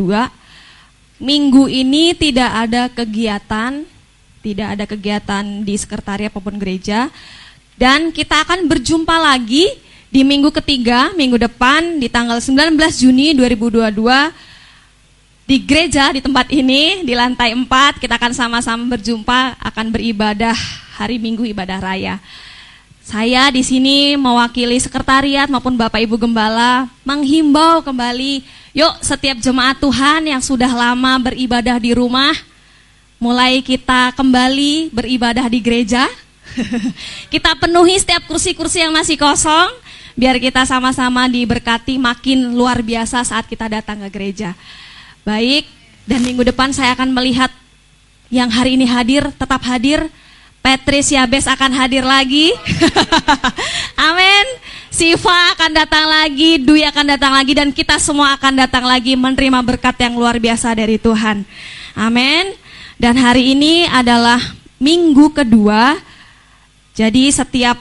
[1.24, 3.80] Minggu ini tidak ada kegiatan,
[4.44, 7.08] tidak ada kegiatan di sekretariat maupun gereja
[7.80, 9.72] dan kita akan berjumpa lagi
[10.12, 17.08] di minggu ketiga, minggu depan di tanggal 19 Juni 2022 di gereja di tempat ini
[17.08, 20.52] di lantai 4 kita akan sama-sama berjumpa akan beribadah
[21.00, 22.20] hari Minggu ibadah raya.
[23.04, 28.40] Saya di sini mewakili sekretariat maupun Bapak Ibu Gembala menghimbau kembali,
[28.72, 32.32] yuk setiap jemaat Tuhan yang sudah lama beribadah di rumah,
[33.20, 36.08] mulai kita kembali beribadah di gereja.
[37.34, 39.68] kita penuhi setiap kursi-kursi yang masih kosong,
[40.16, 44.56] biar kita sama-sama diberkati makin luar biasa saat kita datang ke gereja.
[45.28, 45.68] Baik,
[46.08, 47.52] dan minggu depan saya akan melihat
[48.32, 50.08] yang hari ini hadir, tetap hadir.
[50.64, 52.48] Petris Yabes akan hadir lagi.
[54.08, 54.46] Amin.
[54.88, 59.60] Siva akan datang lagi, Dwi akan datang lagi, dan kita semua akan datang lagi menerima
[59.60, 61.44] berkat yang luar biasa dari Tuhan.
[61.92, 62.56] Amin.
[62.96, 64.40] Dan hari ini adalah
[64.80, 66.00] minggu kedua.
[66.96, 67.76] Jadi setiap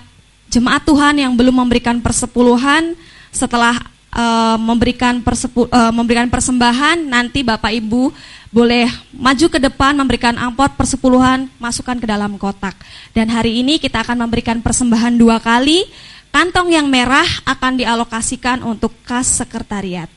[0.52, 3.00] jemaat Tuhan yang belum memberikan persepuluhan
[3.32, 3.80] setelah
[4.12, 8.12] uh, memberikan persepu, uh, memberikan persembahan nanti Bapak Ibu
[8.54, 12.78] boleh maju ke depan memberikan amplop persepuluhan masukkan ke dalam kotak.
[13.10, 15.90] Dan hari ini kita akan memberikan persembahan dua kali.
[16.30, 20.10] Kantong yang merah akan dialokasikan untuk kas sekretariat.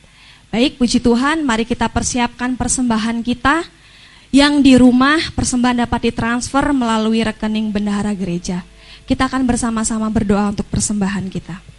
[0.53, 3.65] Baik puji Tuhan mari kita persiapkan persembahan kita.
[4.29, 8.61] Yang di rumah persembahan dapat ditransfer melalui rekening bendahara gereja.
[9.07, 11.76] Kita akan bersama-sama berdoa untuk persembahan kita.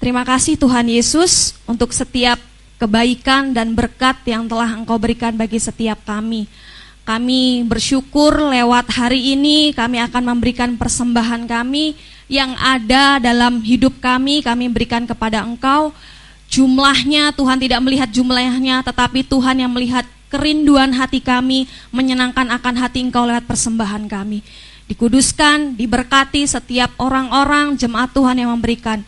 [0.00, 2.40] Terima kasih Tuhan Yesus untuk setiap
[2.80, 6.48] kebaikan dan berkat yang telah Engkau berikan bagi setiap kami.
[7.04, 11.92] Kami bersyukur lewat hari ini kami akan memberikan persembahan kami
[12.32, 15.92] yang ada dalam hidup kami, kami berikan kepada Engkau.
[16.48, 23.04] Jumlahnya Tuhan tidak melihat jumlahnya, tetapi Tuhan yang melihat kerinduan hati kami, menyenangkan akan hati
[23.04, 24.40] Engkau lewat persembahan kami.
[24.88, 29.04] Dikuduskan, diberkati setiap orang-orang jemaat Tuhan yang memberikan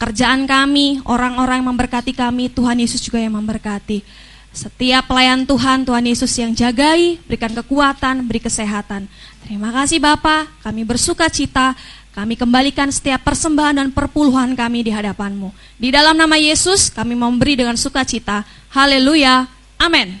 [0.00, 4.00] pekerjaan kami, orang-orang yang memberkati kami, Tuhan Yesus juga yang memberkati.
[4.48, 9.04] Setiap pelayan Tuhan, Tuhan Yesus yang jagai, berikan kekuatan, beri kesehatan.
[9.44, 11.76] Terima kasih Bapa, kami bersuka cita,
[12.16, 15.52] kami kembalikan setiap persembahan dan perpuluhan kami di hadapan-Mu.
[15.76, 18.48] Di dalam nama Yesus, kami memberi dengan sukacita.
[18.72, 19.44] Haleluya.
[19.76, 20.16] Amin.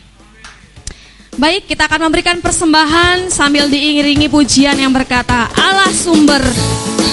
[1.40, 6.44] Baik, kita akan memberikan persembahan sambil diiringi pujian yang berkata, Allah sumber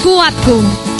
[0.04, 0.97] kuatku.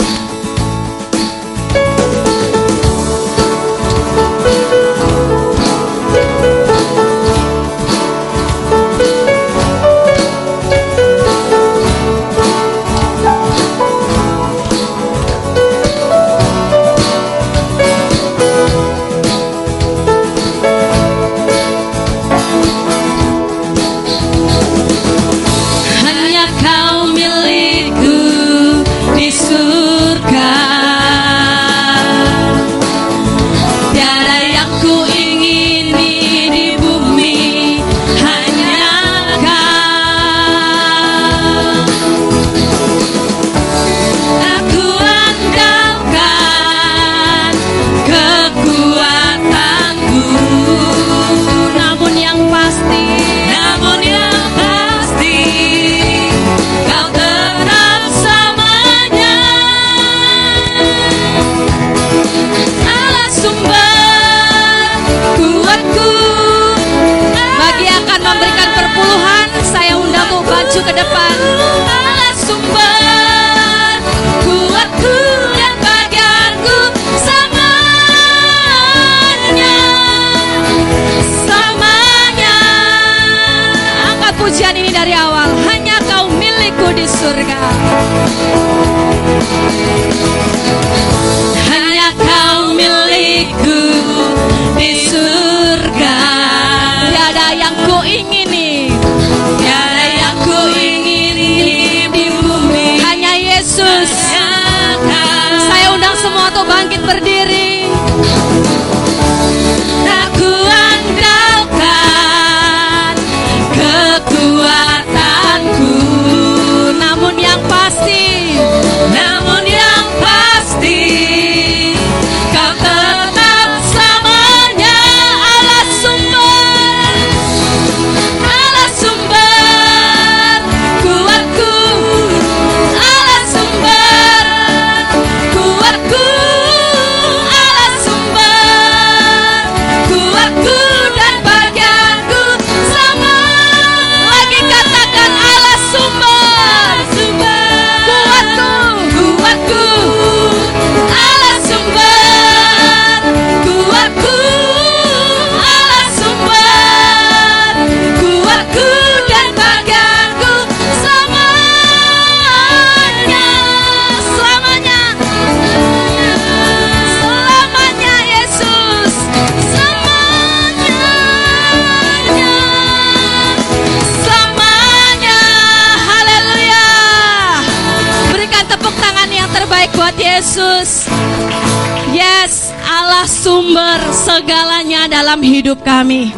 [185.78, 186.34] Hidup kami.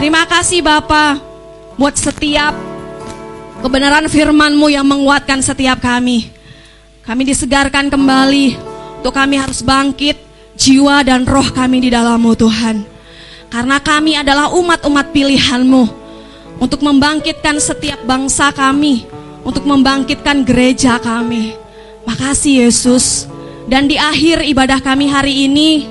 [0.00, 1.20] Terima kasih Bapa
[1.76, 2.56] buat setiap
[3.60, 6.32] kebenaran firman-Mu yang menguatkan setiap kami.
[7.04, 8.56] Kami disegarkan kembali
[9.04, 10.16] untuk kami harus bangkit
[10.56, 12.76] jiwa dan roh kami di dalam-Mu Tuhan.
[13.52, 15.84] Karena kami adalah umat-umat pilihan-Mu
[16.56, 19.04] untuk membangkitkan setiap bangsa kami,
[19.44, 21.52] untuk membangkitkan gereja kami.
[22.08, 23.28] Makasih Yesus.
[23.68, 25.84] Dan di akhir ibadah kami hari ini,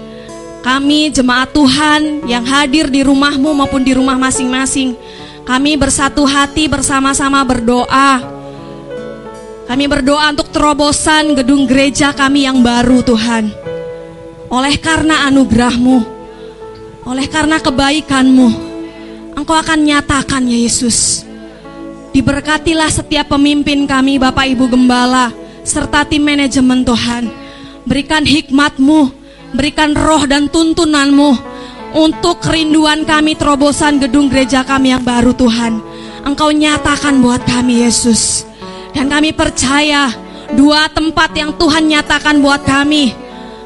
[0.62, 4.94] kami jemaat Tuhan yang hadir di rumahmu maupun di rumah masing-masing,
[5.42, 8.22] kami bersatu hati bersama-sama berdoa.
[9.66, 13.50] Kami berdoa untuk terobosan gedung gereja kami yang baru Tuhan.
[14.52, 15.98] Oleh karena anugerahmu,
[17.08, 18.72] oleh karena kebaikanmu,
[19.32, 21.24] Engkau akan nyatakan ya Yesus.
[22.12, 25.32] Diberkatilah setiap pemimpin kami Bapak Ibu Gembala
[25.64, 27.32] serta tim manajemen Tuhan.
[27.88, 29.21] Berikan hikmatmu,
[29.52, 31.32] berikan roh dan tuntunanmu
[31.92, 35.84] untuk kerinduan kami terobosan gedung gereja kami yang baru Tuhan.
[36.24, 38.46] Engkau nyatakan buat kami Yesus.
[38.92, 40.12] Dan kami percaya
[40.56, 43.16] dua tempat yang Tuhan nyatakan buat kami.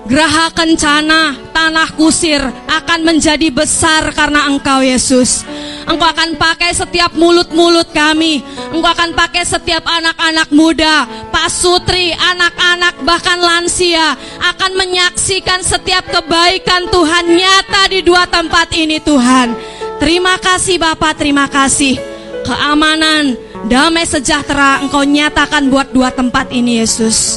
[0.06, 2.38] Geraha kencana, tanah kusir
[2.70, 5.42] akan menjadi besar karena Engkau Yesus.
[5.90, 8.46] Engkau akan pakai setiap mulut-mulut kami.
[8.70, 16.88] Engkau akan pakai setiap anak-anak muda, Pak Sutri, anak-anak bahkan lansia akan menyaksikan setiap kebaikan
[16.88, 19.52] Tuhan nyata di dua tempat ini Tuhan.
[20.00, 22.00] Terima kasih Bapak, terima kasih.
[22.48, 23.36] Keamanan,
[23.68, 27.36] damai sejahtera Engkau nyatakan buat dua tempat ini Yesus.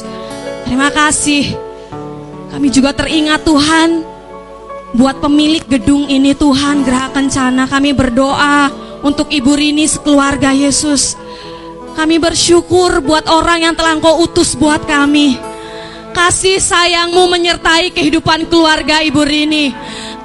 [0.63, 1.59] Terima kasih.
[2.55, 3.99] Kami juga teringat Tuhan
[4.95, 8.71] buat pemilik gedung ini Tuhan Geraha Kencana kami berdoa
[9.03, 11.19] untuk Ibu Rini sekeluarga Yesus.
[11.97, 15.39] Kami bersyukur buat orang yang telah Engkau utus buat kami.
[16.09, 19.71] Kasih sayangmu menyertai kehidupan keluarga Ibu Rini.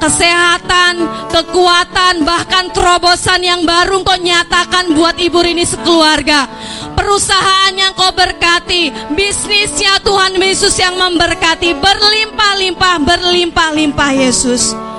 [0.01, 1.01] Kesehatan,
[1.33, 6.49] kekuatan, bahkan terobosan yang baru Engkau nyatakan buat Ibu Rini sekeluarga.
[6.95, 14.94] Perusahaan yang kau berkati, bisnisnya Tuhan Yesus yang memberkati, berlimpah-limpah, berlimpah-limpah Yesus.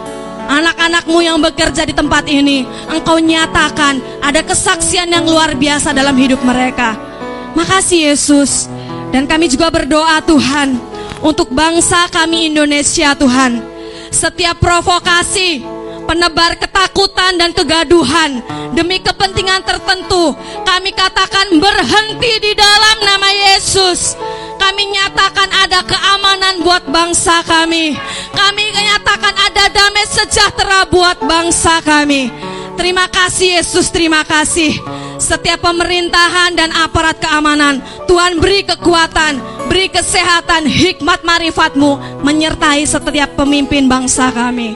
[0.46, 6.42] Anak-anakmu yang bekerja di tempat ini, engkau nyatakan ada kesaksian yang luar biasa dalam hidup
[6.46, 6.94] mereka.
[7.58, 8.70] Makasih Yesus.
[9.10, 10.76] Dan kami juga berdoa Tuhan,
[11.24, 13.64] untuk bangsa kami Indonesia Tuhan.
[14.12, 15.64] Setiap provokasi,
[16.06, 18.44] penebar ketakutan dan kegaduhan
[18.78, 20.36] demi kepentingan tertentu,
[20.68, 24.14] kami katakan berhenti di dalam nama Yesus.
[24.66, 27.94] Kami nyatakan ada keamanan buat bangsa kami.
[28.34, 32.34] Kami nyatakan ada damai sejahtera buat bangsa kami.
[32.74, 34.74] Terima kasih Yesus, terima kasih.
[35.22, 37.78] Setiap pemerintahan dan aparat keamanan,
[38.10, 39.38] Tuhan beri kekuatan,
[39.70, 44.74] beri kesehatan, hikmat marifatmu menyertai setiap pemimpin bangsa kami.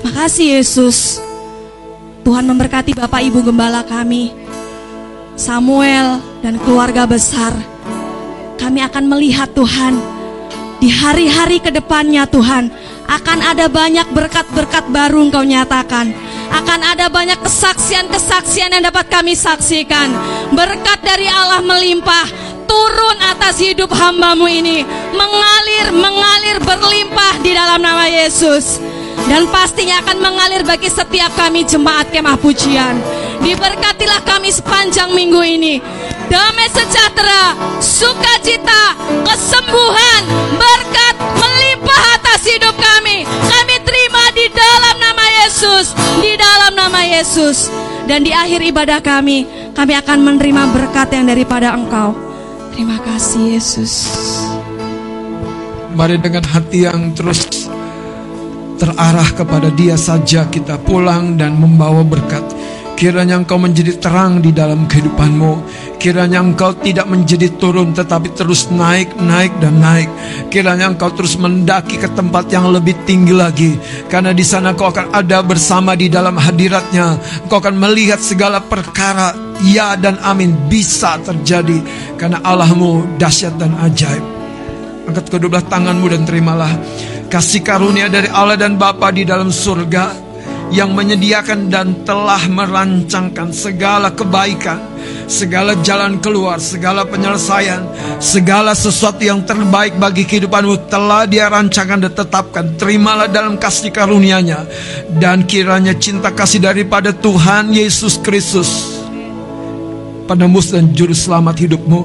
[0.00, 1.20] Makasih Yesus.
[2.24, 4.32] Tuhan memberkati Bapak Ibu Gembala kami.
[5.36, 7.52] Samuel dan keluarga besar.
[8.60, 10.20] Kami akan melihat Tuhan
[10.80, 12.68] di hari-hari ke depannya Tuhan
[13.04, 16.12] akan ada banyak berkat-berkat baru Engkau nyatakan.
[16.50, 20.12] Akan ada banyak kesaksian-kesaksian yang dapat kami saksikan.
[20.52, 22.26] Berkat dari Allah melimpah,
[22.64, 24.82] turun atas hidup hambamu ini.
[25.14, 28.78] Mengalir, mengalir berlimpah di dalam nama Yesus.
[29.26, 32.96] Dan pastinya akan mengalir bagi setiap kami jemaat kemah pujian.
[33.40, 35.74] Diberkatilah kami sepanjang minggu ini.
[36.30, 38.94] Damai sejahtera, sukacita,
[39.26, 40.22] kesembuhan,
[40.54, 43.26] berkat melimpah atas hidup kami.
[43.26, 45.90] Kami terima di dalam nama Yesus,
[46.22, 47.66] di dalam nama Yesus.
[48.06, 52.14] Dan di akhir ibadah kami, kami akan menerima berkat yang daripada Engkau.
[52.70, 53.92] Terima kasih Yesus.
[55.90, 57.66] Mari dengan hati yang terus
[58.80, 62.42] terarah kepada Dia saja kita pulang dan membawa berkat.
[63.00, 65.52] Kiranya engkau menjadi terang di dalam kehidupanmu.
[65.96, 70.08] Kiranya engkau tidak menjadi turun tetapi terus naik, naik dan naik.
[70.52, 73.72] Kiranya engkau terus mendaki ke tempat yang lebih tinggi lagi.
[74.12, 77.16] Karena di sana kau akan ada bersama di dalam hadiratnya.
[77.48, 79.32] Engkau akan melihat segala perkara
[79.64, 81.80] ya dan amin bisa terjadi.
[82.20, 84.24] Karena Allahmu dahsyat dan ajaib.
[85.08, 86.76] Angkat kedua belah tanganmu dan terimalah
[87.30, 90.28] kasih karunia dari Allah dan Bapa di dalam surga
[90.74, 94.78] yang menyediakan dan telah merancangkan segala kebaikan,
[95.26, 97.86] segala jalan keluar, segala penyelesaian,
[98.22, 102.64] segala sesuatu yang terbaik bagi kehidupanmu telah dia rancangkan dan tetapkan.
[102.78, 104.66] Terimalah dalam kasih karunia-Nya
[105.18, 109.00] dan kiranya cinta kasih daripada Tuhan Yesus Kristus
[110.30, 112.00] penembus dan juru selamat hidupmu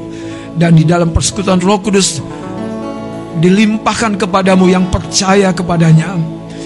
[0.58, 2.18] dan di dalam persekutuan Roh Kudus
[3.40, 6.16] dilimpahkan kepadamu yang percaya kepadanya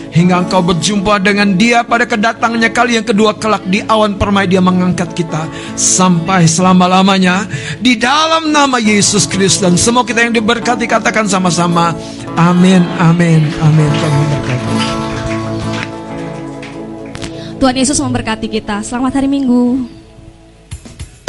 [0.10, 4.62] hingga engkau berjumpa dengan dia pada kedatangannya kali yang kedua kelak di awan permai dia
[4.62, 5.46] mengangkat kita
[5.78, 7.46] sampai selama-lamanya
[7.78, 11.94] di dalam nama Yesus Kristus dan semua kita yang diberkati katakan sama-sama
[12.38, 13.92] amin amin amin
[17.60, 18.80] Tuhan Yesus memberkati kita.
[18.88, 19.99] Selamat hari Minggu.